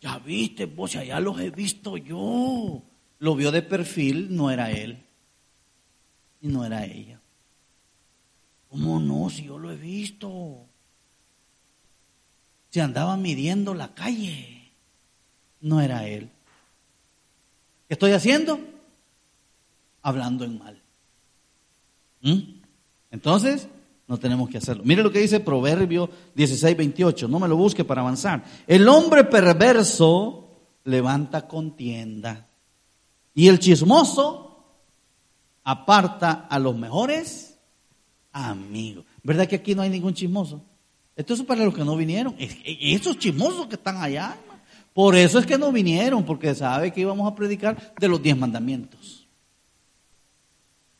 Ya 0.00 0.18
viste, 0.18 0.64
vos, 0.64 0.92
ya 0.92 1.20
los 1.20 1.38
he 1.38 1.50
visto 1.50 1.98
yo. 1.98 2.82
Lo 3.18 3.36
vio 3.36 3.52
de 3.52 3.60
perfil, 3.60 4.34
no 4.34 4.50
era 4.50 4.70
él. 4.70 5.04
Y 6.40 6.48
no 6.48 6.64
era 6.64 6.86
ella. 6.86 7.20
¿Cómo 8.70 8.98
no? 8.98 9.28
Si 9.28 9.44
yo 9.44 9.58
lo 9.58 9.72
he 9.72 9.76
visto. 9.76 10.64
Se 12.70 12.80
andaba 12.80 13.18
midiendo 13.18 13.74
la 13.74 13.92
calle. 13.94 14.72
No 15.60 15.82
era 15.82 16.08
él. 16.08 16.30
¿Qué 17.88 17.92
estoy 17.92 18.12
haciendo? 18.12 18.72
Hablando 20.02 20.44
en 20.44 20.58
mal. 20.58 20.82
¿Mm? 22.22 22.38
Entonces, 23.10 23.68
no 24.08 24.18
tenemos 24.18 24.48
que 24.50 24.58
hacerlo. 24.58 24.82
Mire 24.84 25.02
lo 25.02 25.12
que 25.12 25.20
dice 25.20 25.40
Proverbio 25.40 26.10
16, 26.34 26.76
28. 26.76 27.28
No 27.28 27.38
me 27.38 27.48
lo 27.48 27.56
busque 27.56 27.84
para 27.84 28.00
avanzar. 28.00 28.44
El 28.66 28.88
hombre 28.88 29.24
perverso 29.24 30.50
levanta 30.84 31.46
contienda. 31.46 32.48
Y 33.34 33.48
el 33.48 33.58
chismoso 33.58 34.64
aparta 35.64 36.46
a 36.50 36.58
los 36.58 36.76
mejores 36.76 37.58
amigos. 38.32 39.04
¿Verdad 39.22 39.46
que 39.46 39.56
aquí 39.56 39.74
no 39.74 39.82
hay 39.82 39.90
ningún 39.90 40.14
chismoso? 40.14 40.62
Esto 41.14 41.34
es 41.34 41.42
para 41.42 41.64
los 41.64 41.74
que 41.74 41.84
no 41.84 41.96
vinieron. 41.96 42.34
Esos 42.38 43.18
chismosos 43.18 43.66
que 43.66 43.76
están 43.76 43.96
allá. 43.98 44.36
Por 44.92 45.14
eso 45.14 45.38
es 45.38 45.46
que 45.46 45.56
no 45.56 45.72
vinieron, 45.72 46.24
porque 46.24 46.54
sabe 46.54 46.92
que 46.92 47.00
íbamos 47.00 47.30
a 47.30 47.34
predicar 47.34 47.94
de 47.98 48.08
los 48.08 48.22
diez 48.22 48.36
mandamientos. 48.36 49.21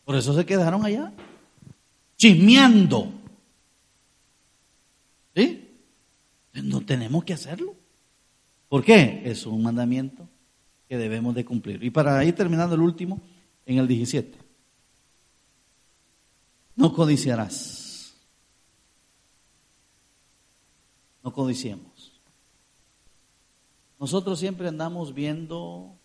Por 0.04 0.16
eso 0.16 0.34
se 0.34 0.44
quedaron 0.44 0.84
allá 0.84 1.12
chismeando. 2.16 3.12
¿Sí? 5.34 5.68
No 6.54 6.80
tenemos 6.82 7.24
que 7.24 7.32
hacerlo. 7.32 7.74
¿Por 8.68 8.84
qué? 8.84 9.22
Es 9.24 9.44
un 9.44 9.62
mandamiento 9.62 10.28
que 10.88 10.96
debemos 10.98 11.34
de 11.34 11.44
cumplir. 11.44 11.82
Y 11.82 11.90
para 11.90 12.24
ir 12.24 12.34
terminando 12.34 12.74
el 12.74 12.80
último, 12.80 13.20
en 13.66 13.78
el 13.78 13.88
17. 13.88 14.38
No 16.76 16.92
codiciarás. 16.92 18.14
No 21.22 21.32
codiciemos. 21.32 22.20
Nosotros 23.98 24.38
siempre 24.38 24.68
andamos 24.68 25.14
viendo 25.14 25.96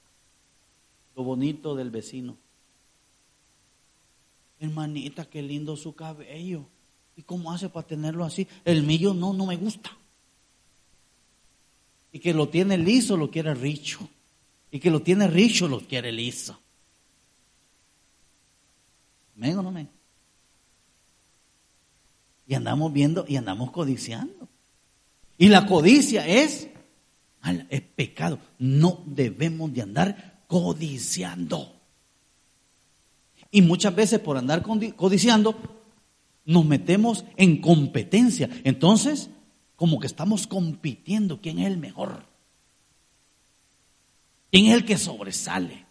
lo 1.16 1.24
bonito 1.24 1.76
del 1.76 1.89
vecino. 1.89 2.38
Hermanita, 4.60 5.26
qué 5.26 5.41
lindo 5.41 5.76
su 5.76 5.93
cabello. 5.95 6.66
¿Y 7.16 7.24
cómo 7.24 7.51
hace 7.51 7.70
para 7.70 7.88
tenerlo 7.88 8.24
así? 8.24 8.47
El 8.64 8.84
mío 8.84 9.14
no, 9.14 9.34
no 9.34 9.45
me 9.45 9.58
gusta. 9.58 9.91
Y 12.12 12.20
que 12.20 12.34
lo 12.34 12.49
tiene 12.49 12.78
liso 12.78 13.18
lo 13.18 13.30
quiere 13.30 13.53
richo. 13.53 14.08
Y 14.72 14.80
que 14.80 14.91
lo 14.91 15.01
tiene 15.01 15.28
richo 15.28 15.68
lo 15.68 15.80
quiere 15.80 16.12
liso. 16.12 16.60
¿Me 19.36 19.55
o 19.55 19.62
no 19.62 19.72
me? 19.72 19.88
Y 22.47 22.53
andamos 22.53 22.91
viendo 22.93 23.26
y 23.28 23.36
andamos 23.36 23.72
codiciando. 23.72 24.47
Y 25.38 25.49
la 25.49 25.68
codicia 25.68 26.28
es, 26.28 26.68
es 27.70 27.82
pecado. 27.82 28.39
No 28.58 29.03
debemos 29.05 29.74
de 29.74 29.82
andar 29.82 30.43
codiciando. 30.47 31.76
Y 33.52 33.62
muchas 33.62 33.95
veces 33.95 34.20
por 34.20 34.38
andar 34.38 34.64
codiciando 34.95 35.56
nos 36.45 36.66
metemos 36.66 37.26
en 37.36 37.62
competencia. 37.62 38.50
Entonces, 38.64 39.30
como 39.76 40.00
que 40.00 40.08
estamos 40.08 40.48
compitiendo 40.48 41.39
quién 41.41 41.60
es 41.60 41.68
el 41.68 41.78
mejor. 41.78 42.24
¿Quién 44.52 44.68
es 44.68 44.74
el 44.74 44.86
que 44.86 44.98
sobresale? 44.98 45.86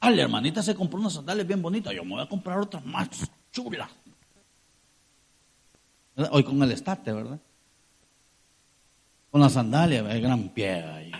Ah, 0.00 0.10
la 0.10 0.22
hermanita 0.22 0.62
se 0.62 0.74
compró 0.74 1.00
unas 1.00 1.14
sandalias 1.14 1.46
bien 1.46 1.62
bonitas, 1.62 1.94
yo 1.94 2.04
me 2.04 2.10
voy 2.10 2.22
a 2.22 2.28
comprar 2.28 2.58
otras 2.58 2.84
más 2.84 3.08
chulas. 3.52 3.88
Hoy 6.30 6.44
con 6.44 6.62
el 6.62 6.72
estate, 6.72 7.12
¿verdad? 7.12 7.40
Con 9.30 9.40
la 9.40 9.48
sandalia, 9.48 10.00
el 10.00 10.20
gran 10.20 10.48
pie 10.50 10.82
ahí. 10.82 11.12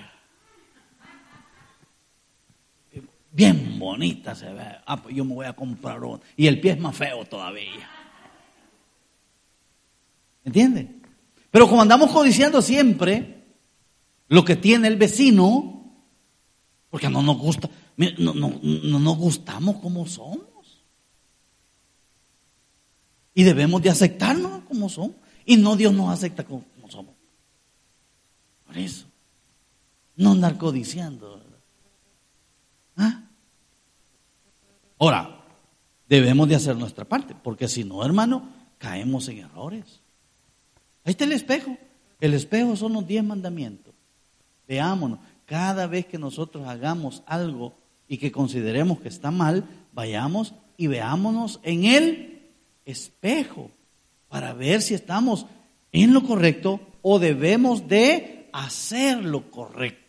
Bien 3.34 3.80
bonita 3.80 4.32
se 4.36 4.52
ve. 4.52 4.64
Ah, 4.86 5.02
pues 5.02 5.12
yo 5.12 5.24
me 5.24 5.34
voy 5.34 5.46
a 5.46 5.54
comprar 5.54 6.02
uno. 6.04 6.20
Y 6.36 6.46
el 6.46 6.60
pie 6.60 6.72
es 6.72 6.78
más 6.78 6.96
feo 6.96 7.24
todavía. 7.24 7.90
¿Entiende? 10.44 10.88
Pero 11.50 11.68
como 11.68 11.82
andamos 11.82 12.12
codiciando 12.12 12.62
siempre 12.62 13.42
lo 14.28 14.44
que 14.44 14.54
tiene 14.54 14.86
el 14.86 14.96
vecino, 14.96 15.96
porque 16.90 17.08
no 17.08 17.22
nos 17.22 17.36
gusta, 17.38 17.68
no, 17.96 18.34
no, 18.34 18.60
no 18.62 18.98
nos 19.00 19.18
gustamos 19.18 19.78
como 19.78 20.06
somos. 20.06 20.84
Y 23.34 23.42
debemos 23.42 23.82
de 23.82 23.90
aceptarnos 23.90 24.62
como 24.62 24.88
somos. 24.88 25.16
Y 25.44 25.56
no 25.56 25.74
Dios 25.74 25.92
nos 25.92 26.10
acepta 26.10 26.44
como, 26.44 26.64
somos. 26.88 27.14
Por 28.64 28.78
eso. 28.78 29.06
No 30.14 30.30
andar 30.30 30.56
codiciando. 30.56 31.43
¿Ah? 32.96 33.22
Ahora, 34.98 35.44
debemos 36.08 36.48
de 36.48 36.54
hacer 36.54 36.76
nuestra 36.76 37.04
parte, 37.04 37.34
porque 37.34 37.68
si 37.68 37.84
no, 37.84 38.04
hermano, 38.04 38.48
caemos 38.78 39.28
en 39.28 39.38
errores. 39.38 40.00
Ahí 41.04 41.12
está 41.12 41.24
el 41.24 41.32
espejo. 41.32 41.76
El 42.20 42.34
espejo 42.34 42.76
son 42.76 42.94
los 42.94 43.06
diez 43.06 43.22
mandamientos. 43.22 43.94
Veámonos, 44.66 45.18
cada 45.46 45.86
vez 45.86 46.06
que 46.06 46.18
nosotros 46.18 46.66
hagamos 46.66 47.22
algo 47.26 47.74
y 48.08 48.18
que 48.18 48.32
consideremos 48.32 49.00
que 49.00 49.08
está 49.08 49.30
mal, 49.30 49.64
vayamos 49.92 50.54
y 50.76 50.86
veámonos 50.86 51.60
en 51.62 51.84
el 51.84 52.42
espejo 52.84 53.70
para 54.28 54.52
ver 54.52 54.82
si 54.82 54.94
estamos 54.94 55.46
en 55.92 56.12
lo 56.12 56.24
correcto 56.24 56.80
o 57.02 57.18
debemos 57.18 57.86
de 57.88 58.48
hacer 58.52 59.22
lo 59.24 59.50
correcto. 59.50 60.03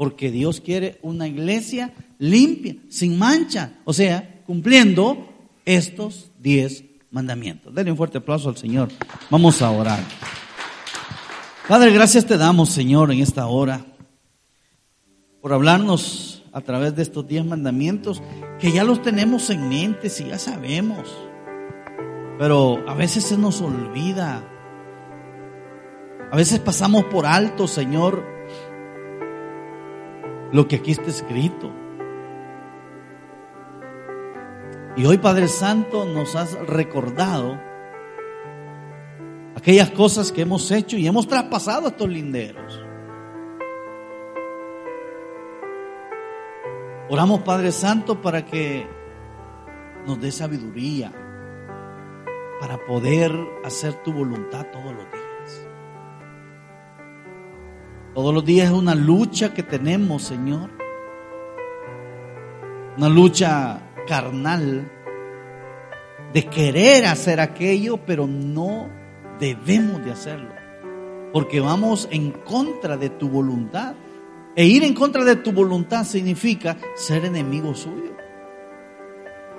Porque 0.00 0.30
Dios 0.30 0.62
quiere 0.62 0.98
una 1.02 1.28
iglesia 1.28 1.92
limpia, 2.16 2.76
sin 2.88 3.18
mancha, 3.18 3.74
o 3.84 3.92
sea, 3.92 4.40
cumpliendo 4.46 5.28
estos 5.66 6.30
diez 6.38 6.84
mandamientos. 7.10 7.74
Denle 7.74 7.90
un 7.90 7.98
fuerte 7.98 8.16
aplauso 8.16 8.48
al 8.48 8.56
Señor. 8.56 8.88
Vamos 9.28 9.60
a 9.60 9.70
orar. 9.70 10.02
Padre, 11.68 11.92
gracias 11.92 12.24
te 12.24 12.38
damos, 12.38 12.70
Señor, 12.70 13.12
en 13.12 13.18
esta 13.18 13.46
hora, 13.46 13.84
por 15.42 15.52
hablarnos 15.52 16.44
a 16.54 16.62
través 16.62 16.96
de 16.96 17.02
estos 17.02 17.28
diez 17.28 17.44
mandamientos, 17.44 18.22
que 18.58 18.72
ya 18.72 18.84
los 18.84 19.02
tenemos 19.02 19.50
en 19.50 19.68
mente, 19.68 20.08
si 20.08 20.24
ya 20.24 20.38
sabemos 20.38 21.10
pero 22.40 22.82
a 22.88 22.94
veces 22.94 23.24
se 23.24 23.36
nos 23.36 23.60
olvida. 23.60 24.42
A 26.32 26.36
veces 26.36 26.58
pasamos 26.58 27.04
por 27.04 27.26
alto, 27.26 27.68
Señor, 27.68 28.24
lo 30.52 30.66
que 30.68 30.76
aquí 30.76 30.92
está 30.92 31.08
escrito. 31.08 31.70
Y 34.96 35.06
hoy, 35.06 35.18
Padre 35.18 35.48
Santo, 35.48 36.04
nos 36.04 36.34
has 36.36 36.58
recordado 36.66 37.60
aquellas 39.56 39.90
cosas 39.90 40.32
que 40.32 40.42
hemos 40.42 40.70
hecho 40.70 40.96
y 40.96 41.06
hemos 41.06 41.26
traspasado 41.26 41.88
estos 41.88 42.08
linderos. 42.08 42.82
Oramos, 47.08 47.40
Padre 47.40 47.72
Santo, 47.72 48.20
para 48.20 48.44
que 48.44 48.86
nos 50.06 50.20
dé 50.20 50.30
sabiduría 50.30 51.12
para 52.60 52.78
poder 52.84 53.32
hacer 53.64 53.94
tu 54.02 54.12
voluntad 54.12 54.66
todos 54.70 54.92
los 54.94 55.10
días. 55.10 55.19
Todos 58.14 58.34
los 58.34 58.44
días 58.44 58.66
es 58.66 58.72
una 58.76 58.94
lucha 58.94 59.54
que 59.54 59.62
tenemos, 59.62 60.22
Señor. 60.22 60.70
Una 62.96 63.08
lucha 63.08 63.80
carnal 64.06 64.90
de 66.32 66.46
querer 66.46 67.06
hacer 67.06 67.40
aquello, 67.40 67.98
pero 68.04 68.26
no 68.26 68.88
debemos 69.38 70.04
de 70.04 70.10
hacerlo. 70.10 70.50
Porque 71.32 71.60
vamos 71.60 72.08
en 72.10 72.32
contra 72.32 72.96
de 72.96 73.10
tu 73.10 73.28
voluntad. 73.28 73.94
E 74.56 74.66
ir 74.66 74.82
en 74.82 74.94
contra 74.94 75.24
de 75.24 75.36
tu 75.36 75.52
voluntad 75.52 76.04
significa 76.04 76.76
ser 76.96 77.24
enemigo 77.24 77.74
suyo. 77.74 78.16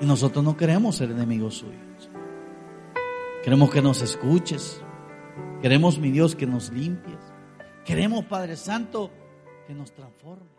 Y 0.02 0.06
nosotros 0.06 0.44
no 0.44 0.58
queremos 0.58 0.98
ser 0.98 1.12
enemigos 1.12 1.56
suyos. 1.56 2.10
Queremos 3.44 3.72
que 3.72 3.82
nos 3.82 4.02
escuches. 4.02 4.82
Queremos, 5.62 6.00
mi 6.00 6.12
Dios, 6.12 6.36
que 6.36 6.46
nos 6.46 6.72
limpies. 6.72 7.11
Queremos, 7.86 8.26
Padre 8.26 8.56
Santo, 8.56 9.12
que 9.66 9.74
nos 9.74 9.92
transformes. 9.92 10.51